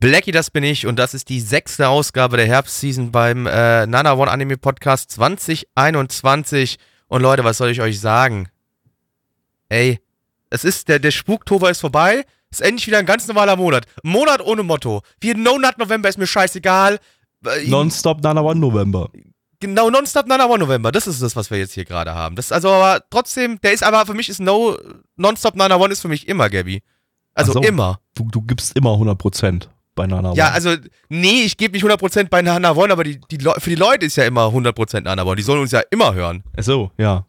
[0.00, 4.14] Blackie, das bin ich und das ist die sechste Ausgabe der Herbstseason beim äh, Nana
[4.14, 6.78] One Anime Podcast 2021.
[7.08, 8.48] Und Leute, was soll ich euch sagen?
[9.68, 10.00] Ey,
[10.48, 12.24] es ist, der, der Spuktober ist vorbei.
[12.50, 13.84] Ist endlich wieder ein ganz normaler Monat.
[14.02, 15.02] Monat ohne Motto.
[15.20, 16.98] Wie No Nut November ist mir scheißegal.
[17.44, 19.10] Äh, Nonstop Nana One November.
[19.60, 20.92] Genau, Nonstop Nana One November.
[20.92, 22.36] Das ist das, was wir jetzt hier gerade haben.
[22.36, 24.78] Das ist also aber trotzdem, der ist aber für mich ist No
[25.16, 26.82] Nonstop Nana One ist für mich immer, Gabby.
[27.34, 27.60] Also so.
[27.60, 28.00] immer.
[28.14, 29.68] Du, du gibst immer 100%
[30.00, 30.54] bei Nana Ja, One.
[30.54, 30.74] also,
[31.08, 34.16] nee, ich gebe nicht 100% bei Nana One, aber die, die, für die Leute ist
[34.16, 35.36] ja immer 100% Nana One.
[35.36, 36.42] Die sollen uns ja immer hören.
[36.56, 37.26] Ach so, ja.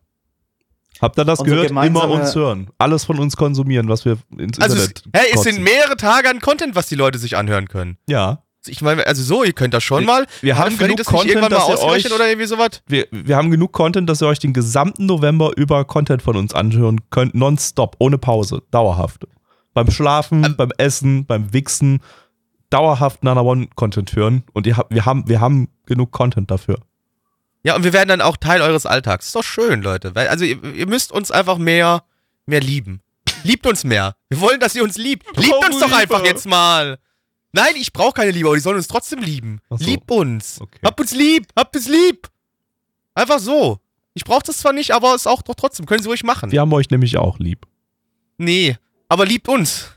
[1.02, 1.86] Habt ihr das Unsere gehört?
[1.86, 2.70] Immer uns hören.
[2.78, 6.30] Alles von uns konsumieren, was wir ins Also, es, Internet hey, es sind mehrere Tage
[6.30, 7.98] an Content, was die Leute sich anhören können.
[8.08, 8.44] Ja.
[8.68, 10.28] Ich meine, also so, ihr könnt das schon mal.
[10.42, 12.84] wir haben genug das Content, dass ihr euch- oder irgendwie sowas?
[12.88, 16.54] Wir, wir haben genug Content, dass ihr euch den gesamten November über Content von uns
[16.54, 17.34] anhören könnt.
[17.34, 18.62] Nonstop, ohne Pause.
[18.70, 19.26] Dauerhaft.
[19.74, 20.56] Beim Schlafen, Ähm.
[20.56, 22.02] beim Essen, beim Wichsen.
[22.72, 24.44] Dauerhaft Nana One Content hören.
[24.54, 26.80] Und ihr habt, wir, haben, wir haben genug Content dafür.
[27.64, 29.28] Ja, und wir werden dann auch Teil eures Alltags.
[29.28, 30.12] Ist doch schön, Leute.
[30.16, 32.04] Also, ihr, ihr müsst uns einfach mehr,
[32.48, 33.02] mehr lieben.
[33.44, 34.16] Liebt uns mehr.
[34.30, 35.26] Wir wollen, dass ihr uns liebt.
[35.38, 35.98] Liebt uns doch Liebe.
[35.98, 36.98] einfach jetzt mal.
[37.54, 39.60] Nein, ich brauche keine Liebe, aber die sollen uns trotzdem lieben.
[39.70, 39.84] So.
[39.84, 40.60] Liebt uns.
[40.62, 40.80] Okay.
[40.84, 41.48] Habt uns lieb.
[41.56, 42.30] Habt uns lieb.
[43.14, 43.80] Einfach so.
[44.14, 45.86] Ich brauche das zwar nicht, aber es auch doch trotzdem.
[45.86, 46.52] Können sie ruhig machen.
[46.52, 47.68] Wir haben euch nämlich auch lieb.
[48.38, 48.78] Nee,
[49.10, 49.90] aber liebt uns.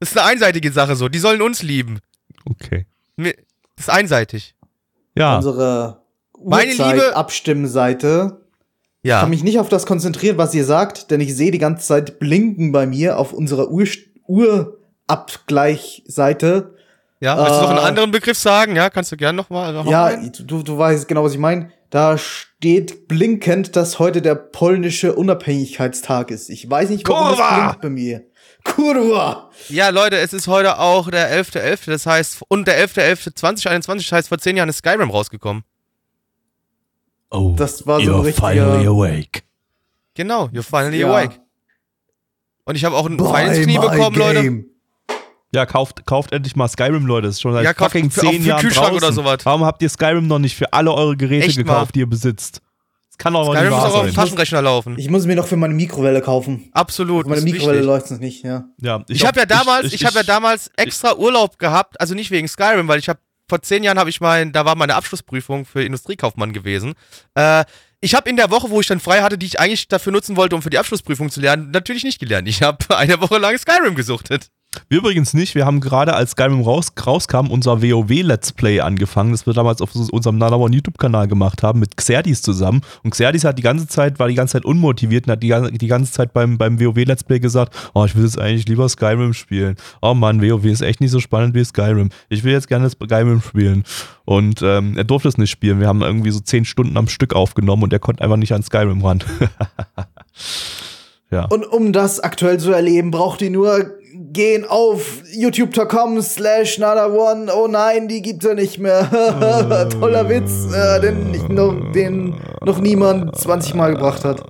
[0.00, 1.08] Das ist eine einseitige Sache so.
[1.08, 2.00] Die sollen uns lieben.
[2.48, 2.86] Okay.
[3.16, 3.32] Das
[3.78, 4.54] ist einseitig.
[5.16, 5.36] Ja.
[5.36, 6.02] Unsere
[6.44, 8.40] Meine Liebe- Uhrzeit-Abstimmseite.
[9.02, 9.20] Ich Ja.
[9.20, 12.18] kann mich nicht auf das konzentrieren, was ihr sagt, denn ich sehe die ganze Zeit
[12.18, 13.84] blinken bei mir auf unserer Uhr
[14.26, 16.74] Uhrabgleichseite.
[17.20, 17.36] ja.
[17.38, 18.76] Willst du noch einen äh, anderen Begriff sagen?
[18.76, 19.72] Ja, kannst du gerne nochmal.
[19.72, 20.30] Noch Ja, mal?
[20.30, 21.70] du, du weißt genau, was ich meine.
[21.90, 26.50] Da steht blinkend, dass heute der polnische Unabhängigkeitstag ist.
[26.50, 27.48] Ich weiß nicht, warum Kurwa!
[27.50, 28.22] das blinkt bei mir.
[28.64, 29.50] Kurwa!
[29.68, 34.28] Ja, Leute, es ist heute auch der 11.11., das heißt, und der 11.11.2021, das heißt,
[34.28, 35.64] vor zehn Jahren ist Skyrim rausgekommen.
[37.30, 39.42] Oh, Das war so you're richtiger- finally awake.
[40.14, 41.08] Genau, you're finally Ja.
[41.08, 41.40] awake.
[42.64, 44.42] Und ich habe auch ein Pfeil ins Knie bekommen, Leute.
[44.42, 44.66] game.
[45.52, 47.26] Ja, kauft, kauft endlich mal Skyrim, Leute.
[47.28, 49.04] Das ist schon seit Ja, kauft fucking für- auch zehn für Jahren Kühlschrank draußen.
[49.04, 49.38] oder sowas.
[49.44, 51.62] Warum habt ihr Skyrim noch nicht für alle eure Geräte Echt mal.
[51.64, 52.60] gekauft, die ihr besitzt?
[53.14, 54.14] Das kann doch Skyrim muss auch auf dem.
[54.14, 54.98] Taschenrechner laufen.
[54.98, 56.68] Ich muss mir noch für meine Mikrowelle kaufen.
[56.72, 57.24] Absolut.
[57.24, 58.64] Für meine Mikrowelle läuft es nicht, ja.
[58.80, 62.32] Ja, Ich, habe ja damals, ich, habe ja ich- damals extra Urlaub gehabt, also nicht
[62.32, 65.64] wegen Skyrim, weil ich habe vor zehn Jahren habe ich mein, da war meine Abschlussprüfung
[65.64, 66.94] für Industriekaufmann gewesen.
[67.34, 67.64] Äh,
[68.00, 70.36] ich habe in der Woche, wo ich dann frei hatte, die ich eigentlich dafür nutzen
[70.36, 72.48] wollte, um für die Abschlussprüfung zu lernen, natürlich nicht gelernt.
[72.48, 74.48] Ich habe eine Woche lang Skyrim gesuchtet.
[74.88, 75.54] Wir übrigens nicht.
[75.54, 79.94] Wir haben gerade, als Skyrim raus, rauskam, unser WoW-Let's Play angefangen, das wir damals auf
[79.94, 82.82] unserem Nanawan YouTube-Kanal gemacht haben, mit Xerdis zusammen.
[83.02, 85.86] Und Xerdis hat die ganze Zeit, war die ganze Zeit unmotiviert und hat die, die
[85.86, 89.76] ganze Zeit beim, beim WoW-Let's Play gesagt, oh, ich will jetzt eigentlich lieber Skyrim spielen.
[90.02, 92.10] Oh Mann, WoW ist echt nicht so spannend wie Skyrim.
[92.28, 93.84] Ich will jetzt gerne Skyrim spielen.
[94.24, 95.80] Und ähm, er durfte es nicht spielen.
[95.80, 98.62] Wir haben irgendwie so zehn Stunden am Stück aufgenommen und er konnte einfach nicht an
[98.62, 99.22] Skyrim ran.
[101.34, 101.44] ja.
[101.46, 103.98] Und um das aktuell zu erleben, braucht ihr nur
[104.32, 107.52] gehen auf youtube.com slash nada one.
[107.52, 109.08] Oh nein, die gibt's ja nicht mehr.
[110.00, 112.34] Toller Witz, äh, den, ich noch, den
[112.64, 114.44] noch niemand 20 Mal gebracht hat.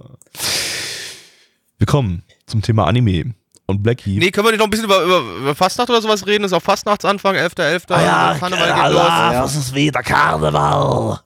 [1.79, 3.35] Willkommen zum Thema Anime.
[3.67, 4.19] Und Blackie.
[4.19, 6.43] Nee, können wir nicht noch ein bisschen über, über, über Fastnacht oder sowas reden?
[6.43, 7.85] Das ist auch Fastnachtsanfang, 11.11.
[7.89, 9.07] Ah ja, Karneval geht los.
[9.07, 9.45] Ja.
[9.45, 11.21] es ist wieder Karneval.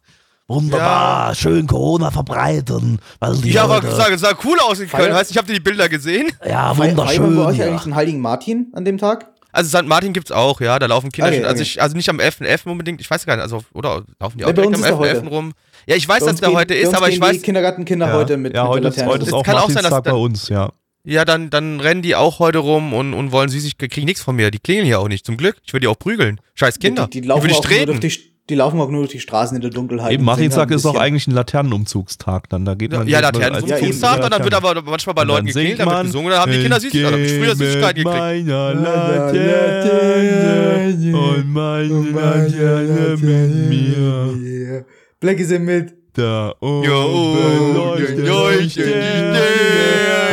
[0.48, 2.98] Wunderbar, schön Corona verbreiten.
[3.20, 5.04] Weil die Ja, aber Leute, sah, sah cool aus in Köln.
[5.10, 6.28] Feier- Heißt, ich habe die Bilder gesehen.
[6.47, 7.36] ja, Feiern wir wunderschön.
[7.36, 7.66] bei euch hier.
[7.66, 9.31] eigentlich den Heiligen Martin an dem Tag?
[9.52, 9.87] Also St.
[9.87, 11.70] Martin gibt's auch, ja, da laufen Kinder Okay, schon, also, okay.
[11.70, 12.67] ich, also nicht am 11.11.
[12.70, 14.96] unbedingt, ich weiß gar nicht, also, oder laufen die auch bei direkt am ist der
[14.96, 14.99] 11.11.
[15.20, 15.26] heute.
[15.28, 15.52] rum?
[15.87, 18.06] Ja, ich weiß, dass uns der gehen- heute ist, aber ich gehen die weiß, Kindergartenkinder
[18.08, 18.12] Ja.
[18.14, 20.12] heute mit, ja, mit heute, ist, heute ist Es auch kann auch sein, dass bei
[20.12, 20.70] uns, ja.
[21.05, 24.37] ja, dann, dann rennen die auch heute rum und, und wollen Süßigkeiten, kriegen nichts von
[24.37, 25.56] mir, die klingeln hier auch nicht, zum Glück.
[25.64, 26.40] Ich würde die auch prügeln.
[26.55, 27.06] Scheiß Kinder.
[27.11, 28.00] Die, die, laufen will ich auch nur durch treten.
[28.00, 30.12] die, die laufen auch nur durch die Straßen in der Dunkelheit.
[30.12, 31.05] Eben, Martinstag ein ist doch bisschen.
[31.05, 32.65] eigentlich ein Laternenumzugstag dann.
[32.65, 35.23] Da geht man Ja, geht man Laternen als zum Ja, dann wird aber manchmal bei
[35.23, 37.23] Und Leuten dann geklingelt, dann wird gesungen, dann haben die Kinder süß, "Ich dann haben
[37.23, 38.19] die früher Süßigkeiten gekriegt.
[38.19, 44.35] meiner Laterne und meine Laterne mit mir.
[44.43, 44.85] Yeah.
[45.21, 45.95] Black ist mit.
[46.15, 49.41] Da oben leuchten die Sterne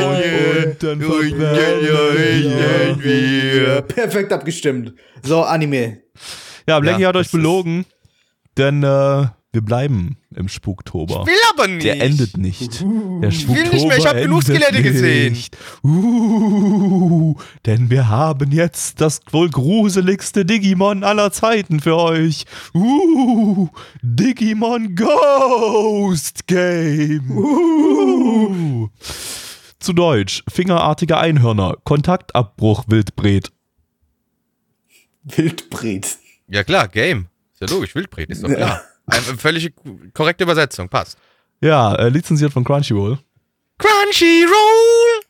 [0.08, 3.82] und dann verbrennen wir.
[3.82, 4.94] Perfekt abgestimmt.
[5.22, 5.98] So, Anime.
[6.68, 7.86] Ja, Blackie Ja, hat euch belogen,
[8.58, 11.26] denn äh, wir bleiben im Spuktober.
[11.26, 11.86] Will aber nicht.
[11.86, 12.82] Der endet nicht.
[12.82, 15.38] Der will nicht Spuktober mehr, ich hab genug Skelette gesehen.
[15.82, 17.36] Uh,
[17.66, 22.44] denn wir haben jetzt das wohl gruseligste Digimon aller Zeiten für euch.
[22.74, 23.70] Uh,
[24.02, 27.32] Digimon Ghost Game.
[27.32, 28.90] Uh.
[29.80, 33.54] Zu Deutsch, fingerartige Einhörner, Kontaktabbruch Wildbret.
[35.24, 36.18] Wildbret.
[36.50, 37.28] Ja klar, Game.
[37.60, 38.82] Ist ja logisch, Wildbret, ist doch klar.
[39.08, 39.74] Eine völlig
[40.14, 41.18] korrekte Übersetzung, passt.
[41.62, 43.18] Ja, äh, lizenziert von Crunchyroll.
[43.78, 45.22] Crunchyroll!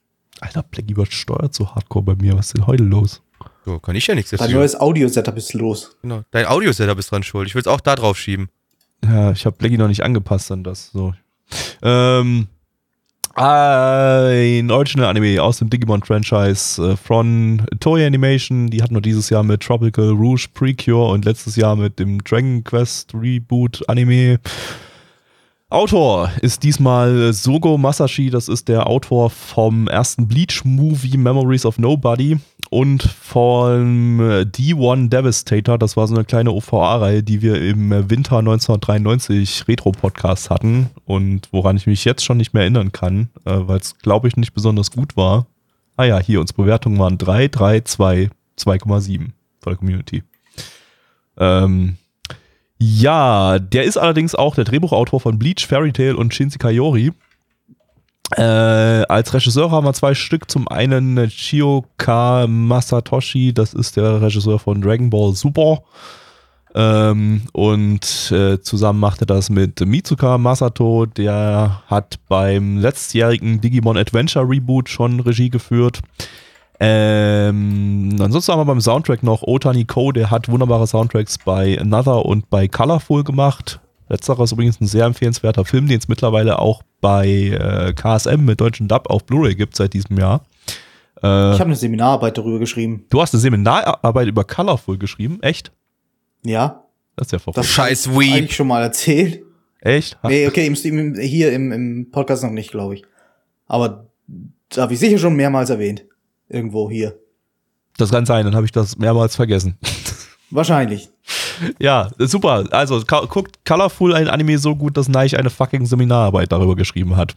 [0.42, 2.36] Alter, Blackie wird steuert so hardcore bei mir.
[2.38, 3.22] Was ist denn heute los?
[3.66, 4.56] So, kann ich ja nichts Dein dafür.
[4.56, 5.98] neues Audio-Setup ist los.
[6.02, 6.24] Genau.
[6.32, 7.48] Dein Audio-Setup ist dran schuld.
[7.48, 8.50] Ich will es auch da drauf schieben.
[9.04, 10.92] Ja, ich habe Blackie noch nicht angepasst an das.
[10.92, 11.14] So.
[11.82, 12.48] Ähm,
[13.36, 18.68] ein Original-Anime aus dem Digimon-Franchise äh, von Toei Animation.
[18.68, 22.64] Die hatten wir dieses Jahr mit Tropical Rouge Precure und letztes Jahr mit dem Dragon
[22.64, 24.40] Quest Reboot-Anime.
[25.72, 32.38] Autor ist diesmal Sogo Masashi, das ist der Autor vom ersten Bleach-Movie Memories of Nobody
[32.70, 38.38] und vom äh, D1 Devastator, das war so eine kleine OVA-Reihe, die wir im Winter
[38.38, 43.80] 1993 Retro-Podcast hatten und woran ich mich jetzt schon nicht mehr erinnern kann, äh, weil
[43.80, 45.48] es, glaube ich, nicht besonders gut war.
[45.98, 48.30] Ah ja, hier, unsere Bewertungen waren 3, 3, 2,
[48.60, 49.18] 2,7
[49.62, 50.24] von der Community.
[51.38, 51.98] Ähm,
[52.86, 57.12] ja, der ist allerdings auch der Drehbuchautor von Bleach, Fairy Tail und Shinsekai Yori.
[58.36, 60.50] Äh, als Regisseur haben wir zwei Stück.
[60.50, 65.84] Zum einen Chioka Masatoshi, das ist der Regisseur von Dragon Ball Super.
[66.76, 73.98] Ähm, und äh, zusammen macht er das mit Mitsuka Masato, der hat beim letztjährigen Digimon
[73.98, 76.02] Adventure Reboot schon Regie geführt.
[76.80, 82.26] Ähm, ansonsten haben wir beim Soundtrack noch Otani Ko, der hat wunderbare Soundtracks bei Another
[82.26, 83.80] und bei Colorful gemacht.
[84.10, 88.62] Letzterer ist übrigens ein sehr empfehlenswerter Film, den es mittlerweile auch bei äh, KSM mit
[88.62, 90.44] deutschen Dub auf Blu-ray gibt seit diesem Jahr.
[91.24, 93.06] Äh, Ich habe eine Seminararbeit darüber geschrieben.
[93.10, 95.40] du hast eine Seminararbeit über Colorful geschrieben?
[95.42, 95.72] Echt?
[96.44, 96.84] Ja,
[97.16, 97.58] Das ist ja verrückt.
[97.58, 98.34] das Scheiß hab ich Weeb.
[98.36, 99.42] eigentlich schon mal erzählt.
[99.82, 100.18] Echt?
[100.24, 103.04] Nee, okay, im, im, hier im, im Podcast noch nicht, glaube ich.
[103.68, 104.08] Aber
[104.70, 106.06] da habe ich sicher schon mehrmals erwähnt.
[106.48, 107.18] Irgendwo hier.
[107.98, 109.78] Das kann sein, dann habe ich das mehrmals vergessen.
[110.50, 111.10] Wahrscheinlich.
[111.80, 112.66] ja, super.
[112.72, 117.36] Also guckt Colorful ein Anime so gut, dass Neich eine fucking Seminararbeit darüber geschrieben hat.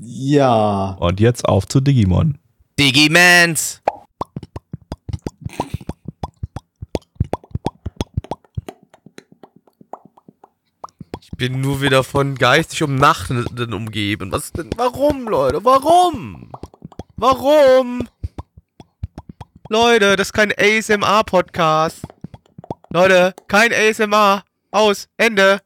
[0.00, 0.96] Ja.
[1.00, 2.38] Und jetzt auf zu Digimon.
[2.78, 3.82] Digimans!
[11.20, 14.32] Ich bin nur wieder von geistig Umnachtenden umgeben.
[14.32, 14.70] Was denn?
[14.76, 15.64] Warum, Leute?
[15.64, 16.50] Warum?
[17.16, 18.06] Warum?
[19.68, 22.02] Leute, das ist kein ASMR-Podcast.
[22.90, 24.44] Leute, kein ASMR.
[24.70, 25.08] Aus.
[25.16, 25.60] Ende.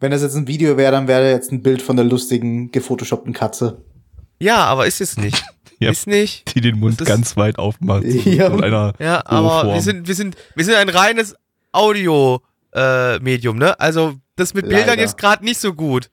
[0.00, 3.32] Wenn das jetzt ein Video wäre, dann wäre jetzt ein Bild von der lustigen, gefotoshoppten
[3.32, 3.82] Katze.
[4.40, 5.42] Ja, aber ist es nicht.
[5.80, 5.92] Ja.
[5.92, 6.56] Ist nicht.
[6.56, 8.02] Die den Mund ganz weit aufmacht.
[8.02, 8.48] So Ja.
[8.52, 11.36] Einer Ja, aber wir sind, wir sind, wir sind ein reines
[11.70, 13.78] Audio-Medium, ne?
[13.78, 15.04] Also das mit Bildern Leider.
[15.04, 16.10] ist gerade nicht so gut.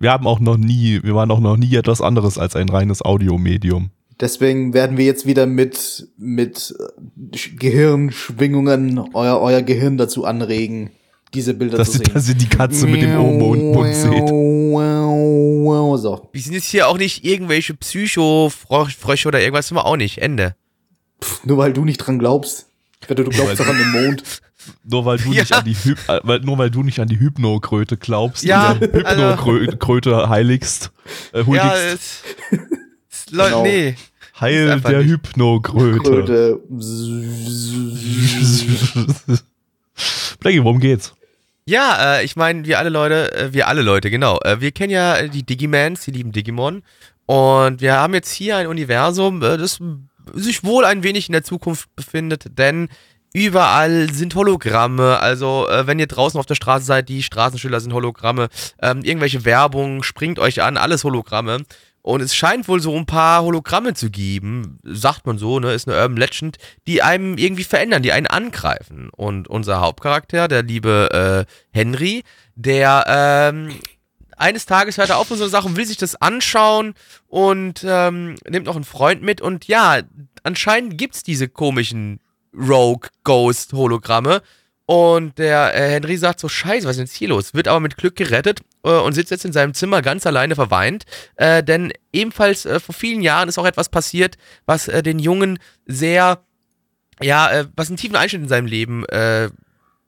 [0.00, 3.00] wir haben auch noch nie, wir waren auch noch nie etwas anderes als ein reines
[3.00, 3.90] Audiomedium.
[4.20, 10.90] Deswegen werden wir jetzt wieder mit, mit äh, Sch- Gehirnschwingungen euer, euer Gehirn dazu anregen,
[11.34, 12.10] diese Bilder Dass, zu sehen.
[12.14, 14.28] dass ihr die Katze mit dem O-Mund seht.
[14.28, 16.28] So.
[16.32, 20.18] Wir sind jetzt hier auch nicht irgendwelche Psycho-Frösche oder irgendwas, sind wir auch nicht.
[20.18, 20.54] Ende.
[21.44, 22.66] Nur weil du nicht dran glaubst.
[23.02, 24.22] Ich wette, du glaubst doch an den Mond.
[24.84, 25.42] Nur weil du Ja.
[25.42, 28.72] nicht an die Hy äh, weil, nur weil du nicht an die Hypnokröte glaubst Ja,
[28.72, 30.90] und der Hypnokröte heiligst,
[31.32, 32.24] äh, Ja, huldigst.
[32.50, 32.50] es,
[33.30, 33.62] Leute, Genau.
[33.62, 33.94] nee.
[34.40, 35.10] Heil der nicht.
[35.10, 35.98] Hypnokröte.
[36.00, 36.60] Kröte.
[40.40, 41.14] Blackie, worum geht's?
[41.66, 44.38] Ja, äh, ich meine, wir alle Leute, äh, wir alle Leute, genau.
[44.40, 46.82] Äh, wir kennen ja die Digimans, die lieben Digimon.
[47.26, 49.78] Und wir haben jetzt hier ein Universum, äh, das
[50.34, 52.88] sich wohl ein wenig in der Zukunft befindet, denn
[53.34, 55.18] überall sind Hologramme.
[55.20, 58.48] Also, äh, wenn ihr draußen auf der Straße seid, die Straßenschilder sind Hologramme.
[58.80, 61.64] Ähm, irgendwelche Werbung springt euch an, alles Hologramme.
[62.08, 65.86] Und es scheint wohl so ein paar Hologramme zu geben, sagt man so, ne, ist
[65.86, 69.10] eine Urban Legend, die einem irgendwie verändern, die einen angreifen.
[69.14, 72.22] Und unser Hauptcharakter, der liebe äh, Henry,
[72.54, 73.78] der ähm,
[74.38, 76.94] eines Tages hört er auf mit so einer Sache und will sich das anschauen
[77.26, 79.42] und ähm, nimmt noch einen Freund mit.
[79.42, 80.00] Und ja,
[80.44, 82.20] anscheinend gibt's diese komischen
[82.54, 84.40] Rogue Ghost Hologramme.
[84.86, 87.52] Und der äh, Henry sagt so, scheiße, was ist denn jetzt hier los?
[87.52, 91.04] Wird aber mit Glück gerettet und sitzt jetzt in seinem Zimmer ganz alleine verweint.
[91.36, 95.58] Äh, denn ebenfalls äh, vor vielen Jahren ist auch etwas passiert, was äh, den Jungen
[95.86, 96.44] sehr,
[97.22, 99.50] ja, äh, was einen tiefen Einschnitt in seinem Leben äh,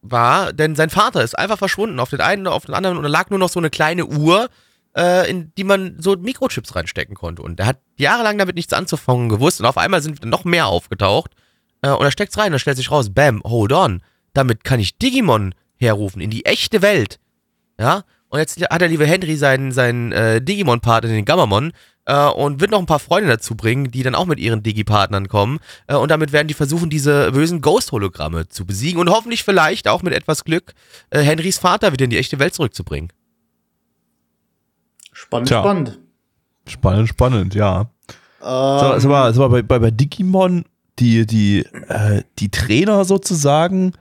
[0.03, 0.53] war.
[0.53, 3.09] Denn sein Vater ist einfach verschwunden auf den einen oder auf den anderen und da
[3.09, 4.49] lag nur noch so eine kleine Uhr,
[4.97, 7.43] äh, in die man so Mikrochips reinstecken konnte.
[7.43, 11.33] Und er hat jahrelang damit nichts anzufangen gewusst und auf einmal sind noch mehr aufgetaucht.
[11.83, 14.99] Äh, und er steckt's rein und stellt sich raus, bam, hold on damit kann ich
[14.99, 17.19] Digimon herrufen in die echte Welt.
[17.79, 18.05] Ja?
[18.31, 21.73] Und jetzt hat der liebe Henry seinen, seinen äh, Digimon-Partner, den Gammamon,
[22.07, 25.29] äh, und wird noch ein paar Freunde dazu bringen, die dann auch mit ihren Digi-Partnern
[25.29, 25.59] kommen.
[25.89, 30.03] Äh, und damit werden die versuchen, diese bösen Ghost-Hologramme zu besiegen und hoffentlich vielleicht auch
[30.03, 30.75] mit etwas Glück
[31.11, 33.13] äh, Henrys Vater wieder in die echte Welt zurückzubringen.
[35.13, 35.61] Spannend, Tja.
[35.61, 35.99] spannend.
[36.67, 37.91] Spannend, spannend, ja.
[38.43, 40.65] Ähm, Sag, sag mal, sag mal bei, bei, bei Digimon,
[40.99, 43.93] die, die, äh, die Trainer sozusagen,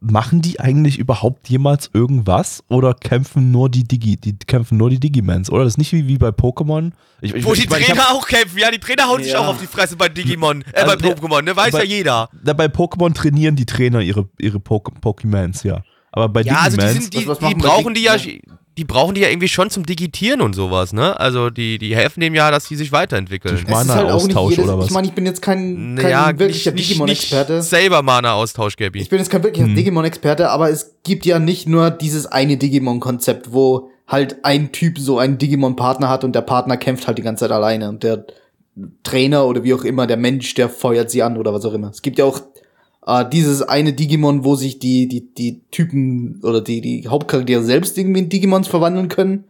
[0.00, 5.00] machen die eigentlich überhaupt jemals irgendwas oder kämpfen nur die Digi, die kämpfen nur die
[5.00, 5.64] Digimans, oder?
[5.64, 6.92] Das ist nicht wie, wie bei Pokémon.
[7.20, 8.58] Ich, ich, Wo ich die mein, ich Trainer hab- auch kämpfen.
[8.58, 9.40] Ja, die Trainer hauen sich Ja.
[9.40, 11.56] auch auf die Fresse bei Digimon, äh, Also, bei Pokémon, ne?
[11.56, 12.28] Weiß bei- ja jeder.
[12.44, 15.82] Bei Pokémon trainieren die Trainer ihre, ihre Pok- Pokémons, ja.
[16.16, 18.84] Aber bei Ja, also die, Digimans, sind, die, Was- was die brauchen die ja, die
[18.84, 21.18] brauchen die ja irgendwie schon zum Digitieren und sowas, ne?
[21.20, 23.54] Also die, die helfen dem ja, dass die sich weiterentwickeln.
[23.54, 24.86] Halt nicht Mana-Austausch jedes, oder was?
[24.86, 27.56] Ich meine, ich bin jetzt kein, kein ja, wirklicher Digimon-Experte.
[27.56, 29.00] nicht Saber-Mana-Austausch, Gabi.
[29.00, 29.74] Ich bin jetzt kein wirklicher Hm.
[29.74, 35.18] Digimon-Experte, aber es gibt ja nicht nur dieses eine Digimon-Konzept, wo halt ein Typ so
[35.18, 38.24] einen Digimon-Partner hat und der Partner kämpft halt die ganze Zeit alleine und der
[39.02, 41.90] Trainer oder wie auch immer, der Mensch, der feuert sie an oder was auch immer.
[41.90, 42.40] Es gibt ja auch
[43.06, 47.96] äh, dieses eine Digimon, wo sich die, die, die Typen oder die, die Hauptcharaktere selbst
[47.96, 49.44] irgendwie in Digimons verwandeln können.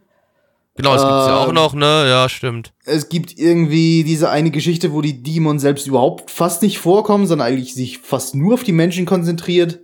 [0.75, 2.05] Genau, das gibt's ja auch Ähm, noch, ne?
[2.07, 2.71] Ja, stimmt.
[2.85, 7.47] Es gibt irgendwie diese eine Geschichte, wo die Digimon selbst überhaupt fast nicht vorkommen, sondern
[7.47, 9.79] eigentlich sich fast nur auf die Menschen konzentriert.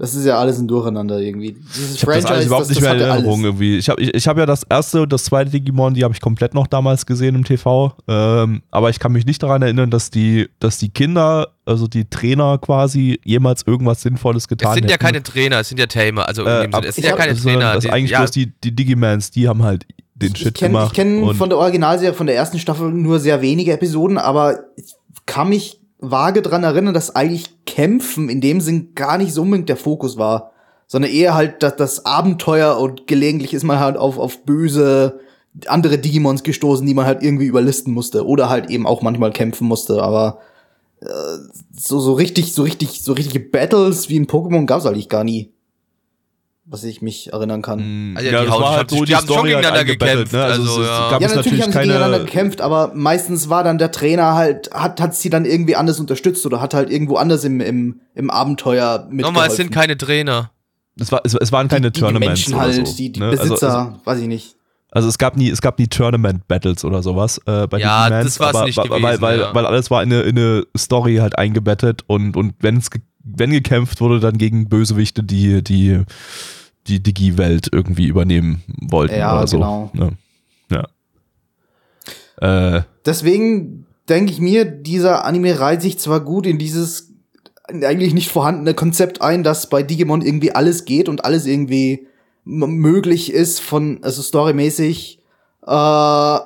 [0.00, 1.56] Das ist ja alles ein Durcheinander irgendwie.
[1.74, 3.78] Dieses Ich habe das alles überhaupt nicht mehr in Erinnerung irgendwie.
[3.78, 6.20] Ich habe ich, ich hab ja das erste und das zweite Digimon, die habe ich
[6.20, 7.92] komplett noch damals gesehen im TV.
[8.06, 12.04] Ähm, aber ich kann mich nicht daran erinnern, dass die, dass die Kinder, also die
[12.08, 15.04] Trainer quasi, jemals irgendwas Sinnvolles getan Es sind ja hätten.
[15.04, 16.28] keine Trainer, es sind ja Tamer.
[16.28, 17.72] Also Äh, in dem Sinne, es sind ich ja keine Trainer.
[17.74, 20.74] Das die- eigentlich ja, bloß die, die Digimans, die haben halt den Ich Shit kenne
[20.74, 20.94] gemacht.
[20.94, 24.94] kenn und- von der Originalserie, von der ersten Staffel nur sehr wenige Episoden, aber ich
[25.26, 27.46] kann mich vage dran erinnern, dass eigentlich
[27.78, 30.50] Kämpfen in dem Sinn gar nicht so unbedingt der Fokus war,
[30.88, 35.20] sondern eher halt das, das Abenteuer und gelegentlich ist man halt auf, auf böse
[35.66, 39.68] andere Digimons gestoßen, die man halt irgendwie überlisten musste oder halt eben auch manchmal kämpfen
[39.68, 40.40] musste, aber
[41.02, 41.06] äh,
[41.72, 45.52] so, so richtig, so richtig, so richtige Battles wie in Pokémon gab's eigentlich gar nie.
[46.70, 48.12] Was ich mich erinnern kann.
[48.14, 50.42] Also ja, die hauen- halt die haben schon Story gegeneinander gekämpft, Ne?
[50.44, 51.10] Also, also, es, ja.
[51.10, 54.34] gab Ja, es natürlich haben sie keine, gegeneinander gekämpft, aber meistens war dann der Trainer
[54.34, 58.00] halt, hat, hat sie dann irgendwie anders unterstützt oder hat halt irgendwo anders im, im,
[58.14, 59.20] im Abenteuer mitgeholfen.
[59.20, 60.50] Nochmal, es sind keine Trainer.
[61.00, 62.94] es, war, es, es waren keine die, die Tournaments Menschen oder halt, so.
[62.96, 63.26] die, die ne?
[63.30, 64.54] Also- Besitzer, Also, weiß ich nicht.
[64.90, 68.40] Also es gab nie, es gab nie Tournament-Battles oder sowas äh, bei Ja, Digimans, das
[68.40, 69.54] war's aber, nicht weil, gewesen, weil, weil, ja.
[69.54, 73.50] weil alles war in eine, in eine Story halt eingebettet und, und wenn's ge wenn
[73.50, 76.00] gekämpft wurde, dann gegen Bösewichte, die die,
[76.88, 79.56] die Digi-Welt irgendwie übernehmen wollten Ja, oder so.
[79.58, 79.90] genau.
[80.70, 80.86] Ja.
[82.40, 82.76] ja.
[82.76, 87.12] Äh, Deswegen denke ich mir, dieser Anime reiht sich zwar gut in dieses
[87.70, 92.06] eigentlich nicht vorhandene Konzept ein, dass bei Digimon irgendwie alles geht und alles irgendwie
[92.44, 95.20] möglich ist von, also storymäßig,
[95.66, 96.38] äh,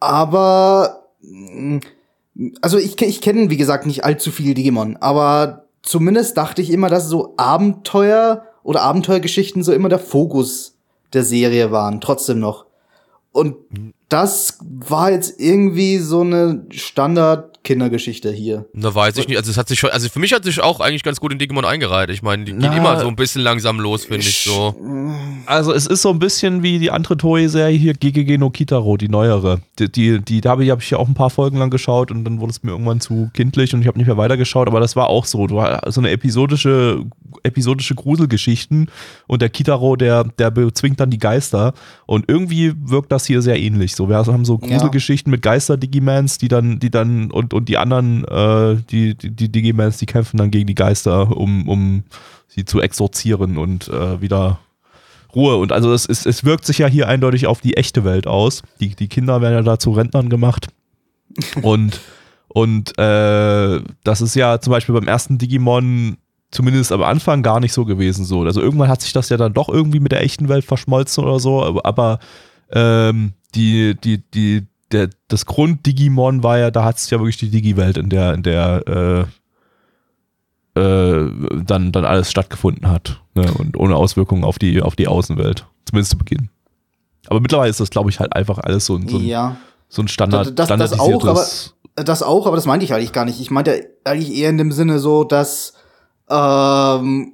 [0.00, 1.80] aber mh,
[2.62, 6.88] also ich, ich kenne, wie gesagt, nicht allzu viel Digimon, aber zumindest dachte ich immer,
[6.90, 10.74] dass so Abenteuer oder Abenteuergeschichten so immer der Fokus
[11.12, 12.66] der Serie waren, trotzdem noch.
[13.30, 13.54] Und
[14.08, 16.66] das war jetzt irgendwie so eine
[17.66, 18.66] Standard-Kindergeschichte hier.
[18.72, 19.36] Da weiß ich nicht.
[19.36, 21.38] Also es hat sich schon, also für mich hat sich auch eigentlich ganz gut in
[21.38, 22.10] Digimon eingereiht.
[22.10, 24.74] Ich meine, die geht Na, immer so ein bisschen langsam los, finde ich so.
[25.46, 29.08] Also es ist so ein bisschen wie die andere Toei-Serie hier, GGG no Kitaro, die
[29.08, 29.60] neuere.
[29.78, 32.10] Die, die, die da habe ich, hab ich ja auch ein paar Folgen lang geschaut
[32.10, 34.80] und dann wurde es mir irgendwann zu kindlich und ich habe nicht mehr weitergeschaut, aber
[34.80, 35.46] das war auch so.
[35.46, 37.04] Du war so eine episodische,
[37.42, 38.90] episodische Gruselgeschichten
[39.26, 41.74] und der Kitaro, der, der bezwingt dann die Geister
[42.06, 43.94] und irgendwie wirkt das hier sehr ähnlich.
[43.94, 48.24] So, wir haben so Gruselgeschichten mit Geister-Digimans, die dann, die dann und, und die anderen,
[48.24, 52.04] äh, die, die, die Digimans, die kämpfen dann gegen die Geister, um, um
[52.46, 54.60] sie zu exorzieren und äh, wieder
[55.34, 55.56] Ruhe.
[55.56, 58.62] Und also es, ist, es wirkt sich ja hier eindeutig auf die echte Welt aus.
[58.80, 60.68] Die, die Kinder werden ja da zu Rentnern gemacht.
[61.62, 62.00] und
[62.48, 66.16] und äh, das ist ja zum Beispiel beim ersten Digimon
[66.50, 68.24] zumindest am Anfang gar nicht so gewesen.
[68.24, 68.42] So.
[68.42, 71.38] Also irgendwann hat sich das ja dann doch irgendwie mit der echten Welt verschmolzen oder
[71.38, 71.62] so.
[71.62, 72.18] Aber, aber
[72.70, 77.50] ähm, die, die, die, der, das Grund-Digimon war ja, da hat es ja wirklich die
[77.50, 79.26] Digi-Welt in der, in der,
[80.76, 81.30] äh, äh,
[81.64, 83.20] dann, dann alles stattgefunden hat.
[83.34, 83.50] Ne?
[83.58, 85.66] Und ohne Auswirkungen auf die, auf die Außenwelt.
[85.86, 86.50] Zumindest zu Beginn.
[87.28, 89.56] Aber mittlerweile ist das, glaube ich, halt einfach alles so ein, so ein, ja.
[89.88, 91.72] so ein Standard, Das- das- das auch, standardisiertes.
[91.96, 93.40] Das auch, aber das meinte ich eigentlich gar nicht.
[93.40, 95.72] Ich meinte eigentlich eher in dem Sinne so, dass,
[96.28, 97.32] ähm,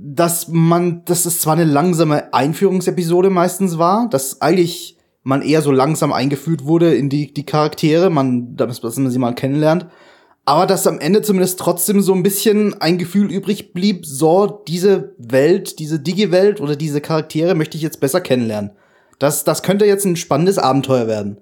[0.00, 4.95] dass man, dass es zwar eine langsame Einführungsepisode meistens war, dass eigentlich
[5.26, 9.34] man eher so langsam eingeführt wurde in die, die Charaktere, man, dass man sie mal
[9.34, 9.86] kennenlernt,
[10.44, 15.14] aber dass am Ende zumindest trotzdem so ein bisschen ein Gefühl übrig blieb, so diese
[15.18, 18.70] Welt, diese Digi-Welt oder diese Charaktere möchte ich jetzt besser kennenlernen.
[19.18, 21.38] Das, das könnte jetzt ein spannendes Abenteuer werden.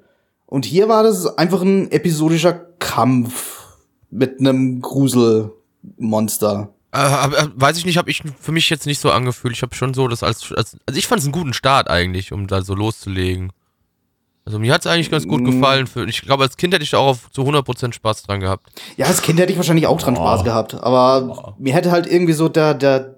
[0.47, 3.67] Und hier war das einfach ein episodischer Kampf
[4.11, 6.73] mit einem Gruselmonster.
[6.95, 9.55] Äh, äh, weiß ich nicht, habe ich für mich jetzt nicht so angefühlt.
[9.55, 12.33] Ich habe schon so das als, als also ich fand es einen guten Start eigentlich,
[12.33, 13.53] um da so loszulegen.
[14.47, 15.47] Also mir hat es eigentlich ganz gut Mm.
[15.47, 15.87] gefallen.
[15.87, 18.69] Für, ich glaube, als Kind hätte ich da auch auf zu 100% Spaß dran gehabt.
[18.97, 22.35] Ja, als Kind hätte ich wahrscheinlich auch dran Spaß gehabt, aber mir hätte halt irgendwie
[22.35, 23.17] so der, der,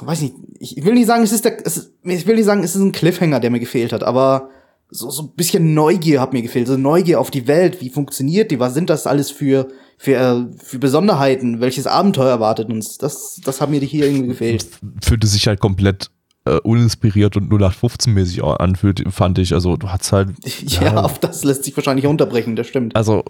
[0.00, 2.62] weiß nicht, ich will nicht sagen, es ist der, es ist, ich will nicht sagen,
[2.62, 4.50] es ist ein Cliffhanger, der mir gefehlt hat, aber
[4.90, 8.50] so, so ein bisschen Neugier hat mir gefehlt, so Neugier auf die Welt, wie funktioniert
[8.50, 9.68] die, was sind das alles für,
[9.98, 14.66] für, äh, für Besonderheiten, welches Abenteuer erwartet uns, das, das hat mir hier irgendwie gefehlt.
[15.02, 16.10] fühlte sich halt komplett
[16.48, 19.52] äh, uninspiriert und 0815-mäßig anfühlt, fand ich.
[19.52, 20.30] Also du hast halt.
[20.68, 22.94] Ja, auf das lässt sich wahrscheinlich unterbrechen, das stimmt.
[22.94, 23.24] Also,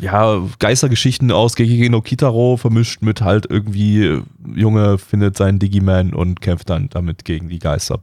[0.00, 4.20] ja, Geistergeschichten aus Gegege no Kitaro vermischt mit halt irgendwie,
[4.54, 8.00] Junge findet seinen Digiman und kämpft dann damit gegen die Geister.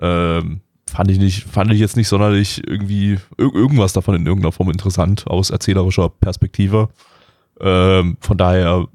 [0.00, 4.52] Ähm, fand ich nicht, fand ich jetzt nicht sonderlich irgendwie ir irgendwas davon in irgendeiner
[4.52, 6.88] Form interessant aus erzählerischer Perspektive.
[7.60, 8.86] Ähm, von daher,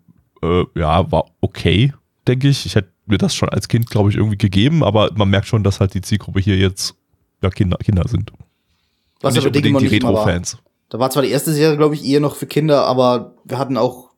[0.44, 1.94] äh, ja, war okay,
[2.28, 2.66] denke ich.
[2.66, 5.64] Ich hätte mir das schon als Kind, glaube ich, irgendwie gegeben, aber man merkt schon,
[5.64, 6.96] dass halt die Zielgruppe hier jetzt
[7.42, 8.32] ja Kinder, Kinder sind.
[9.22, 9.96] Was nicht aber unbedingt Digimon die.
[9.96, 10.58] Retro-Fans.
[10.90, 13.78] Da war zwar die erste Serie, glaube ich, eher noch für Kinder, aber wir hatten
[13.78, 14.12] auch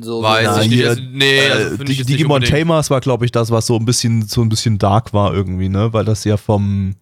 [0.00, 0.22] so.
[0.22, 0.78] Weiß so ich nicht.
[0.78, 2.42] hier, Also, nee, äh, also nicht Digimon.
[2.42, 5.68] Tamers war, glaube ich, das, was so ein bisschen, so ein bisschen dark war irgendwie,
[5.68, 5.92] ne?
[5.92, 6.96] Weil das ja vom,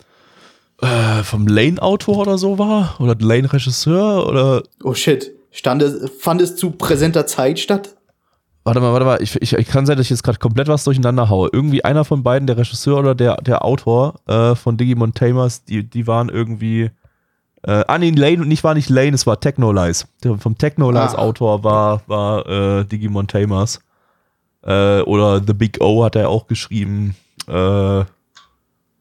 [0.81, 2.97] äh, vom Lane-Autor oder so war?
[3.01, 4.27] Oder Lane-Regisseur?
[4.27, 4.63] Oder.
[4.83, 5.33] Oh shit.
[5.51, 7.97] Stand es, fand es zu präsenter Zeit statt?
[8.65, 10.85] Warte mal, warte mal, ich, ich, ich kann sein, dass ich jetzt gerade komplett was
[10.85, 11.51] durcheinander haue.
[11.53, 15.83] Irgendwie einer von beiden, der Regisseur oder der, der Autor äh, von Digimon Tamers, die,
[15.83, 16.91] die waren irgendwie.
[17.65, 20.07] Äh, ah, nee, Lane, nicht war nicht Lane, es war Technolize.
[20.23, 21.23] Der vom Technolize Ah.
[21.23, 23.81] Autor war, war äh, Digimon Tamers.
[24.65, 27.17] Äh, oder The Big O hat er auch geschrieben.
[27.49, 28.05] Äh,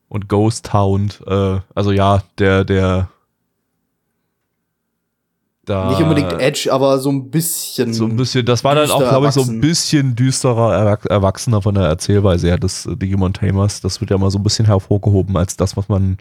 [0.09, 1.21] und Ghost Hound.
[1.27, 3.09] Äh, also ja, der, der.
[5.63, 7.93] Da, Nicht unbedingt Edge, aber so ein bisschen.
[7.93, 11.61] so ein bisschen, das war dann auch, glaube ich, so ein bisschen düsterer, erwach- erwachsener
[11.61, 13.79] von der Erzählweise her des äh, Digimon Tamers.
[13.79, 16.17] Das wird ja mal so ein bisschen hervorgehoben als das, was man,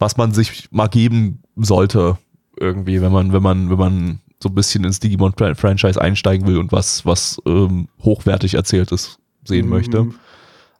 [0.00, 2.18] was man sich mal geben sollte,
[2.58, 6.72] irgendwie, wenn man, wenn man, wenn man so ein bisschen ins Digimon-Franchise einsteigen will und
[6.72, 9.70] was, was ähm, hochwertig erzähltes sehen Mhm.
[9.72, 10.06] möchte.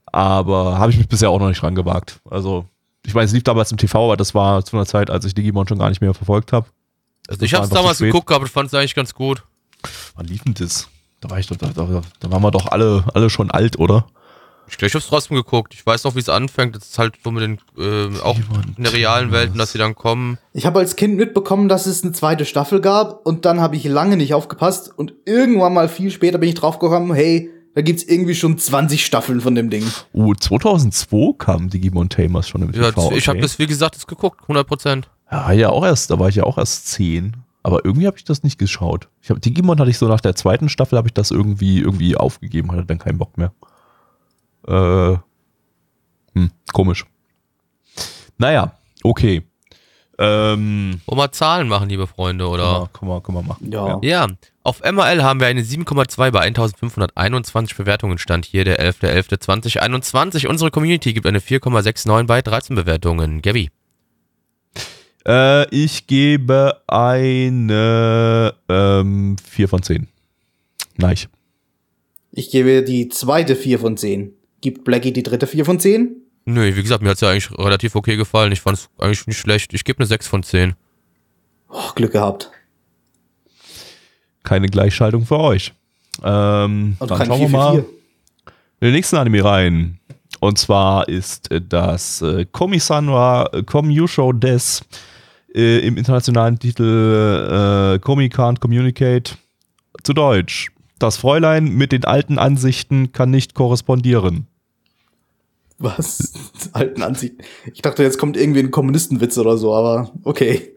[0.06, 2.20] Aber habe ich mich bisher auch noch nicht dran gewagt.
[2.28, 2.66] Also,
[3.06, 5.34] ich meine, es lief damals im TV, aber das war zu einer Zeit, als ich
[5.34, 6.66] Digimon schon gar nicht mehr verfolgt habe.
[7.28, 9.42] Also ich habe es damals geguckt, aber fand es eigentlich ganz gut.
[10.16, 10.88] Wann lief denn das?
[11.20, 14.06] Da war ich doch, da, da, da waren wir doch alle, alle schon alt, oder?
[14.68, 15.74] Ich, ich hab's trotzdem geguckt.
[15.74, 16.74] Ich weiß noch, wie es anfängt.
[16.76, 19.78] Das ist halt so mit den, äh, auch Digimon in der realen Welt, dass sie
[19.78, 20.38] dann kommen.
[20.52, 23.84] Ich habe als Kind mitbekommen, dass es eine zweite Staffel gab und dann habe ich
[23.84, 28.34] lange nicht aufgepasst und irgendwann mal viel später bin ich draufgekommen, hey, da gibt's irgendwie
[28.34, 29.84] schon 20 Staffeln von dem Ding.
[30.14, 33.12] Uh, 2002 kam Digimon Tamers schon im Ja, TV.
[33.12, 33.42] ich habe okay.
[33.42, 35.08] das, wie gesagt, das geguckt, 100 Prozent.
[35.30, 37.36] Ja, ja, auch erst, da war ich ja auch erst 10.
[37.62, 39.08] Aber irgendwie habe ich das nicht geschaut.
[39.22, 42.14] Ich hab, Digimon hatte ich so nach der zweiten Staffel habe ich das irgendwie, irgendwie
[42.16, 43.52] aufgegeben, hatte dann keinen Bock mehr.
[44.68, 45.16] Äh,
[46.34, 47.06] hm, komisch.
[48.36, 49.42] Naja, okay.
[50.18, 52.62] Ähm, Wollen wir Zahlen machen, liebe Freunde, oder?
[52.62, 52.88] ja.
[52.92, 53.72] kann, man, kann man machen.
[53.72, 53.98] Ja.
[54.02, 54.28] Ja,
[54.62, 58.18] auf MRL haben wir eine 7,2 bei 1521 Bewertungen.
[58.18, 60.46] Stand hier der 11.11.2021.
[60.46, 63.42] Unsere Community gibt eine 4,69 bei 13 Bewertungen.
[63.42, 63.70] Gabby.
[65.26, 70.08] Äh, ich gebe eine ähm, 4 von 10.
[70.96, 71.16] Nein.
[72.32, 74.32] Ich gebe die zweite 4 von 10.
[74.60, 76.16] Gibt Blackie die dritte 4 von 10?
[76.46, 78.52] Nö, wie gesagt, mir hat's ja eigentlich relativ okay gefallen.
[78.52, 79.72] Ich fand's eigentlich nicht schlecht.
[79.72, 80.74] Ich gebe eine 6 von 10.
[81.70, 82.50] Oh, Glück gehabt.
[84.42, 85.72] Keine Gleichschaltung für euch.
[86.22, 89.98] Ähm, Und dann schauen 4 wir mal in den nächsten Anime rein.
[90.40, 94.82] Und zwar ist das äh, Komi-Sanwa Komyusho Des
[95.54, 99.36] äh, im internationalen Titel äh, Komi Can't Communicate
[100.02, 100.70] zu Deutsch.
[100.98, 104.46] Das Fräulein mit den alten Ansichten kann nicht korrespondieren.
[105.78, 106.32] Was?
[106.72, 107.34] Alten Ansicht.
[107.72, 110.72] Ich dachte, jetzt kommt irgendwie ein Kommunistenwitz oder so, aber okay.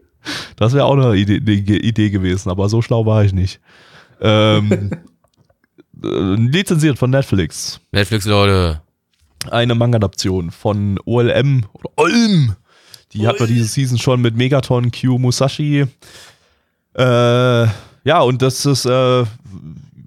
[0.56, 3.60] Das wäre auch eine Idee, eine Idee gewesen, aber so schlau war ich nicht.
[4.20, 4.90] ähm,
[6.02, 7.80] äh, lizenziert von Netflix.
[7.92, 8.82] Netflix, Leute.
[9.50, 12.56] Eine Manga-Adaption von OLM oder OLM.
[13.12, 15.86] Die hatten wir diese Season schon mit Megaton Q Musashi.
[16.94, 17.66] Äh,
[18.04, 19.24] ja, und das ist äh,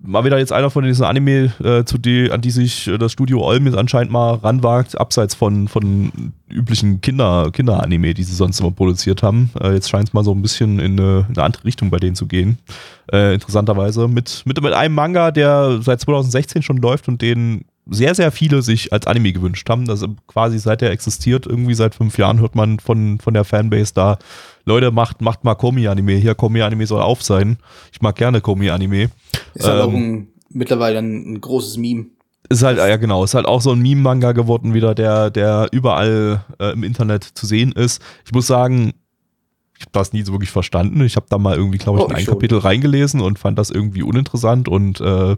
[0.03, 3.11] mal wieder jetzt einer von diesen Anime, äh, zu die, an die sich äh, das
[3.11, 8.59] Studio Olm jetzt anscheinend mal ranwagt, abseits von, von üblichen Kinder, Kinder-Anime, die sie sonst
[8.59, 9.51] immer produziert haben.
[9.59, 11.97] Äh, jetzt scheint es mal so ein bisschen in eine, in eine andere Richtung bei
[11.97, 12.57] denen zu gehen.
[13.11, 14.07] Äh, interessanterweise.
[14.07, 18.61] Mit, mit, mit einem Manga, der seit 2016 schon läuft und den sehr, sehr viele
[18.61, 19.89] sich als Anime gewünscht haben.
[19.89, 23.93] Also quasi seit er existiert, irgendwie seit fünf Jahren hört man von, von der Fanbase
[23.93, 24.17] da,
[24.65, 26.13] Leute, macht, macht mal Komi-Anime.
[26.13, 27.57] Hier, Komi-Anime soll auf sein.
[27.91, 29.09] Ich mag gerne Komi-Anime.
[29.53, 32.05] Ist halt auch Ähm, ein, mittlerweile ein, ein großes Meme.
[32.49, 36.43] Ist halt, ja genau, ist halt auch so ein Meme-Manga geworden wieder, der, der überall
[36.59, 38.01] äh, im Internet zu sehen ist.
[38.25, 38.93] Ich muss sagen,
[39.77, 41.01] ich habe das nie so wirklich verstanden.
[41.03, 42.35] Ich habe da mal irgendwie, glaube ich, Oh, in ein schon.
[42.35, 45.35] Kapitel reingelesen und fand das irgendwie uninteressant und äh,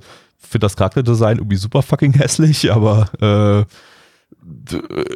[0.47, 3.65] finde das Charakterdesign irgendwie super fucking hässlich, aber äh,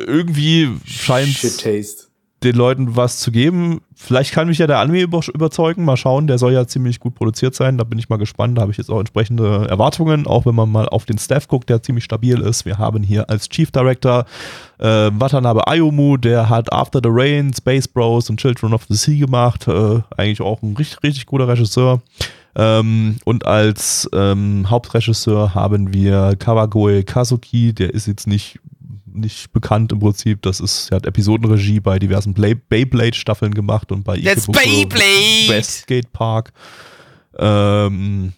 [0.07, 1.37] irgendwie scheint
[2.43, 3.81] den Leuten was zu geben.
[3.95, 5.83] Vielleicht kann mich ja der Anime über überzeugen.
[5.83, 7.79] Mal schauen, der soll ja ziemlich gut produziert sein.
[7.79, 8.57] Da bin ich mal gespannt.
[8.57, 11.67] Da habe ich jetzt auch entsprechende Erwartungen, auch wenn man mal auf den Staff guckt,
[11.69, 12.65] der ziemlich stabil ist.
[12.65, 14.25] Wir haben hier als Chief Director
[14.77, 19.17] äh, Watanabe Ayumu, der hat After the Rain, Space Bros und Children of the Sea
[19.17, 19.67] gemacht.
[19.67, 22.01] Äh, eigentlich auch ein richtig, richtig guter Regisseur.
[22.59, 28.59] Ähm, und als ähm, Hauptregisseur haben wir Kawagoe Kazuki, der ist jetzt nicht,
[29.05, 30.41] nicht bekannt im Prinzip.
[30.41, 35.49] Das ist, er hat Episodenregie bei diversen Beyblade-Staffeln gemacht und bei That's Beyblade!
[35.49, 36.51] Westgate Park.
[37.37, 38.33] Ähm,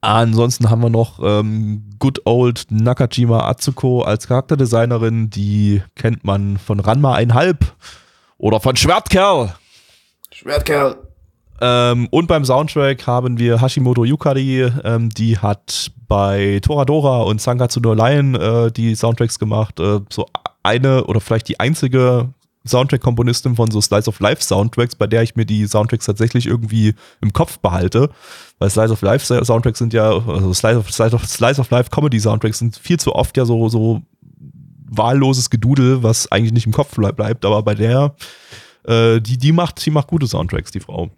[0.00, 5.30] ansonsten haben wir noch ähm, Good Old Nakajima Atsuko als Charakterdesignerin.
[5.30, 7.56] Die kennt man von Ranma 1,5
[8.38, 9.56] oder von Schwertkerl.
[10.30, 10.98] Schwertkerl.
[11.60, 17.80] Ähm, und beim Soundtrack haben wir Hashimoto Yukari, ähm, die hat bei Toradora und Sangatsu
[17.80, 19.78] no Lion äh, die Soundtracks gemacht.
[19.80, 20.26] Äh, so
[20.62, 22.28] eine oder vielleicht die einzige
[22.66, 26.94] Soundtrack-Komponistin von so Slice of Life Soundtracks, bei der ich mir die Soundtracks tatsächlich irgendwie
[27.20, 28.10] im Kopf behalte.
[28.58, 31.90] Weil Slice of Life Soundtracks sind ja, also Slice of, Slice of, Slice of Life
[31.90, 34.02] Comedy Soundtracks sind viel zu oft ja so, so
[34.86, 38.14] wahlloses Gedudel, was eigentlich nicht im Kopf bleib- bleibt, aber bei der,
[38.84, 41.10] äh, die, die macht, die macht gute Soundtracks, die Frau.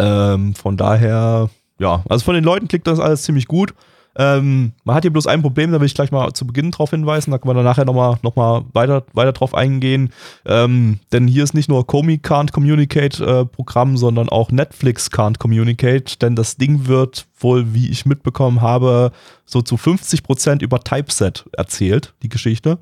[0.00, 3.74] Ähm, von daher, ja, also von den Leuten klickt das alles ziemlich gut.
[4.16, 6.90] Ähm, man hat hier bloß ein Problem, da will ich gleich mal zu Beginn drauf
[6.90, 10.12] hinweisen, da können wir dann nachher nochmal noch mal weiter, weiter drauf eingehen.
[10.46, 15.38] Ähm, denn hier ist nicht nur Komi Can't Communicate äh, Programm, sondern auch Netflix Can't
[15.38, 19.12] Communicate, denn das Ding wird wohl, wie ich mitbekommen habe,
[19.44, 22.78] so zu 50% über Typeset erzählt, die Geschichte.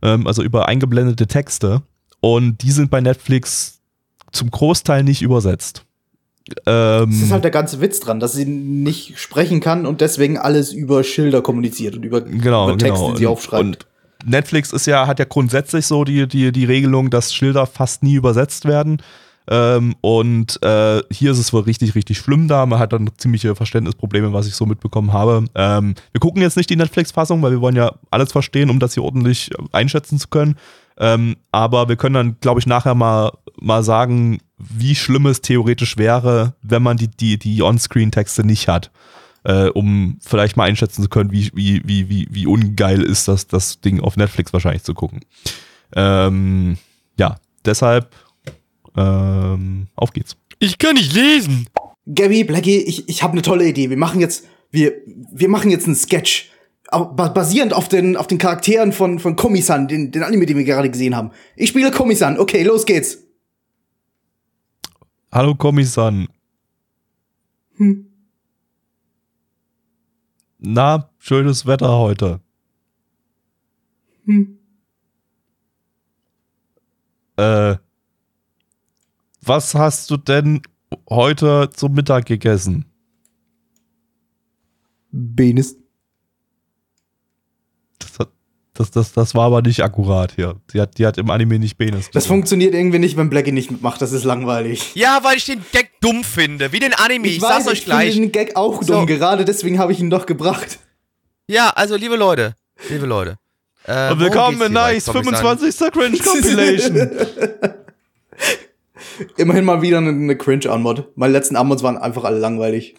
[0.00, 1.82] Ähm, also über eingeblendete Texte.
[2.20, 3.80] Und die sind bei Netflix
[4.30, 5.84] zum Großteil nicht übersetzt.
[6.66, 10.38] Ähm, Das ist halt der ganze Witz dran, dass sie nicht sprechen kann und deswegen
[10.38, 13.12] alles über Schilder kommuniziert und über, genau, über Texte, genau.
[13.12, 13.64] die sie aufschreibt.
[13.64, 13.86] Und
[14.24, 18.14] Netflix ist ja, hat ja grundsätzlich so die, die, die Regelung, dass Schilder fast nie
[18.14, 19.00] übersetzt werden.
[19.50, 22.66] Ähm, und äh, hier ist es wohl richtig, richtig schlimm da.
[22.66, 25.44] Man hat dann ziemliche Verständnisprobleme, was ich so mitbekommen habe.
[25.54, 28.94] Ähm, wir gucken jetzt nicht die Netflix-Fassung, weil wir wollen ja alles verstehen, um das
[28.94, 30.56] hier ordentlich einschätzen zu können.
[30.98, 35.96] Ähm, aber wir können dann, glaube ich, nachher mal, mal sagen, wie schlimm es theoretisch
[35.96, 38.90] wäre, wenn man die, die, die On-Screen-Texte nicht hat.
[39.44, 43.46] Äh, um vielleicht mal einschätzen zu können, wie, wie, wie, wie, wie ungeil ist das,
[43.46, 45.20] das Ding auf Netflix wahrscheinlich zu gucken.
[45.94, 46.76] Ähm,
[47.18, 48.14] ja, deshalb
[48.96, 50.36] ähm, auf geht's.
[50.58, 51.68] Ich kann nicht lesen.
[52.12, 53.90] Gabby, Blackie, ich, ich habe eine tolle Idee.
[53.90, 54.92] Wir machen jetzt, wir,
[55.32, 56.50] wir machen jetzt einen Sketch.
[56.90, 60.90] Basierend auf den, auf den Charakteren von, von Komi-san, den, den Anime, den wir gerade
[60.90, 61.32] gesehen haben.
[61.54, 62.38] Ich spiele Komi-san.
[62.38, 63.18] Okay, los geht's.
[65.30, 66.28] Hallo Komi-san.
[67.76, 68.06] Hm.
[70.58, 72.40] Na, schönes Wetter heute.
[74.24, 74.58] Hm.
[77.36, 77.76] Äh,
[79.42, 80.62] was hast du denn
[81.08, 82.86] heute zum Mittag gegessen?
[85.10, 85.77] Benes.
[87.98, 88.28] Das, hat,
[88.74, 90.56] das, das, das war aber nicht akkurat hier.
[90.72, 92.10] Die hat, die hat im Anime nicht Penis.
[92.12, 94.00] Das funktioniert irgendwie nicht, wenn Blackie nicht mitmacht.
[94.00, 94.92] Das ist langweilig.
[94.94, 96.72] Ja, weil ich den Gag dumm finde.
[96.72, 97.26] Wie den Anime.
[97.28, 98.12] Ich, sag's euch ich gleich.
[98.14, 98.94] finde den Gag auch So.
[98.94, 99.06] dumm.
[99.06, 100.78] Gerade deswegen habe ich ihn doch gebracht.
[101.48, 102.54] Ja, also liebe Leute.
[102.88, 103.36] Liebe Leute.
[103.84, 105.56] Äh, Und willkommen in Nice Kommissar?
[105.56, 105.92] 25.
[105.92, 107.10] Cringe Compilation.
[109.36, 111.08] Immerhin mal wieder eine, eine Cringe-Anmod.
[111.16, 112.94] Meine letzten Anmods waren einfach alle langweilig.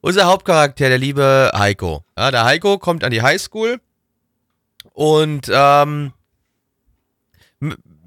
[0.00, 2.04] Unser Hauptcharakter, der liebe Heiko.
[2.16, 3.80] Ja, der Heiko kommt an die Highschool
[4.94, 6.12] und ähm,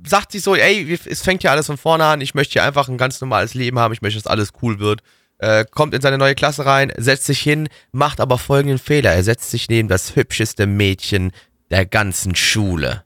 [0.06, 2.89] sagt sich so, ey, es fängt ja alles von vorne an, ich möchte hier einfach
[2.89, 5.04] ein ganz normales Leben haben, ich möchte, dass alles cool wird.
[5.39, 9.13] äh, kommt in seine neue Klasse rein, setzt sich hin, macht aber folgenden Fehler.
[9.13, 11.32] Er setzt sich neben das hübscheste Mädchen
[11.69, 13.04] der ganzen Schule.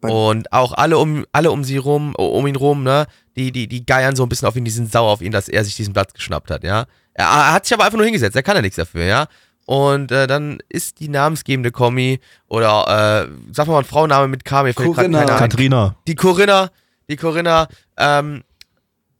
[0.00, 3.86] Und auch alle um, alle um sie rum, um ihn rum, ne, die, die, die
[3.86, 5.92] geiern so ein bisschen auf ihn, die sind sauer auf ihn, dass er sich diesen
[5.92, 6.86] Platz geschnappt hat, ja.
[7.14, 9.26] Er, er hat sich aber einfach nur hingesetzt, er kann ja nichts dafür, ja.
[9.66, 14.62] Und äh, dann ist die namensgebende Kommi oder äh, sag mal ein Frauenname mit K,
[14.64, 15.20] mir fällt Corinna.
[15.20, 15.38] keiner ein.
[15.38, 15.96] Katrina.
[16.06, 16.70] Die Corinna,
[17.08, 18.42] die Corinna, ähm,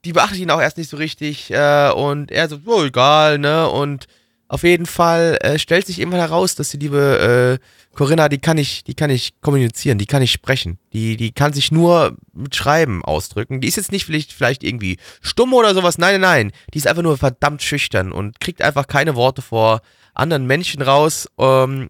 [0.05, 3.69] die beachtet ihn auch erst nicht so richtig äh, und er so, oh, egal, ne?
[3.69, 4.07] Und
[4.49, 8.57] auf jeden Fall äh, stellt sich irgendwann heraus, dass die liebe äh, Corinna, die kann
[8.57, 12.55] ich, die kann ich kommunizieren, die kann ich sprechen, die, die kann sich nur mit
[12.55, 13.61] Schreiben ausdrücken.
[13.61, 16.87] Die ist jetzt nicht vielleicht, vielleicht irgendwie stumm oder sowas, nein, nein, nein, die ist
[16.87, 19.81] einfach nur verdammt schüchtern und kriegt einfach keine Worte vor
[20.13, 21.27] anderen Menschen raus.
[21.37, 21.89] Ähm,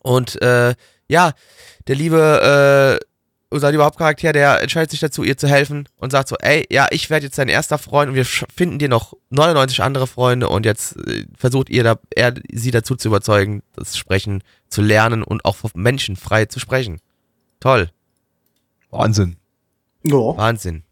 [0.00, 0.74] und äh,
[1.08, 1.32] ja,
[1.86, 3.04] der liebe äh,
[3.54, 6.88] unser lieber Hauptcharakter, der entscheidet sich dazu, ihr zu helfen und sagt so, ey, ja,
[6.90, 10.66] ich werde jetzt dein erster Freund und wir finden dir noch 99 andere Freunde und
[10.66, 15.44] jetzt äh, versucht ihr da, er sie dazu zu überzeugen, das Sprechen zu lernen und
[15.44, 17.00] auch vor Menschen frei zu sprechen.
[17.60, 17.90] Toll,
[18.90, 19.36] Wahnsinn.
[20.02, 20.16] Ja.
[20.16, 20.82] Wahnsinn.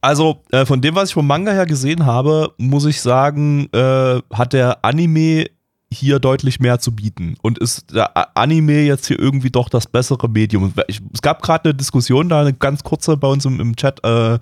[0.00, 4.20] Also, äh, von dem, was ich vom Manga her gesehen habe, muss ich sagen, äh,
[4.32, 5.46] hat der Anime
[5.92, 7.36] hier deutlich mehr zu bieten.
[7.42, 10.72] Und ist der Anime jetzt hier irgendwie doch das bessere Medium?
[10.88, 14.04] Ich, es gab gerade eine Diskussion, da eine ganz kurze bei uns im, im Chat,
[14.04, 14.38] äh,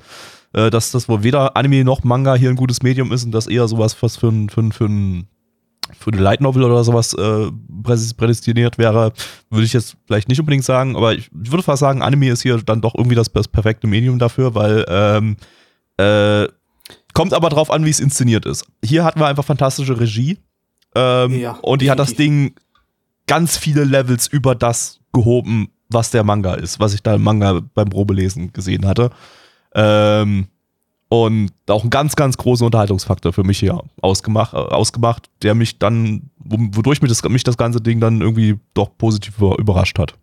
[0.52, 3.46] äh, dass das wohl weder Anime noch Manga hier ein gutes Medium ist und das
[3.46, 5.28] eher sowas, was für ein, für ein, für ein
[5.98, 7.50] für eine Light Novel oder sowas äh,
[8.16, 9.12] prädestiniert wäre,
[9.50, 12.42] würde ich jetzt vielleicht nicht unbedingt sagen, aber ich, ich würde fast sagen, Anime ist
[12.42, 15.36] hier dann doch irgendwie das, das perfekte Medium dafür, weil ähm,
[15.96, 16.48] äh,
[17.12, 18.66] kommt aber drauf an, wie es inszeniert ist.
[18.84, 20.38] Hier hatten wir einfach fantastische Regie
[20.94, 22.54] ähm, Ja, und die hat das Ding
[23.26, 27.60] ganz viele Levels über das gehoben, was der Manga ist, was ich da im Manga
[27.74, 29.10] beim Probelesen gesehen hatte.
[29.74, 30.46] Ähm,
[31.08, 35.78] und auch einen ganz, ganz großen Unterhaltungsfaktor für mich hier ausgemacht, äh, ausgemacht der mich
[35.80, 39.98] dann, wo- wodurch mich das, mich das ganze Ding dann irgendwie doch positiv über- überrascht
[39.98, 40.14] hat.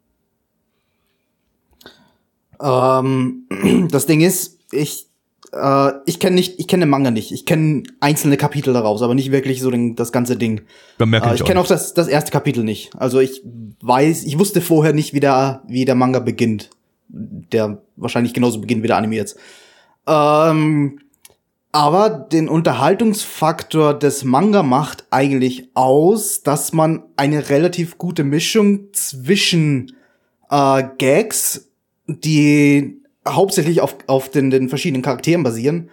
[2.61, 3.43] Ähm,
[3.91, 5.06] das Ding ist, ich,
[5.53, 7.31] äh, ich kenne nicht, ich kenne den Manga nicht.
[7.31, 10.61] Ich kenne einzelne Kapitel daraus, aber nicht wirklich so den, das ganze Ding.
[10.99, 12.91] Äh, ich kenne auch auch das, das erste Kapitel nicht.
[12.97, 13.41] Also ich
[13.81, 16.69] weiß, ich wusste vorher nicht, wie der, wie der Manga beginnt.
[17.09, 19.37] Der wahrscheinlich genauso beginnt wie der Anime jetzt.
[20.05, 20.99] Ähm,
[21.71, 29.95] aber den Unterhaltungsfaktor des Manga macht eigentlich aus, dass man eine relativ gute Mischung zwischen
[30.49, 31.69] äh, Gags,
[32.07, 35.89] die hauptsächlich auf, auf den, den verschiedenen Charakteren basieren,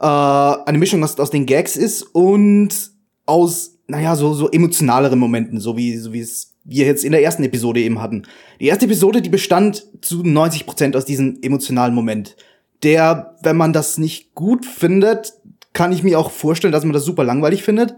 [0.00, 2.90] äh, eine Mischung aus, aus den Gags ist und
[3.26, 7.22] aus, naja, so, so emotionaleren Momenten, so wie, so wie es wir jetzt in der
[7.22, 8.22] ersten Episode eben hatten.
[8.60, 12.36] Die erste Episode, die bestand zu 90 Prozent aus diesem emotionalen Moment.
[12.82, 15.34] Der, wenn man das nicht gut findet,
[15.72, 17.96] kann ich mir auch vorstellen, dass man das super langweilig findet.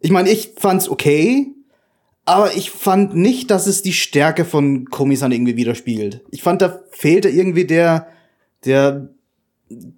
[0.00, 1.54] Ich meine, ich fand's okay,
[2.30, 6.22] aber ich fand nicht, dass es die Stärke von Komisan irgendwie widerspiegelt.
[6.30, 8.06] Ich fand, da fehlte irgendwie der,
[8.64, 9.08] der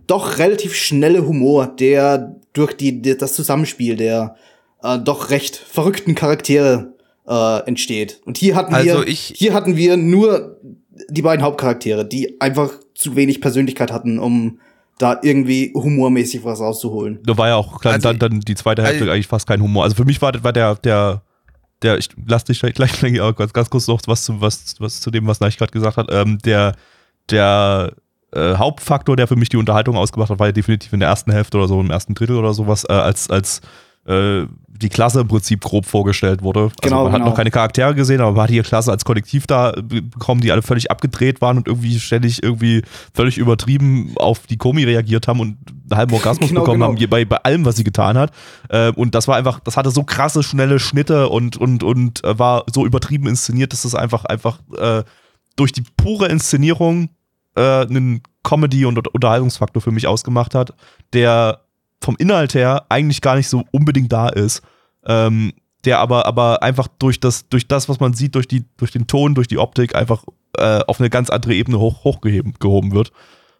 [0.07, 4.37] doch relativ schnelle Humor, der durch die, die das Zusammenspiel der
[4.83, 6.95] äh, doch recht verrückten Charaktere
[7.27, 8.21] äh, entsteht.
[8.27, 10.61] Und hier hatten Also wir, ich- hier hatten wir nur
[11.09, 14.59] die beiden Hauptcharaktere, die einfach zu wenig Persönlichkeit hatten, um
[14.99, 17.21] da irgendwie humormäßig was rauszuholen.
[17.25, 19.63] Da war ja auch dann, Also- dann, dann die zweite Hälfte also- eigentlich fast kein
[19.63, 19.85] Humor.
[19.85, 21.23] Also für mich war, war der, der,
[21.83, 25.01] der, ich lass dich gleich, gleich aber ganz, ganz kurz noch was zu, was, was
[25.01, 26.09] zu dem, was Neich gerade gesagt hat.
[26.11, 26.75] Ähm, der,
[27.31, 27.95] der
[28.33, 31.33] äh, Hauptfaktor, der für mich die Unterhaltung ausgemacht hat, war ja definitiv in der ersten
[31.33, 33.61] Hälfte oder so, im ersten Drittel oder sowas, äh, als, als
[34.07, 34.45] äh,
[34.83, 36.61] die Klasse im Prinzip grob vorgestellt wurde.
[36.65, 37.31] Also Genau, man hat genau.
[37.31, 40.53] noch keine Charaktere gesehen, aber man hat die Klasse als Kollektiv da be- bekommen, die
[40.53, 42.83] alle völlig abgedreht waren und irgendwie ständig irgendwie
[43.15, 45.57] völlig übertrieben auf die Komi reagiert haben und
[45.91, 46.93] einen halben Orgasmus Genau, bekommen genau.
[47.01, 48.33] haben, bei, bei allem, was sie getan hat.
[48.69, 52.39] Äh, und das war einfach, das hatte so krasse, schnelle Schnitte und, und, und äh,
[52.39, 55.03] war so übertrieben inszeniert, dass es einfach, einfach äh,
[55.57, 57.11] durch die pure Inszenierung
[57.55, 60.75] äh, einen Comedy- und Unterhaltungsfaktor für mich ausgemacht hat,
[61.13, 61.61] der
[62.01, 64.63] vom Inhalt her eigentlich gar nicht so unbedingt da ist.
[65.07, 65.53] Ähm,
[65.85, 69.07] der aber, aber einfach durch das, durch das, was man sieht, durch, die, durch den
[69.07, 70.25] Ton, durch die Optik einfach
[70.57, 73.13] äh, auf eine ganz andere Ebene hoch, hochgehoben gehoben wird.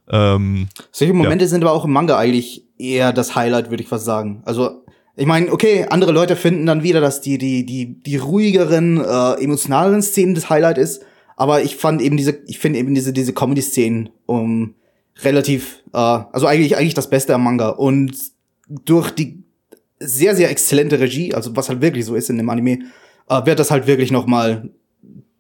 [0.09, 4.05] Ähm, Solche Momente sind aber auch im Manga eigentlich eher das Highlight, würde ich fast
[4.05, 4.43] sagen.
[4.45, 4.85] Also,
[5.17, 9.43] ich meine, okay, andere Leute finden dann wieder, dass die, die, die, die ruhigeren, äh,
[9.43, 11.03] emotionaleren Szenen das Highlight ist.
[11.37, 14.75] Aber ich fand eben diese, ich finde eben diese, diese Comedy-Szenen um,
[15.23, 17.71] relativ, äh, also eigentlich, eigentlich das Beste am Manga.
[17.71, 18.15] Und
[18.69, 19.42] durch die
[20.07, 22.79] sehr, sehr exzellente Regie, also was halt wirklich so ist in dem Anime,
[23.29, 24.71] äh, wird das halt wirklich noch mal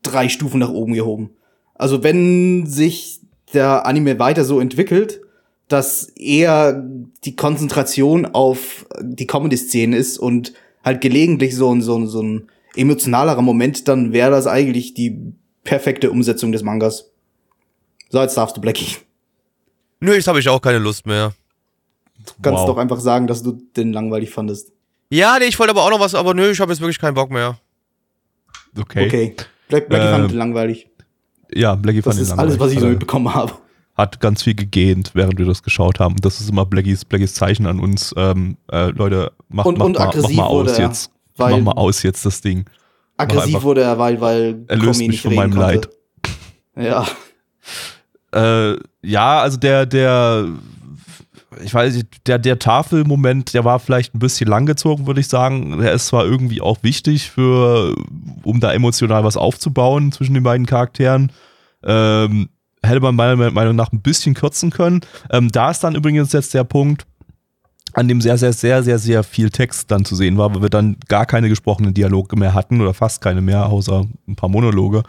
[0.02, 1.30] drei Stufen nach oben gehoben.
[1.74, 3.20] Also wenn sich
[3.54, 5.20] der Anime weiter so entwickelt,
[5.68, 6.84] dass eher
[7.24, 10.52] die Konzentration auf die Comedy-Szene ist und
[10.84, 15.18] halt gelegentlich so ein, so ein, so ein emotionalerer Moment, dann wäre das eigentlich die
[15.64, 17.10] perfekte Umsetzung des Mangas.
[18.10, 18.96] So, jetzt darfst du Blackie.
[20.00, 21.32] Nö, jetzt habe ich auch keine Lust mehr.
[22.26, 22.66] Du kannst Wow.
[22.66, 24.72] doch einfach sagen, dass du den langweilig fandest.
[25.10, 27.14] Ja, nee, ich wollte aber auch noch was, aber nö, ich habe jetzt wirklich keinen
[27.14, 27.58] Bock mehr.
[28.78, 29.06] Okay.
[29.06, 29.36] Okay.
[29.68, 30.88] Black, Blackie Ähm, fand den langweilig.
[31.54, 32.98] Ja, Blackie fand Das den ist alles, was ich so langweilig.
[33.00, 33.52] mitbekommen habe.
[33.94, 36.16] Hat ganz viel gegähnt, während wir das geschaut haben.
[36.22, 38.14] Das ist immer Blackies, Blackies Zeichen an uns.
[38.16, 41.10] Ähm, äh, Leute, macht, Und- macht, und mal, mach aggressiv mal aus wurde er, jetzt.
[41.36, 42.64] weil- mach mal aus jetzt das Ding.
[43.18, 45.66] Aggressiv wurde er, weil, weil Erlöst Komi mich nicht von meinem konnte.
[45.66, 45.88] Leid.
[46.76, 47.06] Ja.
[48.34, 50.48] Äh, ja, also der, der,
[51.62, 55.78] ich weiß nicht, der, der Tafelmoment, der war vielleicht ein bisschen langgezogen, würde ich sagen.
[55.78, 57.94] Der ist zwar irgendwie auch wichtig für,
[58.42, 61.32] um da emotional was aufzubauen zwischen den beiden Charakteren.
[61.84, 62.48] Ähm,
[62.82, 65.00] hätte man meiner Meinung nach ein bisschen kürzen können.
[65.30, 67.06] Ähm, da ist dann übrigens jetzt der Punkt,
[67.94, 70.70] an dem sehr, sehr, sehr, sehr, sehr viel Text dann zu sehen war, weil wir
[70.70, 75.02] dann gar keine gesprochenen Dialoge mehr hatten oder fast keine mehr, außer ein paar Monologe,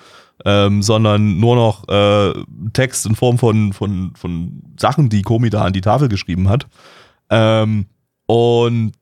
[0.45, 2.33] ähm, sondern nur noch äh,
[2.73, 6.67] Text in Form von, von, von Sachen, die Komi da an die Tafel geschrieben hat.
[7.29, 7.85] Ähm,
[8.25, 8.93] und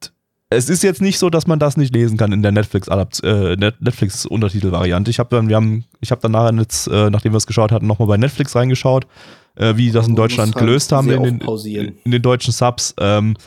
[0.50, 3.56] es ist jetzt nicht so, dass man das nicht lesen kann in der Netflix äh,
[3.56, 5.10] Net Netflix Untertitelvariante.
[5.10, 7.72] Ich habe dann wir haben ich habe dann nachher jetzt äh, nachdem wir es geschaut
[7.72, 9.08] hatten nochmal bei Netflix reingeschaut,
[9.56, 12.94] äh, wie die das in Deutschland halt gelöst haben in den, in den deutschen Subs.
[13.00, 13.38] Ähm,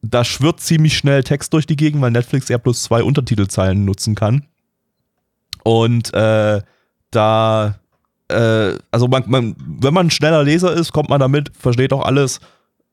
[0.00, 4.14] da schwirrt ziemlich schnell Text durch die Gegend, weil Netflix ja bloß zwei Untertitelzeilen nutzen
[4.14, 4.46] kann.
[5.64, 6.60] Und äh,
[7.14, 7.78] da,
[8.28, 12.04] äh, also man, man, wenn man ein schneller Leser ist, kommt man damit, versteht auch
[12.04, 12.40] alles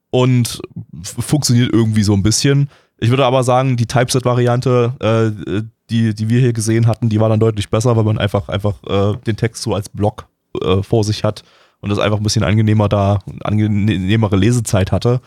[0.09, 0.61] und
[1.03, 2.69] funktioniert irgendwie so ein bisschen.
[2.99, 7.29] Ich würde aber sagen, die Typeset-Variante, äh, die, die wir hier gesehen hatten, die war
[7.29, 10.27] dann deutlich besser, weil man einfach, einfach äh, den Text so als Block
[10.61, 11.43] äh, vor sich hat
[11.81, 15.21] und das einfach ein bisschen angenehmer da, angenehmere Lesezeit hatte.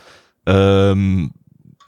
[0.47, 1.33] Ähm,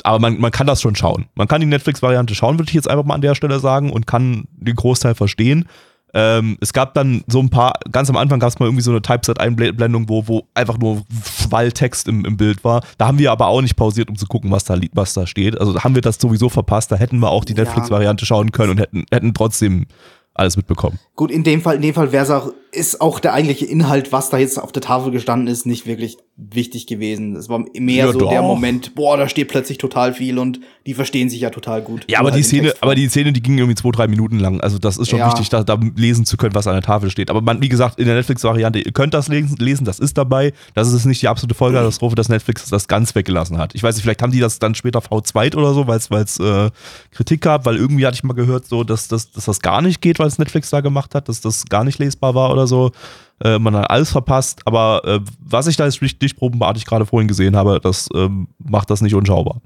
[0.02, 1.26] aber man, man kann das schon schauen.
[1.34, 4.06] Man kann die Netflix-Variante schauen, würde ich jetzt einfach mal an der Stelle sagen, und
[4.06, 5.68] kann den Großteil verstehen.
[6.18, 8.90] Ähm, es gab dann so ein paar, ganz am Anfang gab es mal irgendwie so
[8.90, 12.82] eine Typeset-Einblendung, wo, wo einfach nur Schwalltext im, im Bild war.
[12.96, 15.60] Da haben wir aber auch nicht pausiert, um zu gucken, was da, was da steht.
[15.60, 16.90] Also haben wir das sowieso verpasst.
[16.90, 17.64] Da hätten wir auch die Ja.
[17.64, 19.86] Netflix-Variante schauen können und hätten, hätten trotzdem
[20.32, 20.98] alles mitbekommen.
[21.16, 24.12] Gut, in dem Fall, in dem Fall wäre es auch, ist auch der eigentliche Inhalt,
[24.12, 27.34] was da jetzt auf der Tafel gestanden ist, nicht wirklich wichtig gewesen.
[27.34, 28.46] Es war mehr Ja, so der doch.
[28.46, 32.04] Moment, boah, da steht plötzlich total viel und die verstehen sich ja total gut.
[32.10, 34.38] Ja, aber die halt in Szene, aber die Szene, die ging irgendwie zwei, drei Minuten
[34.38, 34.60] lang.
[34.60, 35.28] Also das ist schon Ja.
[35.28, 37.30] wichtig, da, da lesen zu können, was an der Tafel steht.
[37.30, 40.52] Aber man, wie gesagt, in der Netflix-Variante, ihr könnt das lesen, lesen, das ist dabei.
[40.74, 43.74] Das ist nicht die absolute Vollkatastrophe, dass Netflix das ganz weggelassen hat.
[43.74, 46.70] Ich weiß nicht, vielleicht haben die das dann später V2 oder so, weil es äh,
[47.12, 50.02] Kritik gab, weil irgendwie hatte ich mal gehört, so, dass, dass, dass das gar nicht
[50.02, 52.92] geht, weil es Netflix da gemacht hat, dass das gar nicht lesbar war oder so.
[53.40, 57.54] Äh, man hat alles verpasst, aber äh, was ich da jetzt stichprobenartig gerade vorhin gesehen
[57.54, 59.60] habe, das ähm, macht das nicht unschaubar.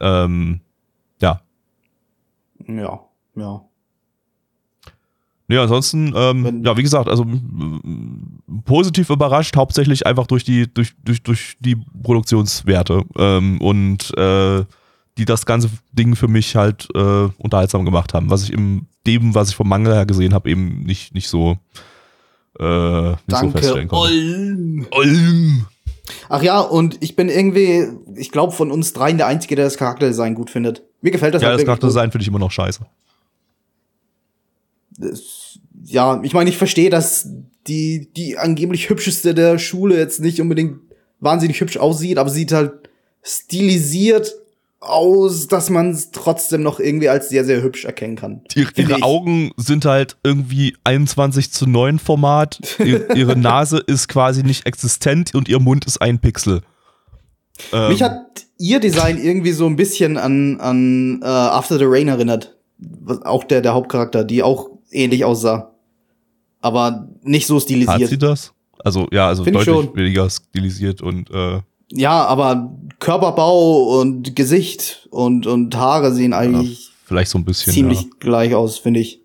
[0.00, 0.60] Ähm,
[1.20, 1.40] ja,
[2.66, 3.00] Ja,
[3.36, 3.60] ja.
[5.46, 7.26] Ja, ansonsten, ähm, ja, wie gesagt, also
[8.64, 14.64] positiv überrascht, hauptsächlich einfach durch die, durch, durch, durch die Produktionswerte ähm, und äh,
[15.18, 19.34] die das ganze Ding für mich halt äh, unterhaltsam gemacht haben, was ich im dem,
[19.34, 21.58] was ich vom Manga her gesehen habe, eben nicht, nicht so
[22.58, 23.94] äh, nicht so Danke, konnte.
[23.94, 24.86] Olm.
[24.90, 25.66] Olm.
[26.28, 29.76] Ach ja, und ich bin irgendwie, ich glaube, von uns dreien der Einzige, der das
[29.78, 30.82] Charakterdesign gut findet.
[31.00, 31.64] Mir gefällt das Ja, halt das.
[31.66, 32.80] Charakterdesign finde ich immer noch scheiße.
[34.98, 37.28] Das- ja, ich meine, ich verstehe, dass
[37.66, 40.78] die, die angeblich hübscheste der Schule jetzt nicht unbedingt
[41.20, 42.72] wahnsinnig hübsch aussieht, aber sieht halt
[43.22, 44.34] stilisiert
[44.88, 48.42] aus, dass man es trotzdem noch irgendwie als sehr, sehr hübsch erkennen kann.
[48.54, 49.02] Die, ihre ich.
[49.02, 52.60] Augen sind halt irgendwie 21 zu 9 Format.
[52.78, 56.62] Ihr, ihre Nase ist quasi nicht existent und ihr Mund ist ein Pixel.
[57.72, 62.08] Ähm, Mich hat ihr Design irgendwie so ein bisschen an, an äh, After the Rain
[62.08, 62.56] erinnert.
[63.24, 65.74] Auch der, der Hauptcharakter, die auch ähnlich aussah.
[66.60, 68.22] Aber nicht so hat sie stilisiert.
[68.22, 68.52] das?
[68.82, 69.96] Also, ja, also Find ich deutlich schon.
[69.96, 77.30] weniger stilisiert und äh, Ja, aber Körperbau und Gesicht und, und Haare sehen eigentlich vielleicht
[77.30, 77.72] so ein bisschen.
[77.72, 78.08] ziemlich ja.
[78.20, 79.20] gleich aus, finde ich.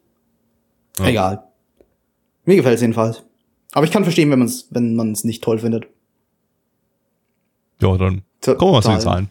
[0.99, 1.07] Ja.
[1.07, 1.43] Egal.
[2.45, 3.23] Mir gefällt es jedenfalls.
[3.71, 5.87] Aber ich kann verstehen, wenn man es wenn man's nicht toll findet.
[7.81, 8.99] Ja, dann kommen wir mal zu den.
[8.99, 9.29] Zahlen.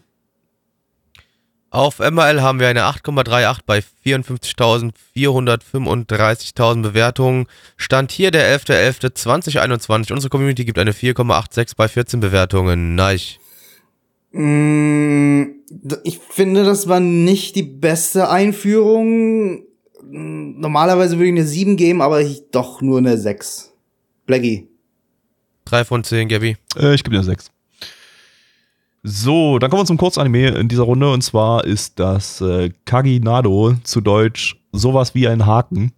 [1.71, 7.45] Auf MRL haben wir eine 8,38 bei 54.435.000 Bewertungen.
[7.77, 10.11] Stand hier der 11.11.2021.
[10.11, 12.95] Unsere Community gibt eine 4,86 bei 14 Bewertungen.
[12.95, 13.35] Nice.
[14.31, 15.43] Mm,
[16.03, 19.59] Ich finde, das war nicht die beste Einführung.
[20.01, 23.71] Mm, Normalerweise würde ich eine 7 geben, aber ich doch nur eine 6.
[24.25, 24.67] Blackie.
[25.65, 26.57] 3 von 10, Gabby.
[26.77, 27.51] Äh, ich gebe dir 6.
[29.03, 33.75] So, dann kommen wir zum Kurzanime in dieser Runde und zwar ist das äh, Kaginado
[33.83, 35.93] zu Deutsch sowas wie ein Haken.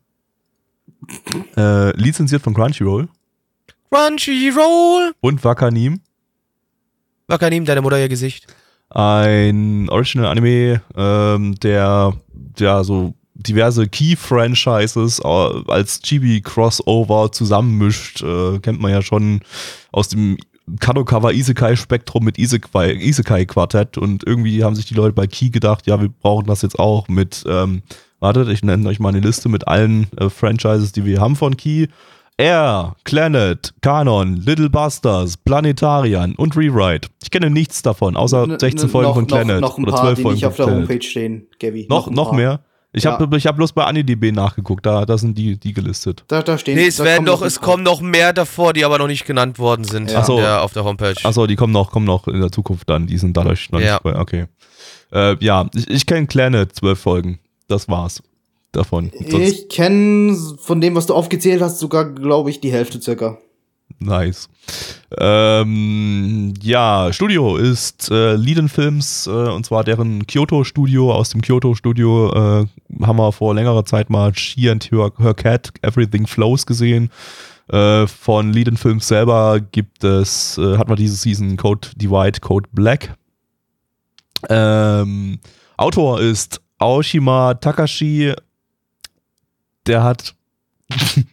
[1.57, 3.09] Äh, lizenziert von Crunchyroll
[3.89, 5.13] Crunchyroll!
[5.19, 5.99] und Wakanim.
[7.27, 8.47] Wakanim, deine Mutter ihr Gesicht.
[8.89, 12.13] Ein Original Anime, ähm, der
[12.59, 18.21] ja so diverse Key-Franchises äh, als Chibi-Crossover zusammenmischt.
[18.21, 19.41] Äh, kennt man ja schon
[19.91, 20.37] aus dem
[20.79, 25.99] Kadokawa Isekai-Spektrum mit Isekai- Isekai-Quartett und irgendwie haben sich die Leute bei Key gedacht, ja,
[25.99, 27.81] wir brauchen das jetzt auch mit, ähm,
[28.19, 31.57] wartet, ich nenne euch mal eine Liste mit allen äh, Franchises, die wir haben von
[31.57, 31.87] Key.
[32.37, 37.09] Air, Planet, Kanon, Little Busters, Planetarian und Rewrite.
[37.21, 39.83] Ich kenne nichts davon, außer N- 16 n- Folgen noch, von Planet Noch, noch ein
[39.83, 40.81] oder paar, 12 die Folgen nicht von auf der Planet.
[40.89, 41.85] Homepage stehen, Gabi.
[41.89, 42.35] Noch, noch paar.
[42.35, 42.59] mehr?
[42.93, 43.17] Ich Ja.
[43.17, 46.25] habe ich hab bloß bei AniDB nachgeguckt, da, da sind die, die gelistet.
[46.27, 48.73] Da, da stehen Nee, es da werden kommen doch, noch es kommen noch mehr davor,
[48.73, 50.23] die aber noch nicht genannt worden sind Ja.
[50.25, 50.37] So.
[50.37, 51.15] der, auf der Homepage.
[51.23, 53.93] Achso, die kommen noch, kommen noch in der Zukunft dann, die sind dadurch noch Ja.
[53.93, 54.47] nicht bei, okay.
[55.13, 57.39] Äh, ja, ich, ich kenne Planet, 12 Folgen.
[57.69, 58.21] Das war's
[58.73, 59.11] davon.
[59.29, 63.37] Sonst, Ich kenne von dem, was du aufgezählt hast, sogar, glaube ich, die Hälfte circa.
[64.01, 64.49] Nice.
[65.15, 71.13] Ähm, ja, Studio ist äh, Liden Films, äh, und zwar deren Kyoto-Studio.
[71.13, 75.71] Aus dem Kyoto-Studio äh, haben wir vor längerer Zeit mal She and Her, Her Cat,
[75.83, 77.11] Everything Flows gesehen.
[77.67, 82.67] Äh, von Liden Films selber gibt es, äh, hat man diese Season Code Divide, Code
[82.71, 83.15] Black.
[84.49, 85.37] Ähm,
[85.77, 88.33] Autor ist Aoshima Takashi.
[89.85, 90.33] Der hat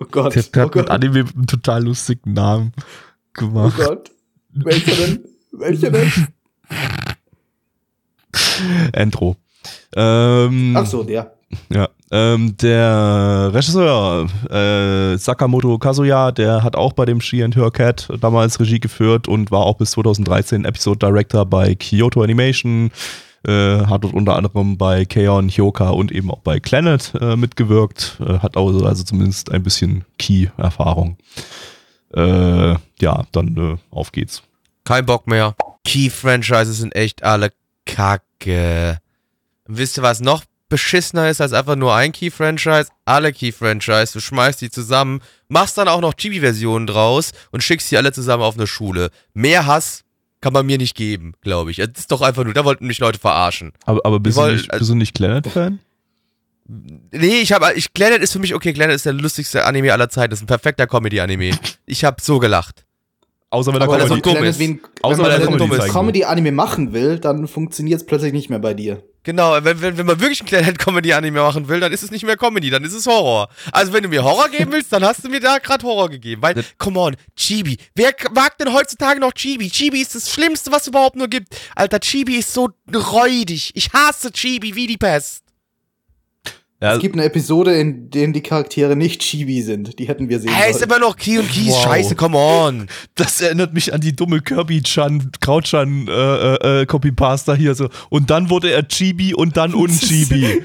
[0.00, 0.34] Oh Gott.
[0.34, 0.90] Der, der oh hat mit Gott.
[0.90, 2.82] Anime einen total lustigen Namen Oh
[3.34, 3.76] gemacht.
[3.76, 4.10] Gott.
[4.50, 5.24] Welcher denn?
[5.52, 6.12] Welcher denn?
[8.92, 9.36] Entro.
[9.94, 11.32] Ähm, Ach so, der.
[11.70, 11.88] Ja.
[12.10, 18.08] Ähm, der Regisseur äh, Sakamoto Kazuya, der hat auch bei dem She and Her Cat
[18.20, 22.90] damals Regie geführt und war auch bis 2013 Episode Director bei Kyoto Animation.
[23.46, 28.18] Äh, hat dort unter anderem bei Keon, Hyoka und eben auch bei Planet äh, mitgewirkt.
[28.20, 31.16] Äh, hat also, also zumindest ein bisschen Key-Erfahrung.
[32.14, 34.42] Ja, dann auf geht's.
[34.84, 35.54] Kein Bock mehr.
[35.84, 37.52] Key-Franchises sind echt alle
[37.86, 38.98] kacke.
[39.66, 42.90] Wisst ihr, was noch beschissener ist als einfach nur ein Key-Franchise?
[43.06, 44.12] Alle Key-Franchise.
[44.12, 48.42] Du schmeißt die zusammen, machst dann auch noch Chibi-Versionen draus und schickst die alle zusammen
[48.42, 49.10] auf eine Schule.
[49.32, 50.04] Mehr Hass
[50.42, 51.78] kann man mir nicht geben, glaube ich.
[51.78, 53.72] Das ist doch einfach nur, da wollten mich Leute verarschen.
[53.86, 55.78] Aber, aber bist, Wir du wollen- nicht, bist du nicht Planet-Fan?
[56.68, 60.08] Nee, ich habe, ich, Planet ist für mich, okay, Planet ist der lustigste Anime aller
[60.08, 60.30] Zeiten.
[60.30, 61.50] Das ist ein perfekter Comedy-Anime.
[61.86, 62.84] Ich habe so gelacht.
[63.50, 64.60] Außer wenn er Comedy ist dumm ist.
[65.02, 65.88] Außer wenn man er einen Comedy.
[65.90, 69.02] Comedy-Anime machen will, dann funktioniert es plötzlich nicht mehr bei dir.
[69.24, 72.36] Genau, wenn, wenn, wenn man wirklich ein Planet-Comedy-Anime machen will, dann ist es nicht mehr
[72.36, 73.48] Comedy, dann ist es Horror.
[73.70, 76.42] Also wenn du mir Horror geben willst, dann hast du mir da gerade Horror gegeben.
[76.42, 77.78] Weil, come on, Chibi.
[77.94, 79.70] Wer mag denn heutzutage noch Chibi?
[79.70, 81.54] Chibi ist das Schlimmste, was es überhaupt nur gibt.
[81.76, 83.70] Alter, Chibi ist so räudig.
[83.74, 85.44] Ich hasse Chibi wie die Pest.
[86.82, 90.00] Ja, Es gibt eine Episode, in der die Charaktere nicht Chibi sind.
[90.00, 91.68] Die hätten wir sehen Hey, ist immer noch Key und Keys.
[91.68, 91.84] Wow.
[91.84, 92.88] Scheiße, come on.
[93.14, 97.88] Das erinnert mich an die dumme Kirby-Chan, Krautchan äh, äh, äh, Copy-Pasta hier so.
[98.10, 100.64] Und dann wurde er Chibi und dann Unchibi.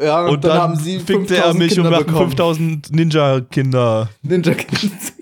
[0.00, 2.30] Ja, und, und dann, dann, haben sie fickte er 5000 mich Kinder und bekommen.
[2.30, 4.10] 5000 Ninja-Kinder.
[4.22, 5.12] Ninja Kids.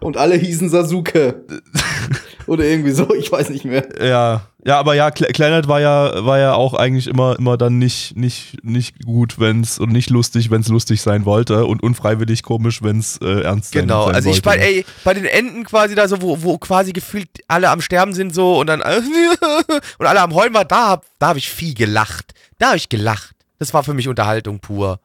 [0.00, 1.46] Und alle hießen Sasuke.
[2.46, 3.86] Oder irgendwie so, ich weiß nicht mehr.
[4.02, 7.78] Ja, ja, aber ja, Cl Planet war ja, war ja auch eigentlich immer, immer dann
[7.78, 12.82] nicht, nicht, nicht gut, wenn's und nicht lustig, wenn's lustig sein wollte und unfreiwillig komisch,
[12.82, 14.58] wenn's äh, ernst sein, Genau, sein also ich wollte.
[14.58, 18.12] bei, ey, bei den Enden quasi da so, wo, wo quasi gefühlt alle am Sterben
[18.12, 18.82] sind so und dann
[19.98, 22.34] und alle am Heulen war, da hab, da hab ich viel gelacht.
[22.58, 23.36] Da hab ich gelacht.
[23.60, 24.98] Das war für mich Unterhaltung pur.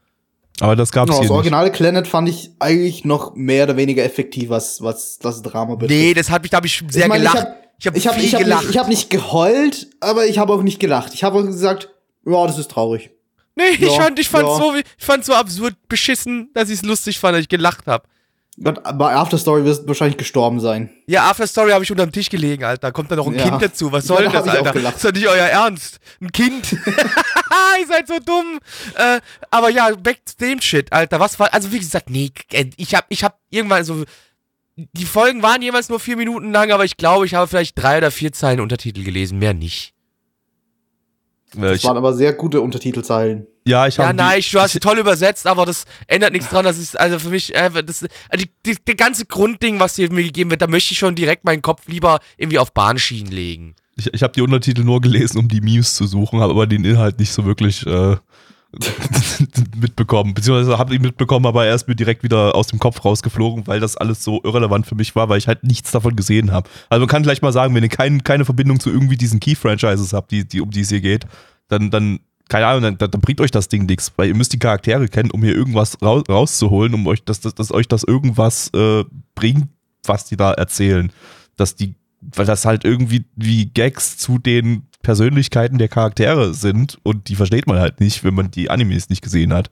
[0.61, 1.35] Aber das gab's Genau, hier das nicht.
[1.37, 5.99] originale Planet fand ich eigentlich noch mehr oder weniger effektiv, was, was das Drama betrifft.
[5.99, 7.47] Nee, das hat mich, da hab ich sehr ich meine, gelacht.
[7.79, 8.61] Ich habe ich hab ich hab, ich hab gelacht.
[8.63, 11.13] Nicht, ich hab nicht geheult, aber ich habe auch nicht gelacht.
[11.13, 11.89] Ich habe auch gesagt,
[12.25, 13.09] ja, das ist traurig.
[13.55, 14.55] nee, ich Ja, fand, ich fand ja.
[14.55, 18.07] so, ich fand so absurd beschissen, dass ich es lustig fand, dass ich gelacht hab.
[18.63, 20.89] Gott, Bei Afterstory wirst du wahrscheinlich gestorben sein.
[21.07, 22.87] Ja, After Story habe ich unterm Tisch gelegen, Alter.
[22.87, 23.49] Da kommt da noch ein Ja.
[23.49, 23.91] Kind dazu.
[23.91, 24.95] Was Ja, soll da denn das, hab ich auch Alter?
[24.95, 25.99] ist doch nicht euer Ernst.
[26.21, 26.71] Ein Kind.
[27.81, 28.59] Ihr seid so dumm.
[28.95, 31.19] Äh, aber ja, back to dem Shit, Alter.
[31.19, 34.03] Was war, also wie gesagt, nee, äh, ich hab, ich hab irgendwann so,
[34.75, 37.97] die Folgen waren jeweils nur vier Minuten lang, aber ich glaube, ich habe vielleicht drei
[37.97, 39.93] oder vier Zeilen Untertitel gelesen, mehr nicht.
[41.55, 43.47] Äh, Das ich, waren aber sehr gute Untertitelzeilen.
[43.65, 46.65] Ja, ich Ja, habe nein, du hast sie toll übersetzt, aber das ändert nichts dran.
[46.65, 50.11] Das ist also für mich, äh, das, also die, die, die ganze Grundding, was hier
[50.11, 53.75] mir gegeben wird, da möchte ich schon direkt meinen Kopf lieber irgendwie auf Bahnschienen legen.
[53.95, 56.85] Ich, ich habe die Untertitel nur gelesen, um die Memes zu suchen, habe aber den
[56.85, 58.15] Inhalt nicht so wirklich äh,
[59.77, 60.33] mitbekommen.
[60.33, 63.79] Beziehungsweise habe ich mitbekommen, aber er ist mir direkt wieder aus dem Kopf rausgeflogen, weil
[63.79, 66.69] das alles so irrelevant für mich war, weil ich halt nichts davon gesehen habe.
[66.89, 70.13] Also man kann gleich mal sagen, wenn ihr kein, keine Verbindung zu irgendwie diesen Key-Franchises
[70.13, 71.25] habt, die, die, um die es hier geht,
[71.67, 72.21] dann, dann
[72.51, 75.31] keine Ahnung, dann, dann bringt euch das Ding nichts, weil ihr müsst die Charaktere kennen,
[75.31, 79.69] um hier irgendwas raus, rauszuholen, um euch, dass, dass, dass euch das irgendwas äh, bringt,
[80.03, 81.13] was die da erzählen.
[81.55, 87.29] Dass die, weil das halt irgendwie wie Gags zu den Persönlichkeiten der Charaktere sind und
[87.29, 89.71] die versteht man halt nicht, wenn man die Animes nicht gesehen hat.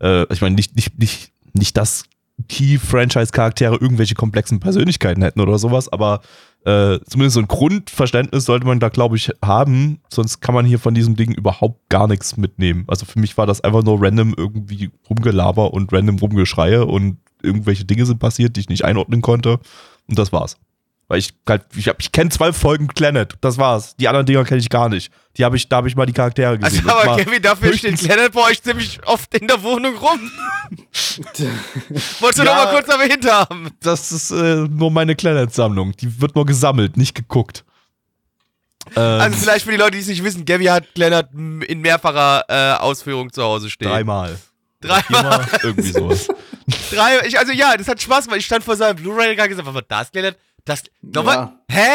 [0.00, 2.04] Äh, ich meine, nicht, nicht, nicht, nicht, dass
[2.48, 6.20] Key-Franchise-Charaktere irgendwelche komplexen Persönlichkeiten hätten oder sowas, aber
[6.64, 10.78] äh, zumindest so ein Grundverständnis sollte man da, glaube ich, haben, sonst kann man hier
[10.78, 12.84] von diesem Ding überhaupt gar nichts mitnehmen.
[12.86, 17.84] Also für mich war das einfach nur random irgendwie Rumgelaber und random Rumgeschreie und irgendwelche
[17.84, 19.58] Dinge sind passiert, die ich nicht einordnen konnte
[20.08, 20.58] und das war's.
[21.10, 23.96] Weil ich halt, ich, hab- ich kenne zwölf Folgen Planet, das war's.
[23.96, 25.12] Die anderen Dinger kenne ich gar nicht.
[25.36, 26.88] Die habe ich, da habe ich mal die Charaktere gesehen.
[26.88, 30.30] Also, aber Kevin, dafür steht Planet bei euch ziemlich oft in der Wohnung rum.
[32.20, 32.54] Wolltest du Ja.
[32.54, 33.70] noch mal kurz erwähnt haben?
[33.80, 35.96] Das ist äh, nur meine Planet-Sammlung.
[35.96, 37.64] Die wird nur gesammelt, nicht geguckt.
[38.94, 40.84] Ähm, Also vielleicht für die Leute, die es nicht wissen, Gabby hat
[41.34, 43.88] m- in mehrfacher äh, Ausführung zu Hause stehen.
[43.88, 44.38] dreimal.
[44.80, 45.44] Dreimal.
[45.44, 46.28] Immer irgendwie sowas.
[46.92, 48.38] Drei, ich, also ja, das hat Spaß gemacht.
[48.38, 50.36] Ich stand vor seinem Blu-ray-Regal und gesagt, was war das, Leonard?
[50.64, 51.52] Das, nochmal, Ja.
[51.70, 51.88] hä?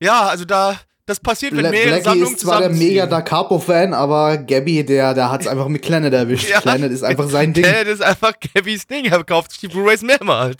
[0.00, 0.76] Ja, also da,
[1.06, 4.84] das passiert, wenn Bla mehrere Blackie Sammlungen ist zwar der mega Da Capo-Fan, aber Gabby,
[4.84, 6.48] der, der hat's einfach mit Planet erwischt.
[6.50, 6.60] Ja.
[6.60, 7.64] Planet ist einfach sein Ding.
[7.64, 9.04] Planet ist einfach Gabbys Ding.
[9.04, 10.56] Er kauft sich die Blu-rays mehrmals.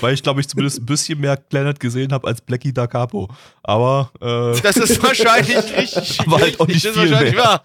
[0.00, 3.28] Weil ich glaube, ich zumindest ein bisschen mehr Planet gesehen habe als Blackie da Capo.
[3.62, 6.20] Aber äh, Das ist wahrscheinlich richtig.
[6.20, 7.44] Aber halt auch nicht das ist viel wahrscheinlich mehr.
[7.44, 7.62] wahr.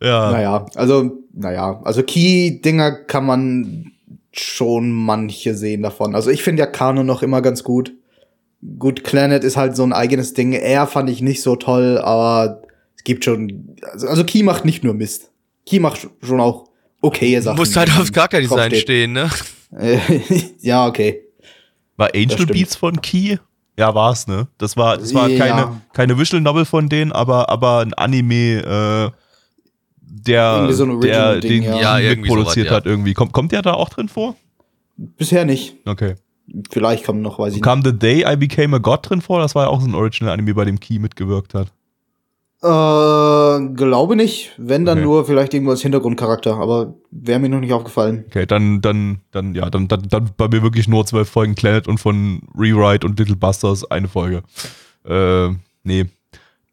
[0.00, 0.30] ja.
[0.32, 3.92] Naja, also, naja, also Key-Dinger kann man
[4.32, 6.14] schon manche sehen davon.
[6.14, 7.92] Also ich finde ja Kano noch immer ganz gut.
[8.78, 10.52] Gut, Planet ist halt so ein eigenes Ding.
[10.52, 12.62] Er fand ich nicht so toll, aber
[12.96, 15.30] es gibt schon, also, also Key macht nicht nur Mist.
[15.66, 16.64] Key macht schon auch
[17.00, 17.56] okaye Du Sachen.
[17.58, 19.28] musst halt aufs Charakterdesign stehen, ne?
[20.60, 21.22] Ja, okay.
[21.96, 22.46] War Angel.
[22.46, 23.36] Beats von Key?
[23.78, 24.48] Ja, war's, ne?
[24.58, 25.38] Das war, das war Ja.
[25.46, 28.60] keine, keine Visual Novel von denen, aber, aber ein Anime,
[29.14, 29.21] äh,
[30.14, 31.98] der, so ein der den ja.
[31.98, 32.76] Ja, mitproduziert sowas, ja.
[32.76, 33.14] hat irgendwie.
[33.14, 34.36] Kommt, kommt der da auch drin vor?
[34.96, 35.76] Bisher nicht.
[35.86, 36.16] Okay.
[36.70, 39.40] Vielleicht kommen noch, weiß ich Kam The Day I Became a God drin vor?
[39.40, 41.72] Das war ja auch so ein Original-Anime, bei dem Key mitgewirkt hat.
[42.62, 42.70] nicht.
[42.70, 44.52] Äh, glaube nicht.
[44.58, 45.06] Wenn, dann Okay.
[45.06, 46.56] nur vielleicht irgendwo als Hintergrundcharakter.
[46.56, 48.24] Aber wäre mir noch nicht aufgefallen.
[48.28, 51.88] Okay, dann, dann, dann, ja, dann, dann, dann bei mir wirklich nur zwölf Folgen Planet
[51.88, 54.42] und von Rewrite und Little Busters eine Folge.
[55.04, 55.48] Äh,
[55.84, 56.06] nee.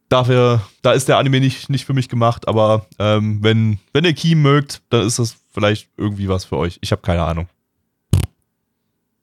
[0.09, 4.13] Dafür, da ist der Anime nicht, nicht für mich gemacht, aber ähm, wenn, wenn ihr
[4.13, 6.79] Key mögt, dann ist das vielleicht irgendwie was für euch.
[6.81, 7.47] Ich habe keine Ahnung.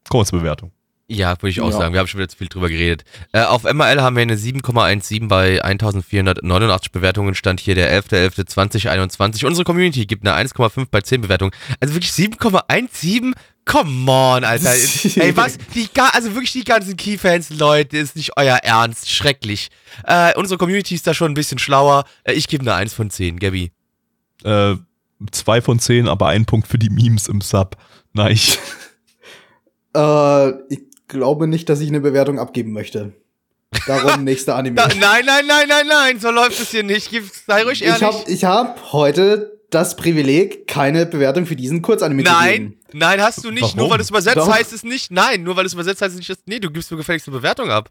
[0.09, 0.71] Kurze Bewertung.
[1.09, 1.79] Ja, würde ich auch Ja.
[1.79, 1.93] sagen.
[1.93, 3.05] Wir haben schon wieder zu viel drüber geredet.
[3.33, 7.35] Äh, auf MRL haben wir eine 7,17 bei 1489 Bewertungen.
[7.37, 9.45] Stand hier der 11.11.2021.
[9.47, 11.53] Unsere Community gibt eine 1,5 bei 10 Bewertungen.
[11.81, 13.35] Also wirklich 7,17?
[13.67, 14.71] Come on, Alter.
[15.17, 15.59] Ey, was?
[15.75, 19.11] Die, also wirklich die ganzen Key-Fans, Leute, ist nicht euer Ernst.
[19.11, 19.69] Schrecklich.
[20.05, 22.05] Äh, unsere Community ist da schon ein bisschen schlauer.
[22.25, 23.73] Äh, ich gebe eine 1 von 10, Gabby.
[24.45, 24.77] Äh,
[25.31, 27.77] zwei von zehn, aber ein Punkt für die Memes im Sub.
[28.13, 28.39] Nein.
[29.95, 33.15] Äh, ich glaube nicht, dass ich eine Bewertung abgeben möchte.
[33.87, 34.77] Darum nächster Anime.
[34.77, 37.11] Nein, nein, nein, nein, nein, so läuft es hier nicht.
[37.47, 38.03] Sei ruhig ich ehrlich.
[38.03, 42.75] habe ich hab heute das Privileg, keine Bewertung für diesen Kurzanime zu Nein, geben.
[42.93, 43.63] nein, hast du nicht.
[43.63, 43.77] Warum?
[43.79, 44.53] Nur weil es übersetzt Doch.
[44.53, 45.11] heißt es nicht.
[45.11, 46.31] Nein, nur weil es übersetzt heißt es nicht.
[46.31, 47.91] dass- Nee, du gibst mir gefälligst eine Bewertung ab.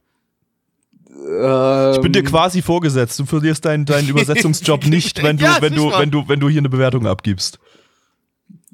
[1.09, 3.19] Ähm, Ich bin dir quasi vorgesetzt.
[3.19, 6.49] Du verlierst deinen, deinen Übersetzungsjob nicht, wenn du, Ja, wenn du, wenn du, wenn du
[6.49, 7.59] hier eine Bewertung abgibst.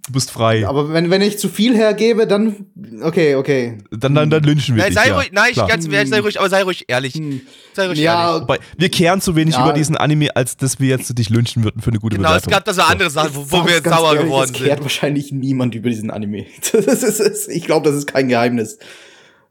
[0.07, 0.67] Du bist frei.
[0.67, 2.65] Aber wenn, wenn ich zu viel hergebe, dann.
[3.01, 3.77] Okay, okay.
[3.91, 4.99] Dann, dann, dann lynchen wir Nein, dich.
[4.99, 5.15] sei ja.
[5.15, 5.67] ruhig, nein, ich Klar.
[5.67, 7.13] ganz ehrlich, sei ruhig, aber sei ruhig ehrlich.
[7.13, 7.41] Hm.
[7.73, 8.03] Sei ruhig ehrlich.
[8.03, 9.63] Ja, Wobei, wir kehren zu wenig Ja.
[9.63, 12.43] über diesen Anime, als dass wir jetzt dich lynchen würden für eine gute Genau, es
[12.45, 12.51] Bewertung.
[12.51, 14.81] gab da so andere Sachen, wo, wo wir jetzt sauer ehrlich, geworden Es kehrt sind.
[14.83, 16.45] wahrscheinlich niemand über diesen Anime.
[16.73, 18.79] Das ist, ist, ich glaube, das ist kein Geheimnis.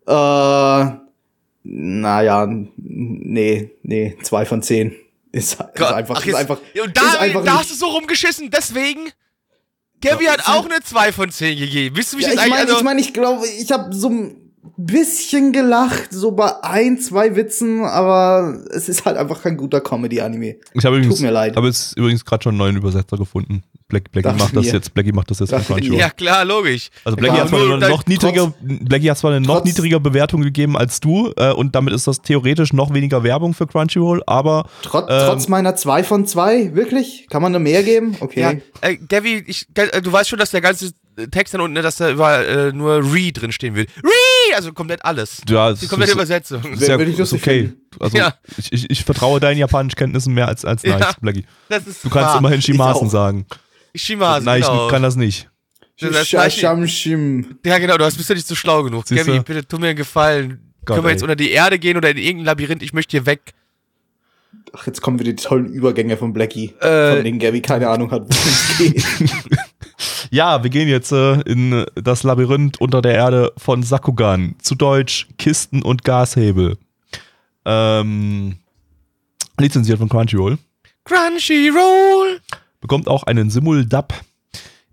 [0.09, 0.85] Äh,
[1.63, 4.97] naja, nee, nee, zwei von zehn.
[5.33, 6.59] Ist, ist einfach, ach, ist jetzt- einfach.
[6.85, 9.11] Und da, ist einfach da hast du so rumgeschissen, deswegen.
[10.01, 11.97] Gabby hat auch eine 2 von 10 gegeben.
[11.97, 12.59] Wisst du, wie ich Ja, das ich eigentlich.
[12.59, 14.40] meine, also, ich, mein, ich glaube, ich habe so ein
[14.77, 20.57] bisschen gelacht, so bei ein, zwei Witzen, aber es ist halt einfach kein guter Comedy-Anime.
[20.75, 21.57] Ich habe übrigens, Tut mir leid.
[21.57, 23.63] habe jetzt übrigens gerade schon einen neuen Übersetzer gefunden.
[23.89, 24.73] Black, Blackie macht das mir.
[24.75, 25.99] jetzt, Blackie macht das jetzt von Dachte Crunchyroll.
[25.99, 26.91] ja, klar, logisch.
[27.05, 29.99] Also Blackie Ja, hat zwar eine noch niedriger, Blackie hat zwar eine noch trotz- niedriger
[29.99, 34.23] Bewertung gegeben als du äh, und damit ist das theoretisch noch weniger Werbung für Crunchyroll,
[34.27, 35.23] aber Trot, Ähm.
[35.27, 37.27] trotz meiner zwei von zwei, wirklich?
[37.31, 38.17] Kann man da mehr geben?
[38.21, 38.41] Okay.
[38.41, 38.53] Ja,
[38.89, 40.93] äh, Gabby, ich, äh, du weißt schon, dass der ganze
[41.29, 43.87] Text dann unten, ne, dass da überall äh, nur Re drin stehen will.
[44.03, 44.57] Re!
[44.57, 45.43] Also komplett alles.
[45.49, 46.63] Ja, Die komplette Übersetzung.
[46.73, 47.61] ist ja, ist okay.
[47.69, 47.81] finden.
[48.01, 48.35] Also Ja.
[48.59, 50.99] ich, ich, ich vertraue deinen Japanischkenntnissen mehr als, als Ja.
[50.99, 51.45] nice, Blackie.
[51.69, 52.39] Das ist Du kannst wahr.
[52.39, 53.47] immerhin Shimasen sagen.
[53.95, 54.87] Shimasen, Nein, genau.
[54.87, 55.49] ich kann das nicht.
[56.01, 57.59] Das Sha- heißt- Sham Shim.
[57.65, 59.07] Ja, genau, du hast- bist ja nicht so schlau genug.
[59.07, 59.27] Siehste?
[59.27, 60.73] Gabby, bitte tu mir einen Gefallen.
[60.85, 61.25] Gott, Können wir jetzt ey.
[61.25, 62.83] unter die Erde gehen oder in irgendein Labyrinth?
[62.83, 63.53] Ich möchte hier weg.
[64.73, 66.73] Ach, jetzt kommen wieder die tollen Übergänge von Blackie.
[66.81, 67.15] Äh.
[67.17, 69.05] von denen Gabby keine Ahnung hat, worum es geht.
[70.31, 74.55] Ja, wir gehen jetzt äh, in das Labyrinth unter der Erde von Sakugan.
[74.63, 76.79] Zu Deutsch Kisten und Gashebel.
[77.65, 78.57] Ähm,
[79.59, 80.59] lizenziert von Crunchyroll.
[81.05, 82.41] Crunchyroll!
[82.81, 84.15] bekommt auch einen Simul-Dub.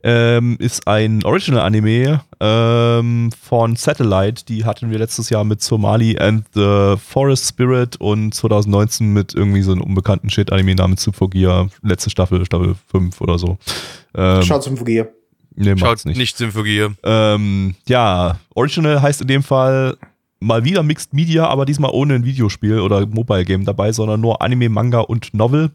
[0.04, 4.46] Ähm, ist ein Original-Anime ähm, von Satellite.
[4.46, 9.64] Die hatten wir letztes Jahr mit Somali and the Forest Spirit und 2019 mit irgendwie
[9.64, 11.68] so einem unbekannten Shit-Anime namens Symphogia.
[11.82, 13.58] Letzte Staffel, Staffel 5 oder so.
[14.16, 15.12] Ähm, Schaut zum Fugier.
[15.58, 16.18] Nee, Schaut nicht.
[16.18, 16.88] nicht Symphogie.
[17.04, 19.98] Ähm, ja, Original heißt in dem Fall
[20.40, 24.42] mal wieder Mixed Media, aber diesmal ohne ein Videospiel oder Mobile Game dabei, sondern nur
[24.42, 25.72] Anime, Manga und Novel.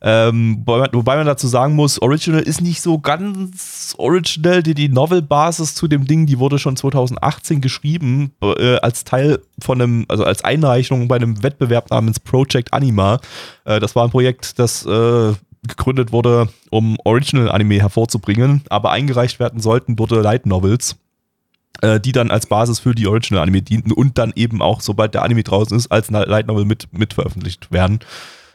[0.00, 4.62] Ähm, wobei man- wobei man dazu sagen muss, Original ist nicht so ganz original.
[4.62, 9.82] Die, die Novel-Basis zu dem Ding, die wurde schon 2018 geschrieben, äh, als Teil von
[9.82, 13.18] einem, also als Einreichung bei einem Wettbewerb namens Project Anima.
[13.64, 15.32] Äh, das war ein Projekt, das äh,
[15.68, 20.96] gegründet wurde, um Original-Anime hervorzubringen, aber eingereicht werden sollten wurde Light Novels
[21.80, 25.14] äh, die dann als Basis für die Original Anime dienten und dann eben auch, sobald
[25.14, 28.00] der Anime draußen ist, als Light Novel mit, mit veröffentlicht werden.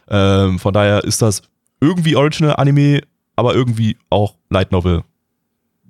[0.08, 1.42] Ähm, von daher ist das
[1.80, 3.00] irgendwie Original Anime,
[3.36, 5.02] aber irgendwie auch Light Novel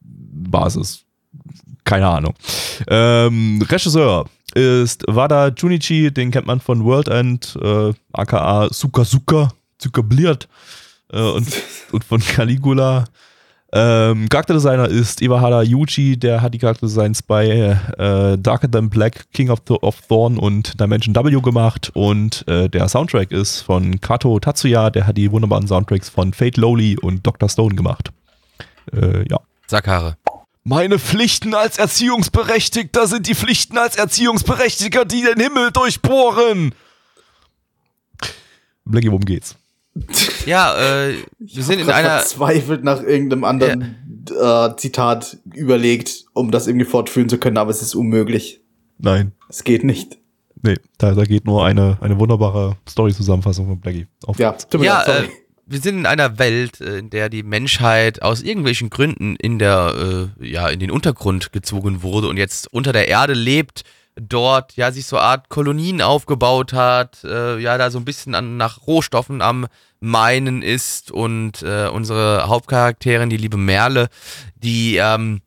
[0.03, 1.05] Basis.
[1.85, 2.35] Keine Ahnung.
[2.87, 9.51] Ähm, Regisseur ist Wada Junichi, den kennt man von World End, äh, aka Suka Suka,
[9.79, 10.49] Suka Bliert
[11.13, 11.47] äh, und,
[11.93, 13.05] und von Caligula.
[13.77, 19.51] Ähm, Charakterdesigner ist Iwahara Yuji, der hat die Charakterdesigns bei äh, Darker Than Black, King
[19.51, 24.39] of, Th of Thorn und Dimension W gemacht und äh, der Soundtrack ist von Kato
[24.39, 27.49] Tatsuya, der hat die wunderbaren Soundtracks von Fate Lowly und Dr.
[27.49, 28.11] Stone gemacht.
[28.93, 29.41] Äh, ja.
[29.67, 30.17] Sackhaare.
[30.63, 36.75] Meine Pflichten als Erziehungsberechtigter sind die Pflichten als Erziehungsberechtigter, die den Himmel durchbohren.
[38.85, 39.57] Blackie, worum geht's?
[40.47, 40.77] Ja,
[41.09, 42.19] äh, wir sind in einer.
[42.19, 47.81] verzweifelt nach irgendeinem anderen äh, Zitat überlegt, um das irgendwie fortführen zu können, aber es
[47.83, 48.61] ist unmöglich.
[48.99, 49.33] Nein.
[49.49, 50.19] Es geht nicht.
[50.63, 54.07] Nee, da, da geht nur eine, eine wunderbare Story-Zusammenfassung von Blackie.
[54.27, 55.25] Auf Ja, tut mir Ja, leid, sorry.
[55.27, 55.29] äh,
[55.67, 60.31] wir sind in einer Welt, äh, in der die Menschheit aus irgendwelchen Gründen in der,
[60.41, 63.83] äh, ja, in den Untergrund gezogen wurde und jetzt unter der Erde lebt,
[64.17, 68.57] dort ja sich so Art Kolonien aufgebaut hat, äh, ja da so ein bisschen an,
[68.57, 69.67] nach Rohstoffen am
[70.01, 74.09] Meinen ist und äh, unsere Hauptcharakterin, die liebe Merle,
[74.57, 75.41] die ähm,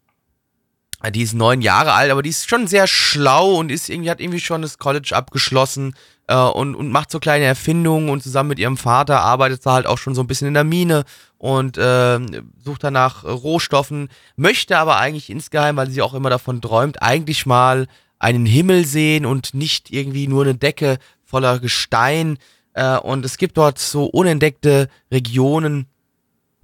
[1.11, 4.20] die ist neun Jahre alt, aber die ist schon sehr schlau und ist irgendwie, hat
[4.20, 5.95] irgendwie schon das College abgeschlossen
[6.28, 9.86] äh, und, und macht so kleine Erfindungen und zusammen mit ihrem Vater arbeitet sie halt
[9.86, 11.03] auch schon so ein bisschen in der Mine
[11.38, 12.20] und äh,
[12.63, 17.88] sucht danach Rohstoffen, möchte aber eigentlich insgeheim, weil sie auch immer davon träumt, eigentlich mal
[18.20, 22.38] einen Himmel sehen und nicht irgendwie nur eine Decke voller Gestein.
[22.74, 25.88] Äh, und es gibt dort so unentdeckte Regionen,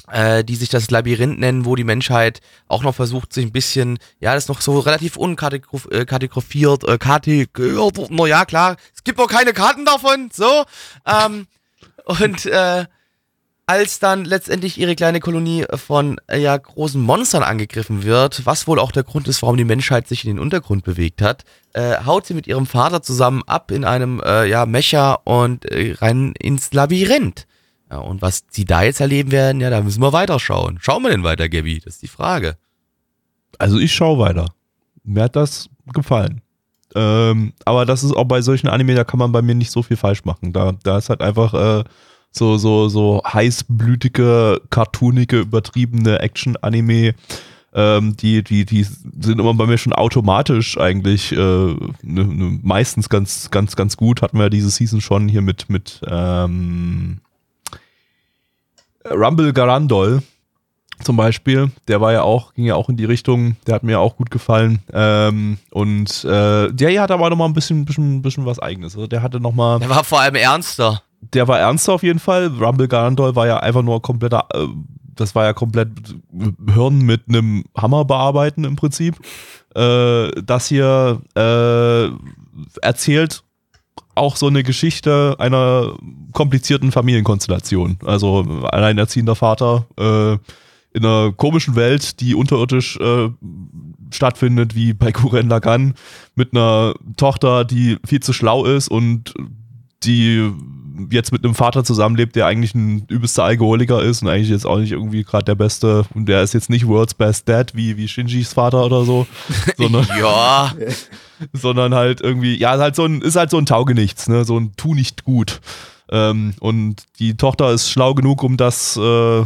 [0.10, 4.00] äh, die sich das Labyrinth nennen, wo die Menschheit auch noch versucht, sich ein bisschen,
[4.20, 9.28] ja, das ist noch so relativ unkategorifiert, äh, kategoriert, na ja, klar, es gibt noch
[9.28, 10.66] keine Karten davon, so,
[11.06, 11.48] ähm,
[12.06, 12.86] und, äh,
[13.66, 18.80] als dann letztendlich ihre kleine Kolonie von äh, ja, großen Monstern angegriffen wird, was wohl
[18.80, 22.26] auch der Grund ist, warum die Menschheit sich in den Untergrund bewegt hat, äh, haut
[22.26, 26.74] sie mit ihrem Vater zusammen ab in einem äh, ja, Mecher und äh, rein ins
[26.74, 27.48] Labyrinth.
[27.90, 30.80] Ja, und was sie da jetzt erleben werden, ja, da müssen wir weiterschauen.
[30.82, 31.80] Schauen wir denn weiter, Gabby?
[31.80, 32.58] Das ist die Frage.
[33.60, 34.48] Also ich schaue weiter.
[35.04, 36.42] Mir hat das gefallen.
[36.96, 39.84] Ähm, aber das ist auch bei solchen Anime, da kann man bei mir nicht so
[39.84, 40.54] viel falsch machen.
[40.54, 41.84] Da, da ist halt einfach äh,
[42.34, 47.14] so, so, so heißblütige, cartoonige, übertriebene Action-Anime.
[47.76, 53.10] Ähm, die, die, die sind immer bei mir schon automatisch eigentlich äh, ne, ne, meistens
[53.10, 54.22] ganz, ganz, ganz gut.
[54.22, 57.22] Hatten wir ja diese Season schon hier mit, mit ähm,
[59.10, 60.22] Rumble Garandol
[61.04, 64.00] zum Beispiel, der war ja auch, ging ja auch in die Richtung, der hat mir
[64.00, 64.80] auch gut gefallen.
[64.94, 68.96] Ähm, und äh, der hier hat aber nochmal ein bisschen, bisschen, bisschen was eigenes.
[68.96, 71.04] Also der hatte nochmal, Der war vor allem ernster.
[71.34, 72.48] Der war ernster auf jeden Fall.
[72.48, 74.68] Rumble Garandol war ja einfach nur kompletter, äh,
[75.16, 75.90] das war ja komplett
[76.74, 79.16] Hirn mit einem Hammer bearbeiten im Prinzip.
[79.76, 82.10] Äh, das hier äh,
[82.82, 83.44] erzählt
[84.16, 85.96] auch so eine Geschichte einer
[86.34, 87.98] komplizierten Familienkonstellation.
[88.06, 90.34] Also alleinerziehender Vater, äh,
[90.96, 93.30] in einer komischen Welt, die unterirdisch äh,
[94.12, 95.96] stattfindet, wie bei Kuren Lagan,
[96.36, 99.34] mit einer Tochter, die viel zu schlau ist und
[100.04, 100.52] die
[101.10, 104.78] jetzt mit einem Vater zusammenlebt, der eigentlich ein übelster Alkoholiker ist und eigentlich jetzt auch
[104.78, 108.08] nicht irgendwie gerade der beste und der ist jetzt nicht World's Best Dad wie, wie
[108.08, 109.26] Shinjis Vater oder so,
[109.78, 110.72] sondern, Ja,
[111.54, 114.58] sondern halt irgendwie, ja, ist halt so ein, ist halt so ein Taugenichts, ne, so
[114.60, 115.62] ein Tu nicht gut.
[116.12, 119.44] Ähm, und die Tochter ist schlau genug, um das äh,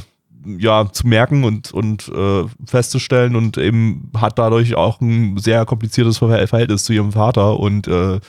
[0.58, 6.18] ja zu merken und, und äh, festzustellen und eben hat dadurch auch ein sehr kompliziertes
[6.18, 8.20] Ver- Verhältnis zu ihrem Vater und äh,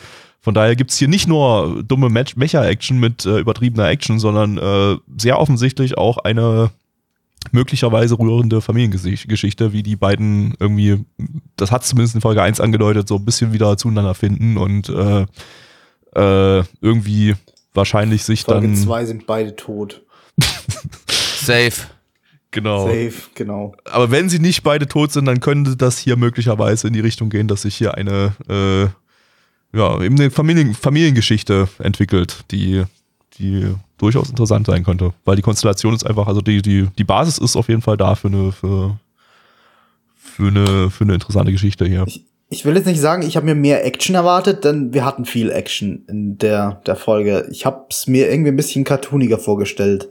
[0.40, 4.96] von daher gibt es hier nicht nur dumme Mecha-Action mit äh, übertriebener Action, sondern äh,
[5.16, 6.70] sehr offensichtlich auch eine
[7.52, 11.04] möglicherweise rührende Familiengeschichte, wie die beiden irgendwie,
[11.56, 15.26] das hat zumindest in Folge 1 angedeutet, so ein bisschen wieder zueinander finden und äh,
[16.14, 17.34] äh, irgendwie
[17.74, 20.02] wahrscheinlich sich Folge dann 2 sind beide tot.
[21.08, 21.86] safe.
[22.50, 22.86] genau.
[22.86, 23.74] Safe, genau.
[23.84, 27.30] Aber wenn sie nicht beide tot sind, dann könnte das hier möglicherweise in die Richtung
[27.30, 28.88] gehen, dass sich hier eine äh,
[29.72, 32.84] ja, eben eine Familien Familiengeschichte entwickelt, die,
[33.38, 35.12] die durchaus interessant sein könnte.
[35.24, 38.14] Weil die Konstellation ist einfach, also die, die, die Basis ist auf jeden Fall da
[38.14, 38.98] für eine, für,
[40.16, 42.06] für eine, für eine interessante Geschichte hier.
[42.50, 45.50] Ich will jetzt nicht sagen, ich habe mir mehr Action erwartet, denn wir hatten viel
[45.50, 47.46] Action in der, der Folge.
[47.50, 50.08] Ich habe es mir irgendwie ein bisschen cartooniger vorgestellt.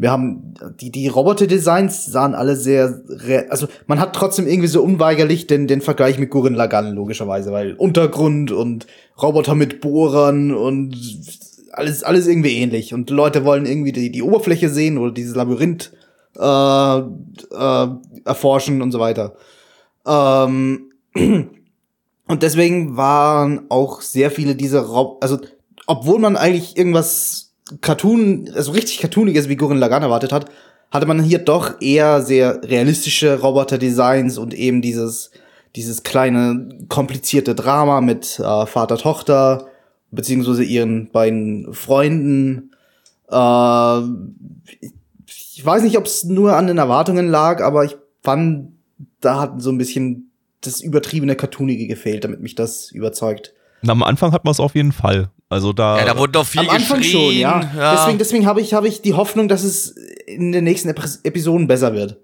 [0.00, 3.02] Wir haben die, die Roboter-Designs sahen alle sehr,
[3.48, 7.74] also man hat trotzdem irgendwie so unweigerlich den, den Vergleich mit Gurren Lagann, logischerweise, weil
[7.74, 8.86] Untergrund und
[9.20, 10.96] Roboter mit Bohrern und
[11.72, 12.94] alles, alles irgendwie ähnlich.
[12.94, 15.92] Und Leute wollen irgendwie die, die Oberfläche sehen oder dieses Labyrinth
[16.38, 17.88] äh, äh,
[18.24, 19.34] erforschen und so weiter.
[20.06, 25.38] Ähm, und deswegen waren auch sehr viele dieser Rob also
[25.86, 27.49] obwohl man eigentlich irgendwas
[27.80, 30.46] Cartoon, also richtig Cartooniges wie Gurren Lagann erwartet hat,
[30.90, 35.30] hatte man hier doch eher sehr realistische Roboter-Designs und eben dieses,
[35.76, 39.66] dieses kleine komplizierte Drama mit äh, Vater-Tochter,
[40.10, 42.72] beziehungsweise ihren beiden Freunden.
[43.30, 44.00] Äh,
[45.26, 48.72] ich weiß nicht, ob es nur an den Erwartungen lag, aber ich fand,
[49.20, 53.54] da hat so ein bisschen das übertriebene Cartoonige gefehlt, damit mich das überzeugt.
[53.82, 55.30] Und am Anfang hat man es auf jeden Fall.
[55.50, 57.32] Also da, Ja, da wurde doch viel Am Anfang geschrien.
[57.32, 57.36] schon,
[57.76, 57.94] ja.
[57.94, 59.88] Deswegen, deswegen habe ich, habe ich die Hoffnung, dass es
[60.26, 62.18] in den nächsten Epis- Episoden besser wird.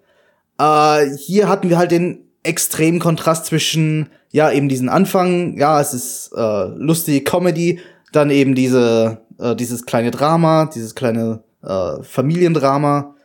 [0.58, 5.92] Äh, hier hatten wir halt den extremen Kontrast zwischen, ja, eben diesen Anfang, ja, es
[5.92, 7.80] ist äh, lustige Comedy,
[8.12, 13.16] dann eben diese, äh, dieses kleine Drama, dieses kleine äh, Familiendrama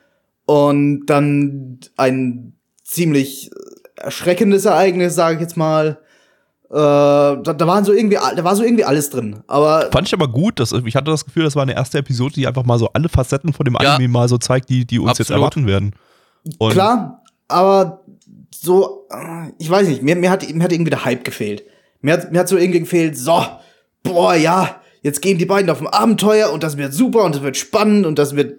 [0.47, 3.51] und dann ein ziemlich
[3.95, 5.99] erschreckendes Ereignis, sage ich jetzt mal.
[6.71, 9.43] Äh, da, da waren so irgendwie, da war so irgendwie alles drin.
[9.47, 12.33] Aber Fand ich aber gut, dass, ich hatte das Gefühl, das war eine erste Episode,
[12.35, 13.95] die einfach mal so alle Facetten von dem Ja.
[13.95, 15.39] Anime mal so zeigt, die, die uns jetzt Absolut.
[15.39, 15.91] erwarten werden.
[16.59, 18.05] Und Klar, aber
[18.55, 21.63] so, äh, ich weiß nicht, mir, mir, hat, mir hat irgendwie der Hype gefehlt.
[21.99, 23.43] Mir hat, mir hat so irgendwie gefehlt, so,
[24.03, 27.41] boah, ja, jetzt gehen die beiden auf ein Abenteuer und das wird super und das
[27.43, 28.55] wird spannend und das wird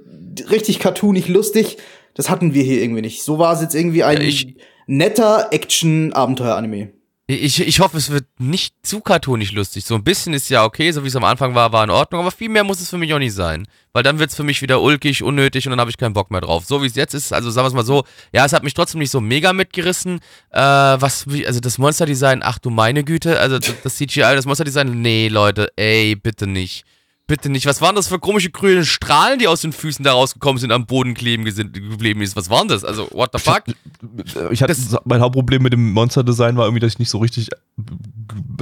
[0.51, 1.79] richtig cartoonig lustig.
[2.15, 3.23] Das hatten wir hier irgendwie nicht.
[3.23, 4.45] So war es jetzt irgendwie ein Ja,
[4.87, 6.91] netter Action-Abenteuer-Anime.
[7.35, 9.85] Ich, ich hoffe, es wird nicht zu cartoonisch lustig.
[9.85, 12.21] So ein bisschen ist ja okay, so wie es am Anfang war, war in Ordnung,
[12.21, 13.67] aber viel mehr muss es für mich auch nicht sein.
[13.93, 16.31] Weil dann wird es für mich wieder ulkig, unnötig und dann habe ich keinen Bock
[16.31, 16.65] mehr drauf.
[16.67, 18.75] So wie es jetzt ist, also sagen wir es mal so, ja, es hat mich
[18.75, 20.21] trotzdem nicht so mega mitgerissen.
[20.51, 25.29] Äh, was, also das Monsterdesign, ach du meine Güte, also das CGI, das Monsterdesign, nee,
[25.29, 26.85] Leute, ey, bitte nicht.
[27.33, 27.65] Bitte nicht.
[27.65, 30.85] Was waren das für komische grüne Strahlen, die aus den Füßen da rausgekommen sind, am
[30.85, 32.37] Boden kleben geblieben ist?
[32.37, 32.85] Was waren das?
[32.85, 33.63] Also, what the fuck?
[34.51, 37.49] ich hatte, das- mein Hauptproblem mit dem Monster-Design war irgendwie, dass ich nicht so richtig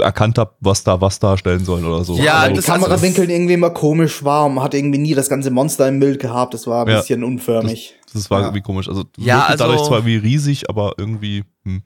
[0.01, 2.15] erkannt habe, was da was darstellen sollen oder so.
[2.17, 5.29] Ja, also, die das- Kamerawinkel irgendwie immer komisch war und man hat irgendwie nie das
[5.29, 6.55] ganze Monster im Bild gehabt.
[6.55, 7.01] Das war ein Ja.
[7.01, 7.97] bisschen unförmig.
[8.13, 8.47] das war Ja.
[8.47, 8.89] irgendwie komisch.
[8.89, 11.83] Also, Ja, wirkte dadurch also- zwar wie riesig, aber irgendwie, hm.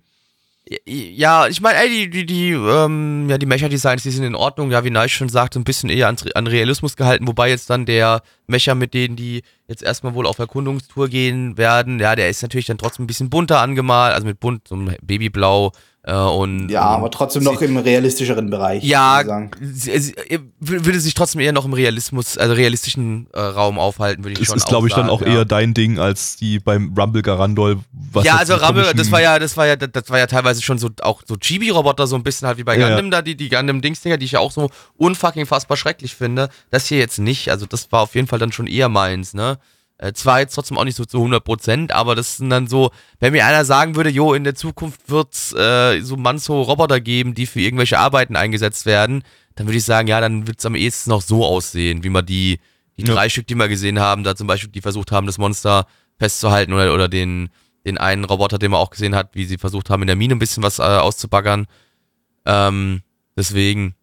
[0.86, 4.70] Ja, ich meine, ey, die, die, die, ähm, ja, die Mecha-Designs, die sind in Ordnung,
[4.70, 7.84] ja, wie Nice schon sagte, ein bisschen eher an, an Realismus gehalten, wobei jetzt dann
[7.84, 12.40] der Mecha, mit denen die jetzt erstmal wohl auf Erkundungstour gehen werden, ja, der ist
[12.40, 15.72] natürlich dann trotzdem ein bisschen bunter angemalt, also mit bunt, so einem Babyblau
[16.12, 18.84] und Ja, aber trotzdem noch im realistischeren Bereich.
[18.84, 19.22] ja,
[19.60, 24.22] sie, sie, er würde sich trotzdem eher noch im Realismus, also realistischen äh, Raum aufhalten,
[24.22, 25.28] würde ich Es schon ist, glaube ich, dann auch ja.
[25.28, 27.78] eher dein Ding als die beim Rumble Garandol.
[28.12, 30.76] was ja, also komischen- das war ja, das war ja, das war ja teilweise schon
[30.78, 33.48] so auch so Chibi-Roboter, so ein bisschen halt wie bei Ja, Gundam da, die, die
[33.48, 36.50] Gundam-Dingsdinger, die ich ja auch so unfucking fassbar schrecklich finde.
[36.70, 37.48] Das hier jetzt nicht.
[37.50, 39.58] Also das war auf jeden Fall dann schon eher meins, ne?
[39.98, 42.90] Äh, zwar jetzt trotzdem auch nicht so zu 100 Prozent, aber das sind dann so,
[43.20, 47.34] wenn mir einer sagen würde, jo, in der Zukunft wird's äh, so manso Roboter geben,
[47.34, 49.22] die für irgendwelche Arbeiten eingesetzt werden,
[49.54, 52.58] dann würde ich sagen, ja, dann wird's am ehesten noch so aussehen, wie man die,
[52.96, 53.14] die Ja.
[53.14, 55.86] drei Stück, die wir gesehen haben, da zum Beispiel, die versucht haben, das Monster
[56.18, 57.50] festzuhalten oder, oder den,
[57.86, 60.34] den einen Roboter, den man auch gesehen hat, wie sie versucht haben, in der Mine
[60.34, 61.66] ein bisschen was äh, auszubaggern.
[62.46, 63.02] Ähm,
[63.36, 63.94] deswegen,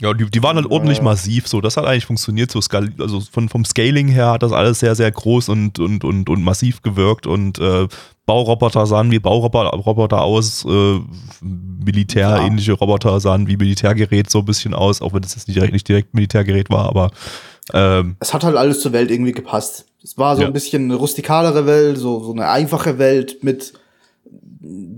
[0.00, 1.04] Ja, die, die waren halt ordentlich Ja.
[1.04, 1.60] massiv, so.
[1.60, 2.60] Das hat eigentlich funktioniert, so
[3.00, 6.42] also von, vom Scaling her hat das alles sehr, sehr groß und, und, und, und
[6.44, 7.88] massiv gewirkt und äh,
[8.24, 11.00] Bauroboter sahen wie Bauroboter Roboter aus, äh,
[11.40, 15.72] militärähnliche Roboter sahen wie Militärgerät so ein bisschen aus, auch wenn das jetzt nicht direkt,
[15.72, 17.10] nicht direkt Militärgerät war, aber
[17.72, 19.86] ähm, Es hat halt alles zur Welt irgendwie gepasst.
[20.02, 20.46] Es war so Ja.
[20.48, 23.72] ein bisschen eine rustikalere Welt, so, so eine einfache Welt mit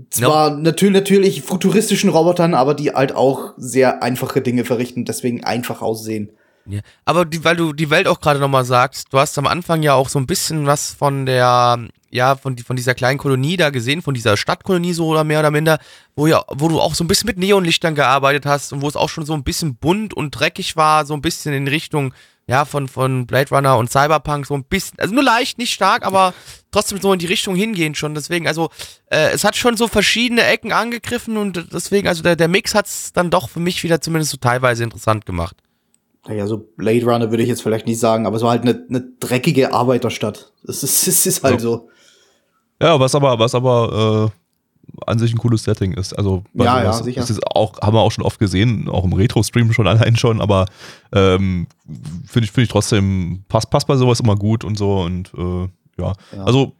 [0.09, 5.81] zwar natürlich, natürlich futuristischen Robotern, aber die halt auch sehr einfache Dinge verrichten, deswegen einfach
[5.81, 6.31] aussehen.
[6.65, 9.81] Ja, aber die, weil du die Welt auch gerade nochmal sagst, du hast am Anfang
[9.81, 13.71] ja auch so ein bisschen was von der, ja, von, von dieser kleinen Kolonie da
[13.71, 15.79] gesehen, von dieser Stadtkolonie so oder mehr oder minder,
[16.15, 18.95] wo ja, wo du auch so ein bisschen mit Neonlichtern gearbeitet hast und wo es
[18.95, 22.13] auch schon so ein bisschen bunt und dreckig war, so ein bisschen in Richtung,
[22.47, 26.05] ja, von, von Blade Runner und Cyberpunk, so ein bisschen, also nur leicht, nicht stark,
[26.05, 26.33] aber
[26.71, 28.13] trotzdem so in die Richtung hingehen schon.
[28.13, 28.69] Deswegen, also,
[29.09, 32.87] äh, es hat schon so verschiedene Ecken angegriffen und deswegen, also der, der Mix hat
[32.87, 35.55] es dann doch für mich wieder zumindest so teilweise interessant gemacht.
[36.27, 38.85] Naja, so Blade Runner würde ich jetzt vielleicht nicht sagen, aber es war halt eine,
[38.89, 40.51] eine dreckige Arbeiterstadt.
[40.67, 41.59] Es ist, es ist halt Ja.
[41.59, 41.89] so.
[42.81, 44.40] ja, was aber, was aber äh,
[45.07, 46.13] an sich ein cooles Setting ist.
[46.13, 47.21] Also bei Ja, ja, sicher.
[47.21, 50.41] ist es auch, haben wir auch schon oft gesehen, auch im Retro-Stream schon allein schon,
[50.41, 50.65] aber
[51.13, 51.67] ähm,
[52.27, 55.67] finde ich, finde ich trotzdem, passt, passt bei sowas immer gut und so und äh,
[56.01, 56.13] ja.
[56.35, 56.43] Ja.
[56.43, 56.73] Also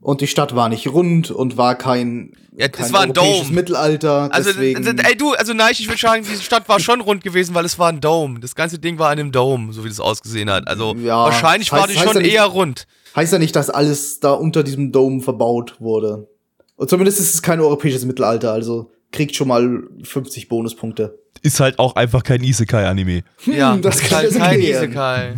[0.00, 3.42] Und die Stadt war nicht rund und war kein, Ja, das kein war ein europäisches
[3.46, 3.54] Dome.
[3.54, 4.28] Mittelalter.
[4.32, 7.54] Also, deswegen, ey, du, also nein, ich würde sagen, diese Stadt war schon rund gewesen,
[7.54, 8.38] weil es war ein Dome.
[8.40, 10.68] Das ganze Ding war in einem Dome, so wie das ausgesehen hat.
[10.68, 12.86] Also, Ja, wahrscheinlich das heißt- war die schon ja nicht- eher rund.
[13.16, 16.28] heißt ja nicht, dass alles da unter diesem Dome verbaut wurde.
[16.76, 21.18] Und zumindest ist es kein europäisches Mittelalter, also kriegt schon mal 50 Bonuspunkte.
[21.42, 23.22] ist halt auch einfach kein Isekai-Anime.
[23.46, 24.84] Ja, Hm, das das ist kann halt kein erklären.
[24.84, 25.34] Isekai.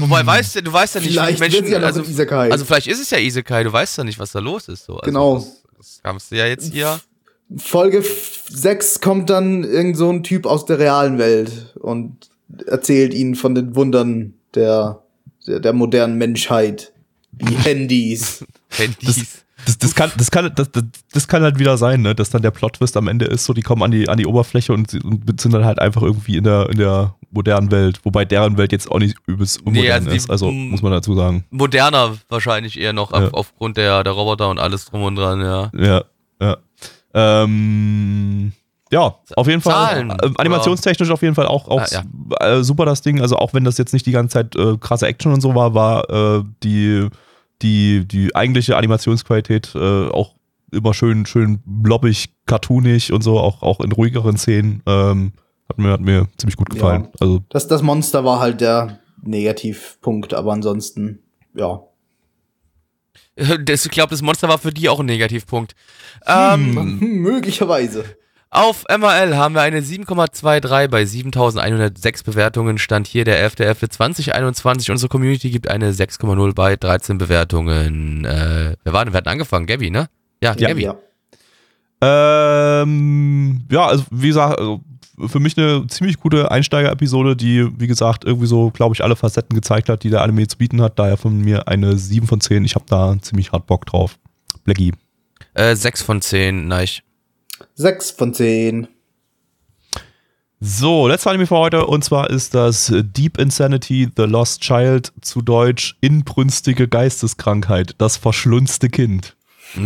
[0.00, 2.50] Wobei, weißt du, du weißt ja nicht, Vielleicht wie Menschen, ja also, Isekai.
[2.50, 4.84] also vielleicht ist es ja Isekai, du weißt ja nicht, was da los ist.
[4.86, 4.94] So.
[4.94, 5.34] Also, Genau.
[5.36, 6.98] Das, das kannst du ja jetzt hier.
[7.58, 8.02] Folge
[8.48, 12.30] 6 kommt dann irgend so ein Typ aus der realen Welt und
[12.66, 15.02] erzählt ihnen von den Wundern der,
[15.46, 16.92] der, der modernen Menschheit.
[17.32, 18.44] Wie Handys.
[18.70, 19.16] Handys.
[19.16, 19.16] Das,
[19.78, 22.14] das, kann, das, kann, das, das, das kann halt wieder sein, ne?
[22.14, 24.72] dass dann der Plot-Twist am Ende ist, so die kommen an die, an die Oberfläche
[24.72, 28.56] und, und sind dann halt einfach irgendwie in der, in der modernen Welt, wobei deren
[28.56, 31.44] Welt jetzt auch nicht übelst Nee, unmodern also die- ist, also muss man dazu sagen.
[31.50, 33.18] Moderner wahrscheinlich eher noch, Ja.
[33.26, 35.70] auf, aufgrund der, der Roboter und alles drum und dran, ja.
[35.76, 36.02] Ja,
[36.40, 36.56] ja.
[37.14, 38.52] Ähm,
[38.92, 39.72] ja, auf jeden Fall.
[39.72, 41.82] Zahlen, Äh, animationstechnisch auf jeden Fall auch, auch
[42.40, 43.20] Ah, äh, super das Ding.
[43.20, 45.74] Also auch wenn das jetzt nicht die ganze Zeit äh, krasse Action und so war,
[45.74, 47.08] war äh, die,
[47.62, 50.34] die, die eigentliche Animationsqualität äh, auch
[50.72, 54.82] immer schön, schön blobbig, cartoonig und so, auch, auch in ruhigeren Szenen.
[54.86, 55.32] Ähm,
[55.68, 57.04] hat, mir, hat mir ziemlich gut gefallen.
[57.04, 57.10] Ja.
[57.20, 61.20] Also Das, das Monster war halt der Negativpunkt, aber ansonsten,
[61.54, 61.82] ja.
[63.64, 65.74] Das, ich glaube, das Monster war für die auch ein Negativpunkt.
[66.26, 68.04] Ähm, Hm, möglicherweise.
[68.56, 72.78] Auf MRL haben wir eine 7,23 bei 7106 Bewertungen.
[72.78, 74.90] Stand hier der 11.11.2021.
[74.90, 78.24] Unsere Community gibt eine 6,0 bei 13 Bewertungen.
[78.24, 79.12] Äh, wer war denn?
[79.12, 79.66] Wir hatten angefangen.
[79.66, 80.08] Gabby, ne?
[80.42, 80.84] Ja, Ja, Gabby.
[80.84, 80.94] ja.
[82.00, 84.80] Ähm, ja, also wie gesagt, also
[85.26, 89.54] für mich eine ziemlich gute Einsteiger-Episode, die, wie gesagt, irgendwie so, glaube ich, alle Facetten
[89.54, 90.98] gezeigt hat, die der Anime zu bieten hat.
[90.98, 92.64] Daher von mir eine 7 von 10.
[92.64, 94.18] Ich habe da ziemlich hart Bock drauf.
[94.64, 94.92] Blackie.
[95.52, 96.88] Äh, 6 von 10, nein.
[97.78, 98.88] Sechs von zehn.
[100.60, 105.42] So, letzter Anime für heute und zwar ist das Deep Insanity, The Lost Child, zu
[105.42, 109.36] Deutsch Inbrünstige Geisteskrankheit, das verschlunzte Kind.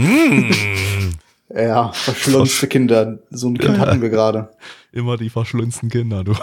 [1.52, 3.18] Ja, verschlunzte Kinder.
[3.30, 4.50] So ein Kind hatten wir gerade.
[4.92, 6.34] Immer die verschlunzten Kinder, du.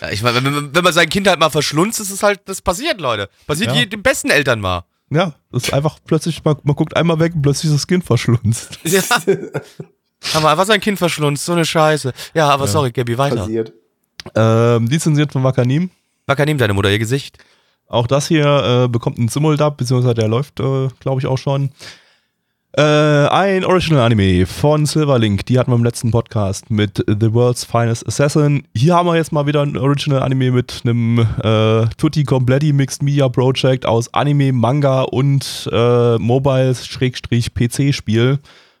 [0.00, 2.40] Ja, ich meine, wenn, man- wenn man sein Kind halt mal verschlunzt, ist es halt,
[2.46, 3.28] das passiert, Leute.
[3.46, 3.80] Passiert Ja.
[3.80, 4.84] je- den besten Eltern mal.
[5.10, 8.02] Ja, das ist einfach plötzlich, man, man guckt einmal weg und plötzlich ist das Kind
[8.02, 8.78] verschlunzt.
[8.84, 9.02] Ja.
[10.34, 12.12] Haben wir einfach sein Kind verschlunzt, so eine Scheiße.
[12.34, 13.36] Ja, aber sorry, Gabby, weiter.
[13.36, 13.72] Passiert.
[14.34, 15.90] Ähm, lizenziert von Wakanim.
[16.26, 17.38] Wacker, nimm deine Mutter ihr Gesicht.
[17.88, 21.70] Auch das hier äh, bekommt einen Simuldub, beziehungsweise der läuft, äh, glaube ich, auch schon.
[22.76, 28.06] Äh, ein Original-Anime von Silverlink, die hatten wir im letzten Podcast mit The World's Finest
[28.06, 28.62] Assassin.
[28.76, 33.28] Hier haben wir jetzt mal wieder ein Original-Anime mit einem äh, Tutti Completi Mixed Media
[33.28, 38.38] Project aus Anime, Manga und äh, Mobile-PC-Spiel.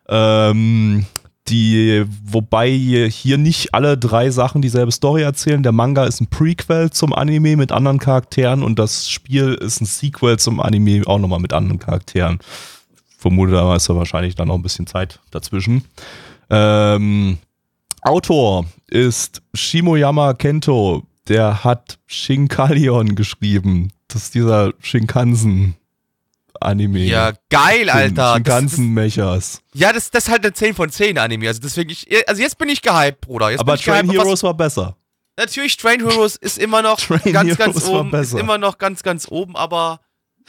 [0.08, 1.06] Ähm,
[1.50, 5.62] die, wobei hier nicht alle drei Sachen dieselbe Story erzählen.
[5.62, 9.86] Der Manga ist ein Prequel zum Anime mit anderen Charakteren und das Spiel ist ein
[9.86, 12.38] Sequel zum Anime auch nochmal mit anderen Charakteren.
[13.18, 15.84] Vermute, da ist ja wahrscheinlich dann noch ein bisschen Zeit dazwischen.
[16.48, 17.38] Ähm,
[18.02, 21.02] Autor ist Shimoyama Kento.
[21.28, 23.92] Der hat Shinkalion geschrieben.
[24.08, 25.76] Das ist dieser Shinkansen
[26.60, 27.00] Anime.
[27.00, 28.08] Ja, geil, Alter.
[28.08, 29.62] Den Das, das, ganzen Mechers.
[29.74, 31.48] ja, das, das ist halt eine 10 von 10 Anime.
[31.48, 33.50] Also deswegen, ich, also jetzt bin ich gehypt, Bruder.
[33.50, 34.96] Jetzt Aber Train gehypt, auf was- Heroes war besser.
[35.38, 38.14] Natürlich, Train Heroes ist immer noch Train ganz, ganz Heroes war oben.
[38.14, 40.00] Ist immer noch ganz, ganz oben, aber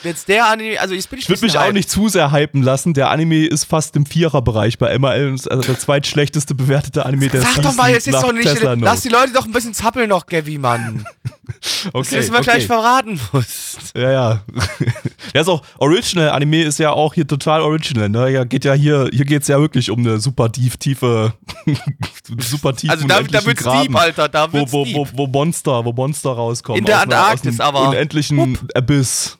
[0.04, 2.64] jetzt der Anime, also jetzt bin ich Ich würde mich auch nicht zu sehr hypen
[2.64, 2.93] lassen.
[2.93, 7.62] Der Anime ist fast im Viererbereich bei ist Also der zweitschlechteste bewertete Anime der Sag
[7.62, 8.47] doch mal, jetzt ist doch nicht.
[8.47, 8.74] Tesla.
[8.74, 11.06] Lass die Leute doch ein bisschen zappeln noch, Gavi, Mann.
[11.93, 13.93] okay, das ist mal gleich verraten musst.
[13.95, 14.43] Ja, ja.
[15.34, 18.30] ja, ist auch Original Anime ist ja auch hier total original, ne?
[18.30, 21.34] Ja, geht ja hier, hier geht's ja wirklich um eine super tief, tiefe,
[22.39, 24.30] super tiefen Also da, da wird's Graben, deep, Alter.
[24.30, 24.95] Da wo, wird's wo, deep.
[24.95, 26.80] wo, wo Monster, wo Monster rauskommen.
[26.80, 29.38] In der Antarktis, aber- Unendlichen Abyss.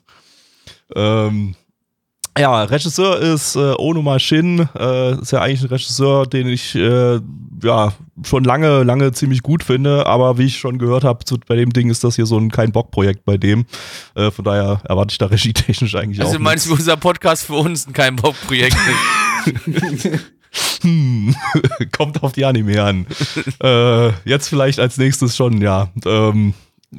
[0.96, 1.54] Ähm,
[2.38, 7.20] ja, Regisseur ist äh, Onuma Shin, äh, ist ja eigentlich ein Regisseur, den ich äh,
[7.62, 7.92] ja
[8.24, 11.90] schon lange, lange ziemlich gut finde, aber wie ich schon gehört habe, bei dem Ding
[11.90, 13.66] ist das hier so ein kein Bock-Projekt bei dem.
[14.14, 16.36] Äh, von daher erwarte ich da regietechnisch eigentlich Also auch.
[16.36, 16.80] du meinst, nichts.
[16.80, 18.76] unser Podcast für uns ein kein Bock-Projekt
[20.82, 21.34] Hm,
[21.96, 23.06] kommt auf die Anime an.
[23.62, 25.88] äh, jetzt vielleicht als nächstes schon, ja.
[26.04, 26.52] Ähm,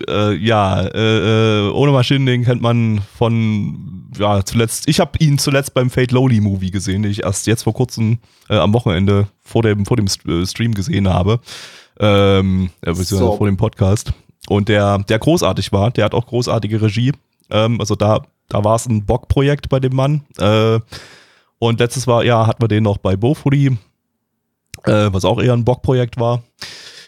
[0.08, 5.38] äh, ja, äh, äh, ohne Maschinen, den kennt man von, ja, zuletzt, ich habe ihn
[5.38, 8.20] zuletzt beim Fate Lowly Movie gesehen, den ich erst jetzt vor kurzem
[8.50, 11.40] äh, am Wochenende vor dem, vor dem äh, Stream gesehen habe.
[12.00, 13.38] Ähm, äh, beziehungsweise So.
[13.38, 14.14] vor dem Podcast.
[14.50, 17.12] Und der, der großartig war, der hat auch großartige Regie.
[17.50, 20.24] Ähm, also da, da war es ein Bock-Projekt bei dem Mann.
[20.38, 20.80] Äh,
[21.60, 23.78] und letztes Mal, ja, hatten wir den noch bei Bofuri,
[24.86, 26.44] was auch eher ein Bock-Projekt war.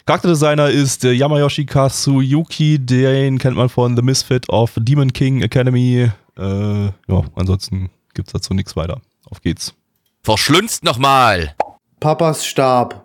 [0.06, 6.10] Charakterdesigner ist äh, Yamayoshi Kazuyuki, den kennt man von The Misfit of Demon King Academy.
[6.38, 9.00] Äh, ja, ansonsten gibt's dazu nichts weiter.
[9.28, 9.74] Auf geht's.
[10.22, 11.56] Verschlünzt nochmal.
[11.98, 13.04] Papas Stab.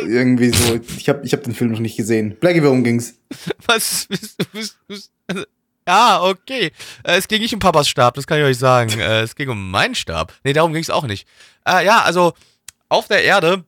[0.00, 0.80] Irgendwie so.
[0.96, 2.36] Ich habe ich hab den Film noch nicht gesehen.
[2.40, 3.14] Blackie, worum ging's?
[3.66, 4.08] Was?
[4.08, 5.44] du- also,
[5.86, 6.72] Ja, okay.
[7.04, 8.98] Äh, es ging nicht um Papas Stab, das kann ich euch sagen.
[8.98, 10.32] Äh, es ging um meinen Stab.
[10.42, 11.28] Nee, darum ging es auch nicht.
[11.64, 12.32] Äh, ja, also
[12.88, 13.64] auf der Erde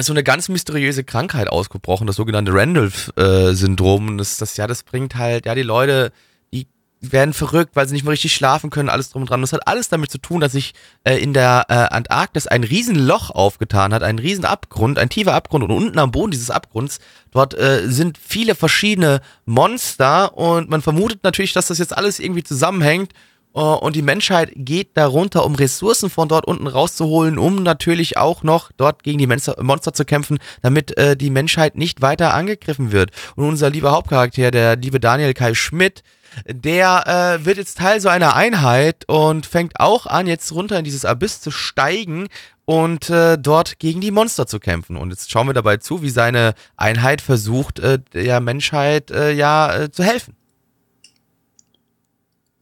[0.00, 4.18] so eine ganz mysteriöse Krankheit ausgebrochen, das sogenannte Randolph-Syndrom.
[4.18, 6.12] Das, das, ja, das bringt halt, ja, die Leute,
[6.52, 6.66] die
[7.12, 9.40] werden verrückt, weil sie nicht mehr richtig schlafen können, alles drum und dran.
[9.40, 10.72] Das hat alles damit zu tun, dass sich
[11.04, 15.70] äh, in der äh, Antarktis ein Riesenloch aufgetan hat, ein Riesenabgrund, ein tiefer Abgrund und
[15.70, 21.52] unten am Boden dieses Abgrunds, dort äh, sind viele verschiedene Monster und man vermutet natürlich,
[21.52, 23.12] dass das jetzt alles irgendwie zusammenhängt
[23.60, 28.70] und die Menschheit geht darunter, um Ressourcen von dort unten rauszuholen, um natürlich auch noch
[28.76, 33.10] dort gegen die Monster, Monster zu kämpfen, damit äh, die Menschheit nicht weiter angegriffen wird.
[33.36, 36.02] Und unser lieber Hauptcharakter, der liebe Daniel Kai Schmidt,
[36.46, 40.84] der äh, wird jetzt Teil so einer Einheit und fängt auch an, jetzt runter in
[40.84, 42.28] dieses Abyss zu steigen
[42.64, 44.96] und äh, dort gegen die Monster zu kämpfen.
[44.96, 49.74] Und jetzt schauen wir dabei zu, wie seine Einheit versucht, äh, der Menschheit äh, ja
[49.74, 50.36] äh, zu helfen.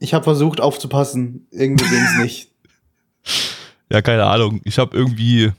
[0.01, 1.46] Ich habe versucht aufzupassen.
[1.53, 2.51] Irgendwie ging's nicht.
[3.90, 4.61] Ja, keine Ahnung.
[4.64, 5.53] Ich habe irgendwie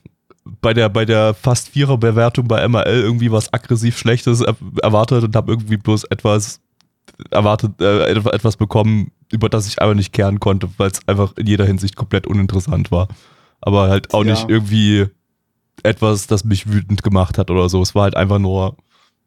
[0.43, 5.23] bei der, bei der fast Vierer Bewertung bei MRL irgendwie was aggressiv Schlechtes er erwartet
[5.23, 6.59] und habe irgendwie bloß etwas
[7.29, 11.45] erwartet, äh, etwas bekommen, über das ich einfach nicht kehren konnte, weil es einfach in
[11.45, 13.07] jeder Hinsicht komplett uninteressant war.
[13.61, 14.31] Aber halt auch Ja.
[14.31, 15.05] nicht irgendwie
[15.83, 17.81] etwas, das mich wütend gemacht hat oder so.
[17.81, 18.75] Es war halt einfach nur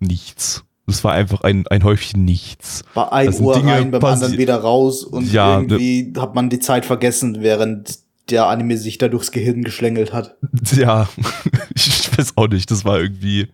[0.00, 0.64] nichts.
[0.86, 2.82] Es war einfach ein, ein Häufchen nichts.
[2.92, 6.58] War ein Uhr Dinge rein, beim anderen wieder raus und Ja, irgendwie hat man die
[6.58, 7.98] Zeit vergessen, während
[8.30, 10.36] der Anime sich da durchs Gehirn geschlängelt hat.
[10.76, 11.08] Ja,
[11.74, 12.70] ich weiß auch nicht.
[12.70, 13.48] Das war irgendwie,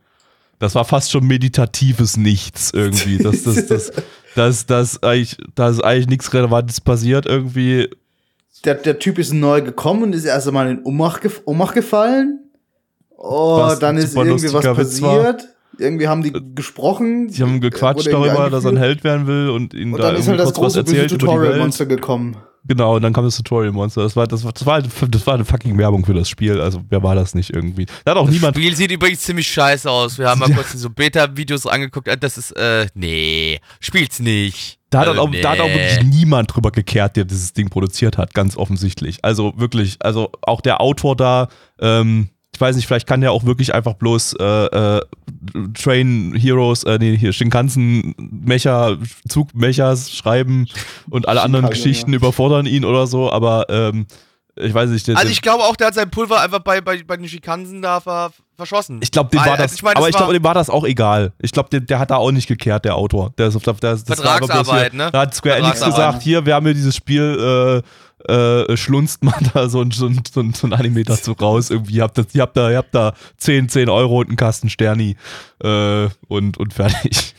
[0.58, 3.18] das war fast schon meditatives Nichts irgendwie.
[3.18, 3.92] Das, das, das,
[4.34, 7.88] das, das, eigentlich, da ist eigentlich nichts Relevantes passiert irgendwie.
[8.64, 12.40] Der, der Typ ist neu gekommen und ist erst einmal in Ohnmacht, Ohnmacht gefallen.
[13.16, 15.36] Oh, Was dann ist irgendwie was Witz war.
[15.80, 17.28] Irgendwie haben die gesprochen.
[17.28, 18.76] Die haben gequatscht Wurde irgendwie darüber, dass er ein.
[18.76, 21.06] Held werden will und ihn Und da dann ist irgendwie halt das kurz was große.
[21.06, 22.36] Tutorial-Monster gekommen.
[22.64, 24.02] Genau, und dann kam das Tutorial-Monster.
[24.02, 26.60] Das war, das, war, das, war, das war eine fucking Werbung für das Spiel.
[26.60, 27.86] Also, wer war das nicht irgendwie?
[28.04, 28.54] Da hat auch niemand.
[28.54, 30.18] Spiel sieht übrigens ziemlich scheiße aus.
[30.18, 32.06] Wir haben mal kurz so Beta-Videos angeguckt.
[32.06, 34.78] Äh, Das ist, äh, nee, spielt's nicht.
[34.90, 35.74] Da hat, Also, auch, da hat auch nee.
[35.74, 39.24] wirklich niemand drüber gekehrt, der dieses Ding produziert hat, ganz offensichtlich.
[39.24, 41.48] Also wirklich, also auch der Autor da,
[41.80, 42.28] ähm,
[42.60, 45.00] ich weiß nicht, vielleicht kann der auch wirklich einfach bloß äh, äh,
[45.72, 50.66] Train Heroes, äh, nee, hier Shinkansen Mecha, Zugmechas schreiben
[51.08, 52.16] und alle anderen Shinkansen, Geschichten ja.
[52.16, 54.06] überfordern ihn oder so, aber ähm,
[54.56, 57.16] ich weiß nicht, Also ich glaube auch, der hat sein Pulver einfach bei, bei, bei
[57.16, 59.00] den Schikansen da ver, verschossen.
[59.02, 60.68] Ich glaube, dem war das, also ich meine, aber das ich glaube, dem war das
[60.68, 61.32] auch egal.
[61.38, 63.32] Ich glaube, der, der hat da auch nicht gekehrt, der Autor.
[63.38, 65.10] Der ist auf der, der, das aber Vertragsarbeit, hier, ne?
[65.10, 67.88] Da hat Square Enix gesagt, hier, wir haben hier dieses Spiel, äh,
[68.28, 71.70] äh, schlunzt man da so ein, so ein, so ein, so Anime dazu raus.
[71.70, 74.36] Irgendwie, ihr habt, das, ihr habt da, ihr habt da 10, 10 Euro und einen
[74.36, 75.16] Kasten Sterni,
[75.62, 77.34] äh, und, und fertig.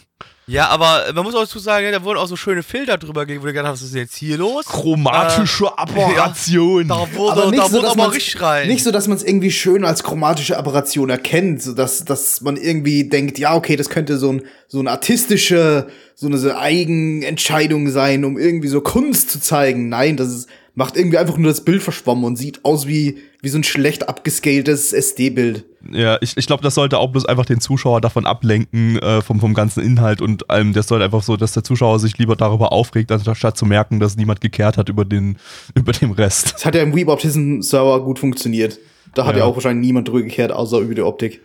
[0.47, 3.41] Ja, aber man muss auch dazu sagen, da wurden auch so schöne Filter drüber gelegt,
[3.41, 4.65] wo du gedacht hast, was ist denn jetzt hier los?
[4.65, 6.89] Chromatische Aberration.
[6.89, 8.67] Da wurde, da wurde dass aber man's- richtig rein.
[8.67, 12.57] nicht so, dass man es irgendwie schön als chromatische Aberration erkennt, so dass, dass man
[12.57, 17.89] irgendwie denkt, ja, okay, das könnte so ein so eine artistische, so eine so Eigenentscheidung
[17.89, 19.89] sein, um irgendwie so Kunst zu zeigen.
[19.89, 23.49] Nein, das ist, macht irgendwie einfach nur das Bild verschwommen und sieht aus wie, wie
[23.49, 25.65] so ein schlecht abgescaltes SD-Bild.
[25.91, 29.39] Ja, ich, ich glaube, das sollte auch bloß einfach den Zuschauer davon ablenken, äh, vom,
[29.39, 30.73] vom ganzen Inhalt und allem.
[30.73, 34.15] Das sollte einfach so, dass der Zuschauer sich lieber darüber aufregt, anstatt zu merken, dass
[34.15, 35.37] niemand gekehrt hat über den,
[35.75, 36.53] über den Rest.
[36.53, 38.79] Das hat ja im Weeboptism-Server gut funktioniert.
[39.13, 39.39] Da hat Ja.
[39.39, 41.41] ja auch wahrscheinlich niemand drüber gekehrt, außer über die Optik.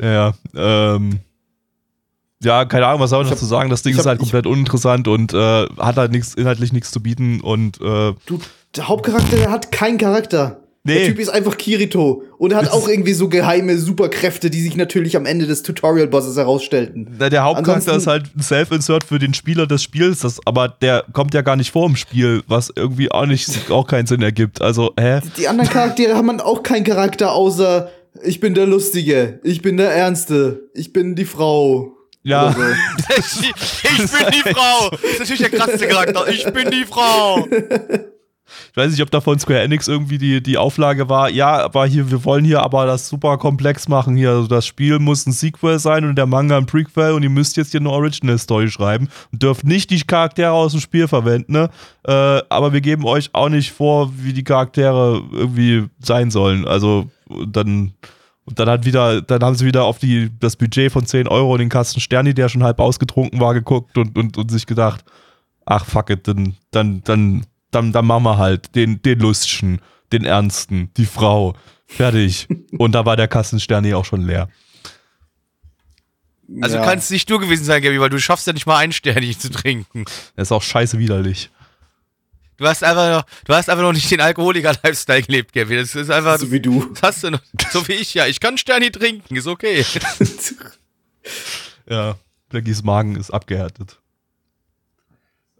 [0.00, 1.20] Ja, ähm.
[2.42, 3.68] Ja, keine Ahnung, was soll man Ich hab- dazu sagen?
[3.70, 6.90] Das Ding ich ist hab- halt komplett uninteressant und äh, hat halt nichts, inhaltlich nichts
[6.90, 8.38] zu bieten und äh, Du,
[8.76, 10.56] der Hauptcharakter, der hat keinen Charakter.
[10.84, 11.08] Der Nee.
[11.08, 12.22] Typ ist einfach Kirito.
[12.38, 16.38] Und er hat auch irgendwie so geheime Superkräfte, die sich natürlich am Ende des Tutorial-Bosses
[16.38, 17.18] herausstellten.
[17.20, 21.04] der, der Hauptcharakter ist halt ein Self-Insert für den Spieler des Spiels, das, aber der
[21.12, 24.62] kommt ja gar nicht vor im Spiel, was irgendwie auch nicht auch keinen Sinn ergibt.
[24.62, 25.20] Also, hä?
[25.36, 27.90] Die anderen Charaktere haben auch keinen Charakter, außer
[28.24, 31.92] ich bin der Lustige, ich bin der Ernste, ich bin die Frau.
[32.22, 32.52] Ja.
[32.52, 32.60] So.
[33.16, 34.90] ich bin die Frau.
[34.90, 36.28] Das ist natürlich der krasseste Charakter.
[36.28, 37.46] Ich bin die Frau.
[38.70, 41.86] Ich weiß nicht, ob da von Square Enix irgendwie die, die Auflage war, ja, aber
[41.86, 44.30] hier, wir wollen hier aber das super komplex machen hier.
[44.30, 47.56] Also das Spiel muss ein Sequel sein und der Manga ein Prequel und ihr müsst
[47.56, 51.52] jetzt hier eine Original Story schreiben und dürft nicht die Charaktere aus dem Spiel verwenden,
[51.52, 51.70] ne?
[52.04, 56.66] Äh, aber wir geben euch auch nicht vor, wie die Charaktere irgendwie sein sollen.
[56.66, 57.08] Also
[57.46, 57.92] dann.
[58.50, 61.54] Und dann hat wieder, dann haben sie wieder auf die, das Budget von 10 Euro
[61.54, 65.04] in den Kasten Sterni, der schon halb ausgetrunken war, geguckt und, und, und sich gedacht,
[65.64, 69.80] ach fuck it, dann, dann, dann, dann, dann machen wir halt den, den Lustschen,
[70.12, 71.54] den Ernsten, die Frau.
[71.86, 72.46] Fertig.
[72.78, 74.48] Und da war der Kassensterni auch schon leer.
[76.60, 76.84] Also Ja.
[76.84, 79.22] kann es nicht du gewesen sein, Gabi, weil du schaffst ja nicht mal einen Stern
[79.38, 80.04] zu trinken.
[80.36, 81.50] Das ist auch scheiße widerlich.
[82.60, 85.76] Du hast einfach noch, du hast einfach noch nicht den Alkoholiker-Lifestyle gelebt, Gabi.
[85.76, 86.84] Das ist einfach, So wie du.
[86.92, 87.40] das hast du noch,
[87.72, 88.26] so wie ich ja.
[88.26, 89.82] Ich kann Sterni trinken, ist okay.
[91.88, 92.16] Ja,
[92.50, 93.98] Blackies Magen ist abgehärtet.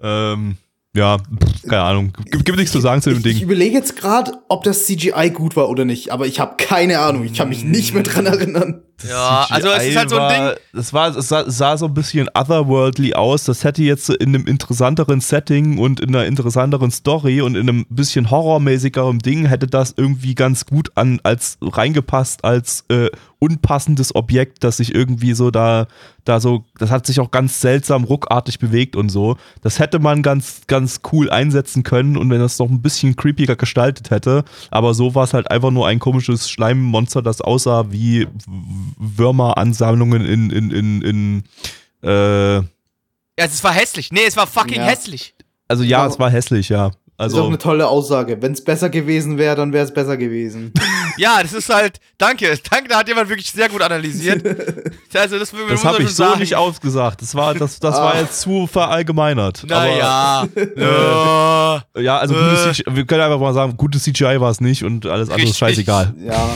[0.00, 0.56] Ähm,
[0.94, 2.12] ja, pff, keine Ahnung.
[2.30, 3.42] Gibt, gibt nichts zu sagen zu dem Ich, ich Ding.
[3.44, 7.24] überlege jetzt gerade, ob das CGI gut war oder nicht, aber ich habe keine Ahnung.
[7.24, 8.82] Ich kann mich nicht mehr dran erinnern.
[9.08, 10.80] Ja, also es ist halt so ein Ding.
[10.80, 13.44] Es, war, es sah, sah so ein bisschen otherworldly aus.
[13.44, 17.86] Das hätte jetzt in einem interessanteren Setting und in einer interessanteren Story und in einem
[17.88, 24.62] bisschen horrormäßigeren Ding hätte das irgendwie ganz gut an als reingepasst als äh, unpassendes Objekt,
[24.64, 25.86] das sich irgendwie so da
[26.24, 29.36] da so, das hat sich auch ganz seltsam ruckartig bewegt und so.
[29.62, 33.56] Das hätte man ganz ganz cool einsetzen können und wenn das noch ein bisschen creepiger
[33.56, 38.28] gestaltet hätte, aber so war es halt einfach nur ein komisches Schleimmonster, das aussah wie
[38.98, 41.42] Würmeransammlungen in, in, in, in
[42.02, 42.62] äh, Ja,
[43.36, 44.10] es war hässlich.
[44.12, 44.86] Nee, es war fucking Ja.
[44.86, 45.34] hässlich.
[45.68, 46.90] also ja, es war hässlich, ja.
[47.16, 48.40] Das ist auch Also eine tolle Aussage.
[48.40, 50.72] Wenn es besser gewesen wäre, dann wäre es besser gewesen.
[51.20, 54.42] Ja, das ist halt, danke, danke, da hat jemand wirklich sehr gut analysiert.
[55.12, 56.38] Also das, das habe ich schon so sagen.
[56.40, 57.20] nicht ausgesagt.
[57.20, 58.20] Das war, das, das war Ah.
[58.20, 59.64] jetzt zu verallgemeinert.
[59.66, 60.46] Naja.
[60.76, 61.82] ja.
[61.94, 62.38] Aber, ja, also Äh.
[62.38, 65.48] gutes CGI, wir können einfach mal sagen, gutes CGI war es nicht und alles andere
[65.50, 66.14] ist scheißegal.
[66.24, 66.48] Ja.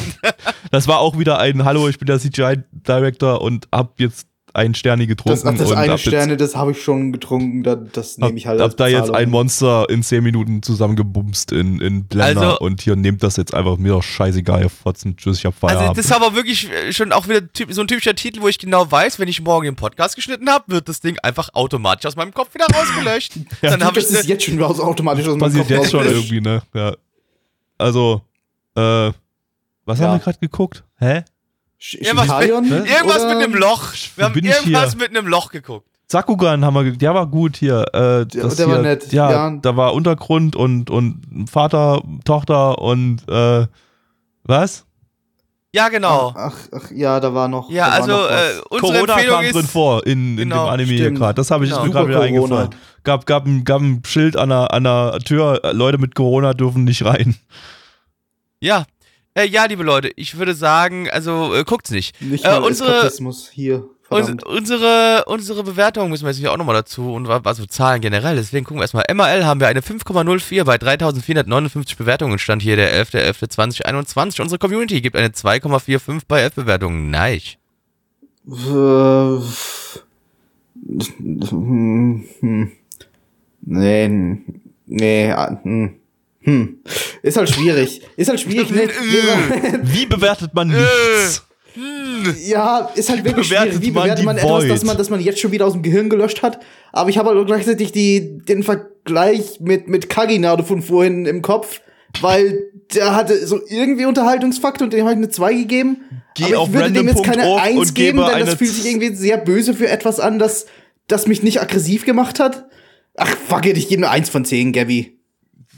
[0.70, 5.06] Das war auch wieder ein Hallo, ich bin der CGI-Director und hab jetzt einen Sterni
[5.06, 5.40] getrunken.
[5.42, 7.64] Das, ach, das und eine hab Sterne, das habe ich schon getrunken.
[7.64, 10.62] Da, das Hab, nehme ich halt hab als da jetzt ein Monster in 10 Minuten
[10.62, 14.70] zusammengebumst in, in Blender Also- und hier nehmt das jetzt einfach mir doch scheißegal, ihr
[14.70, 15.98] Fotzen, tschüss, ich hab Also Feierabend.
[15.98, 17.40] das ist aber wirklich äh, schon auch wieder
[17.70, 20.64] so ein typischer Titel, wo ich genau weiß, wenn ich morgen den Podcast geschnitten habe,
[20.68, 23.32] wird das Ding einfach automatisch aus meinem Kopf wieder rausgelöscht.
[23.60, 26.40] Dann habe ich das ist jetzt schon automatisch aus meinem passiert Kopf jetzt schon irgendwie,
[26.40, 26.62] ne?
[26.74, 26.94] Ja.
[27.76, 28.22] Also,
[28.76, 29.10] äh,
[29.84, 30.06] was Ja.
[30.06, 30.84] haben wir gerade geguckt?
[30.98, 31.24] Hä?
[31.84, 32.62] Sch- Irgendwas Shintaion?
[32.68, 33.92] mit- irgendwas Oder- mit einem Loch.
[34.16, 35.00] Wir haben irgendwas hier?
[35.00, 35.86] mit einem Loch geguckt.
[36.10, 37.84] Sakugan haben wir, ge- der war gut hier.
[37.92, 39.50] Äh, Der- das der hier, war nett, Ja, ja.
[39.60, 43.66] da war Untergrund und, und Vater, Tochter und, äh,
[44.44, 44.86] was?
[45.74, 46.32] Ja, genau.
[46.36, 47.68] Ach, ach, ja, da war noch.
[47.68, 48.32] ja, also noch äh,
[48.70, 49.54] unsere Corona Empfehlung kam ist.
[49.56, 51.18] drin vor in, in Genau, dem Anime hier stimmt.
[51.18, 51.34] gerade.
[51.34, 51.84] Das habe ich Genau.
[51.84, 52.70] mir gerade wieder eingefallen.
[53.02, 56.54] Gab, gab, ein, gab ein Schild an der, an der Tür, äh, Leute mit Corona
[56.54, 57.34] dürfen nicht rein.
[58.60, 58.84] Ja.
[59.34, 62.20] Äh, ja, liebe Leute, ich würde sagen, also äh, guckt's nicht.
[62.22, 63.10] Nicht äh, unsere-
[63.52, 63.84] hier.
[64.10, 68.36] Uns, unsere, unsere Bewertung müssen wir jetzt hier auch nochmal dazu und also Zahlen generell.
[68.36, 69.04] Deswegen gucken wir erstmal.
[69.12, 72.38] MRL haben wir eine 5,04 bei 3459 Bewertungen.
[72.38, 74.40] Stand hier der 11.11.2021.
[74.42, 77.10] Unsere Community gibt eine 2,45 bei 11 Bewertungen.
[77.10, 77.56] Nice.
[78.46, 79.40] Äh,
[81.50, 82.72] hm, hm.
[83.62, 84.38] Nee,
[84.86, 85.58] nee, ah,
[86.44, 86.54] hm.
[86.54, 86.78] Hm.
[87.22, 88.02] Ist halt schwierig.
[88.16, 88.70] Ist halt schwierig.
[88.70, 88.88] Nee,
[89.82, 91.42] Wie bewertet man nichts?
[91.42, 91.54] Mann!
[92.46, 93.86] Ja, ist halt wirklich bewertet schwierig.
[93.86, 95.82] Wie man bewertet die man etwas, das man, das man jetzt schon wieder aus dem
[95.82, 96.60] Gehirn gelöscht hat?
[96.92, 101.42] Aber ich habe halt auch gleichzeitig die, den Vergleich mit, mit Kaginade von vorhin im
[101.42, 101.80] Kopf,
[102.20, 102.62] weil
[102.94, 105.98] der hatte so irgendwie Unterhaltungsfaktor und dem habe ich eine 2 gegeben.
[106.36, 108.70] Geh aber ich würde dem jetzt keine random.org 1 und geben, gebe denn das fühlt
[108.70, 110.66] sich irgendwie sehr böse für etwas an, das,
[111.08, 112.66] das mich nicht aggressiv gemacht hat.
[113.16, 115.13] Ach, fuck it, ich gebe eine 1 von 10, Gabby.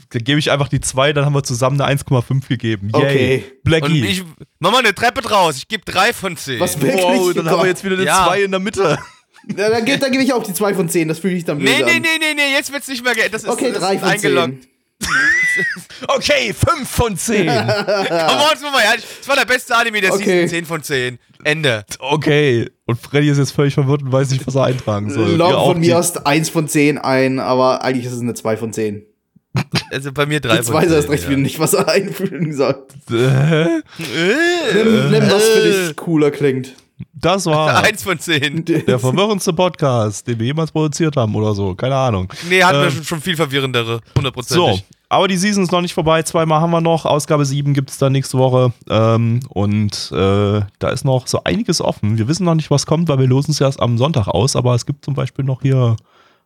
[0.09, 2.89] Da gebe ich einfach die 2, dann haben wir zusammen eine 1,5 gegeben.
[2.95, 3.01] Yay.
[3.03, 3.43] Okay.
[3.55, 4.05] Und Blackie.
[4.05, 4.23] ich
[4.59, 5.57] mach mal eine Treppe draus.
[5.57, 6.59] Ich gebe drei von zehn.
[6.59, 7.01] Was wirklich?
[7.03, 8.25] wow, dann haben wir jetzt wieder eine Ja.
[8.27, 8.97] 2 in der Mitte.
[9.55, 11.59] Ja, dann, ge- dann gebe ich auch die 2 von 10, das fühle ich dann
[11.59, 13.13] böse Nee, nee, nee, nee, nee, jetzt wird's nicht mehr.
[13.15, 14.37] ge- Das ist, Okay, das 3 ist von 10.
[14.37, 14.67] eingeloggt.
[16.07, 17.47] Okay, 5 von 10.
[17.47, 19.05] Komm on, mal ehrlich.
[19.19, 20.41] Das war der beste Anime der Okay.
[20.41, 21.19] Season 10 von 10.
[21.43, 21.85] Ende.
[21.99, 22.69] okay.
[22.85, 25.31] Und Freddy ist jetzt völlig verwirrt und weiß nicht, was er eintragen soll.
[25.31, 28.57] Log auch von mir aus 1 von 10 ein, aber eigentlich ist es eine 2
[28.57, 29.05] von 10.
[29.91, 30.91] Also bei mir drei Jetzt weiß 10.
[30.91, 32.75] er erst recht wieder nicht, was er einfühlen soll.
[33.11, 33.81] Äh,
[34.73, 36.73] Nimm, nimm was für dich cooler klingt.
[37.13, 38.65] Das war Eins von zehn.
[38.65, 41.75] der verwirrendste Podcast, den wir jemals produziert haben oder so.
[41.75, 42.31] Keine Ahnung.
[42.49, 43.97] Nee, hatten wir Ähm, schon, schon viel verwirrendere.
[44.07, 44.83] So, Hundertprozentig.
[45.09, 46.23] aber die Season ist noch nicht vorbei.
[46.23, 47.05] Zweimal haben wir noch.
[47.05, 48.73] Ausgabe 7 gibt es dann nächste Woche.
[48.89, 52.17] Ähm, und äh, da ist noch so einiges offen.
[52.17, 54.55] Wir wissen noch nicht, was kommt, weil wir losen es erst am Sonntag aus.
[54.55, 55.95] Aber es gibt zum Beispiel noch hier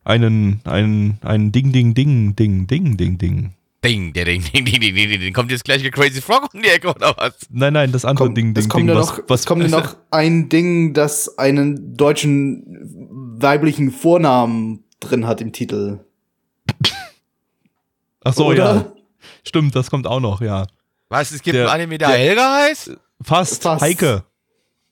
[0.03, 3.53] einen, einen, einen Ding, Ding, Ding, Ding, Ding, Ding, Ding.
[3.83, 5.33] Ding, der Ding, ding, ding, ding, ding, ding.
[5.33, 7.33] Kommt jetzt gleich der Crazy Frog um die Ecke oder was?
[7.49, 8.89] Nein, nein, das andere Komm, Ding, Ding, kommt Ding.
[8.89, 12.63] ja was, noch, was, es kommt ja noch ein Ding, das einen deutschen
[13.41, 15.99] weiblichen Vornamen drin hat im Titel.
[18.23, 18.75] ach so, Oder?
[18.75, 18.93] ja.
[19.43, 20.67] Stimmt, das kommt auch noch, ja.
[21.09, 22.91] Was, es gibt Der- einen Anime, der der- Helga heißt?
[23.21, 23.81] Fast, Fast.
[23.81, 24.23] Heike.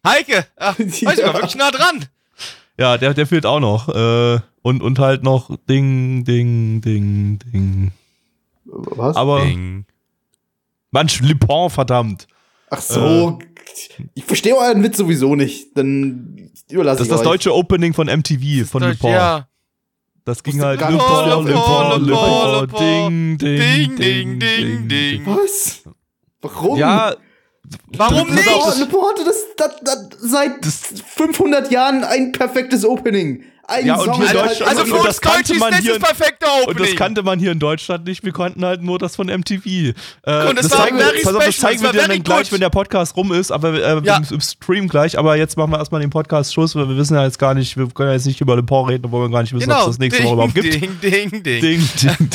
[0.06, 0.46] Heike!
[0.58, 1.28] Ach, weiß ich Ja.
[1.28, 2.06] war wirklich nah dran.
[2.78, 3.90] Ja, der, der fehlt auch noch.
[3.90, 7.92] Äh, und, und halt noch Ding, Ding, Ding, Ding.
[8.66, 9.16] Was?
[9.16, 9.86] Aber, Ding.
[10.92, 12.28] Manch, Lupin, verdammt.
[12.70, 13.40] Ach so.
[14.14, 15.78] Ich verstehe euren Witz sowieso nicht.
[15.78, 17.34] Dann überlasse Das ich ist das euch.
[17.34, 19.12] deutsche Opening von MTV, von Deutsch, Lupin.
[19.12, 19.48] Ja.
[20.26, 25.26] Das ging halt Lupin, Lupin, das Lupin, Lupin, Ding, Ding, Ding, ding, ding.
[25.26, 25.84] Was?
[26.42, 26.78] Warum?
[26.78, 27.16] Ja,
[27.98, 28.46] Warum nicht?
[28.46, 30.66] Le Pen hatte das, das, das seit
[31.16, 33.44] 500 Jahren ein perfektes Opening.
[33.68, 35.60] Ein Ja, und Song, hier in der Deutschland- Also für das uns Deutsche kannte ist
[35.60, 36.68] man das hier- das perfekte Opening.
[36.70, 38.24] und das kannte man hier in Deutschland nicht.
[38.26, 39.64] Wir kannten halt nur das von MTV.
[39.68, 39.92] Äh,
[40.50, 42.52] Und das das war zeigen, very pass auf, das zeigen das wir dir dann gleich,
[42.52, 44.18] wenn der Podcast rum ist, aber äh, Ja.
[44.18, 45.20] im, im Stream gleich.
[45.20, 47.78] Aber jetzt machen wir erstmal den Podcast Schluss, weil wir wissen ja jetzt gar nicht,
[47.78, 49.78] wir können ja jetzt nicht über Le Pen reden, obwohl wir gar nicht wissen, ob
[49.78, 49.82] genau.
[49.82, 50.74] es das nächste ding, Woche überhaupt gibt.
[50.74, 51.44] Ding, ding, ding.
[51.44, 52.30] Ding, ding, ding.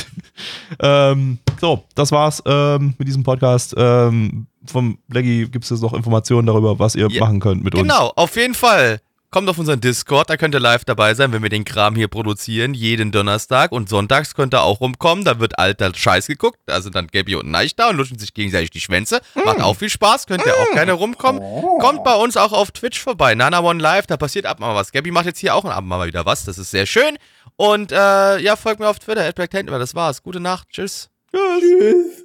[0.81, 3.75] ähm, so, das war's ähm, mit diesem Podcast.
[3.77, 7.75] Ähm, vom Blackie gibt es jetzt noch Informationen darüber, was ihr Ja, machen könnt mit
[7.75, 7.83] uns.
[7.83, 9.01] Genau, auf jeden Fall.
[9.31, 12.07] Kommt auf unseren Discord, da könnt ihr live dabei sein, wenn wir den Kram hier
[12.07, 16.89] produzieren, jeden Donnerstag und sonntags könnt ihr auch rumkommen, da wird alter Scheiß geguckt, also
[16.89, 20.29] dann Gabby und Neich da und lutschen sich gegenseitig die Schwänze, macht auch viel Spaß,
[20.29, 21.43] könnt ihr auch gerne rumkommen.
[21.81, 24.93] Kommt bei uns auch auf Twitch vorbei, Nana One Live, da passiert ab mal was.
[24.93, 27.19] Gabby macht jetzt hier auch ein Abend mal wieder was, das ist sehr schön.
[27.57, 30.23] Und äh, ja, folgt mir auf Twitter, das war's.
[30.23, 31.11] Gute Nacht, tschüss.
[31.33, 32.25] Tschüss.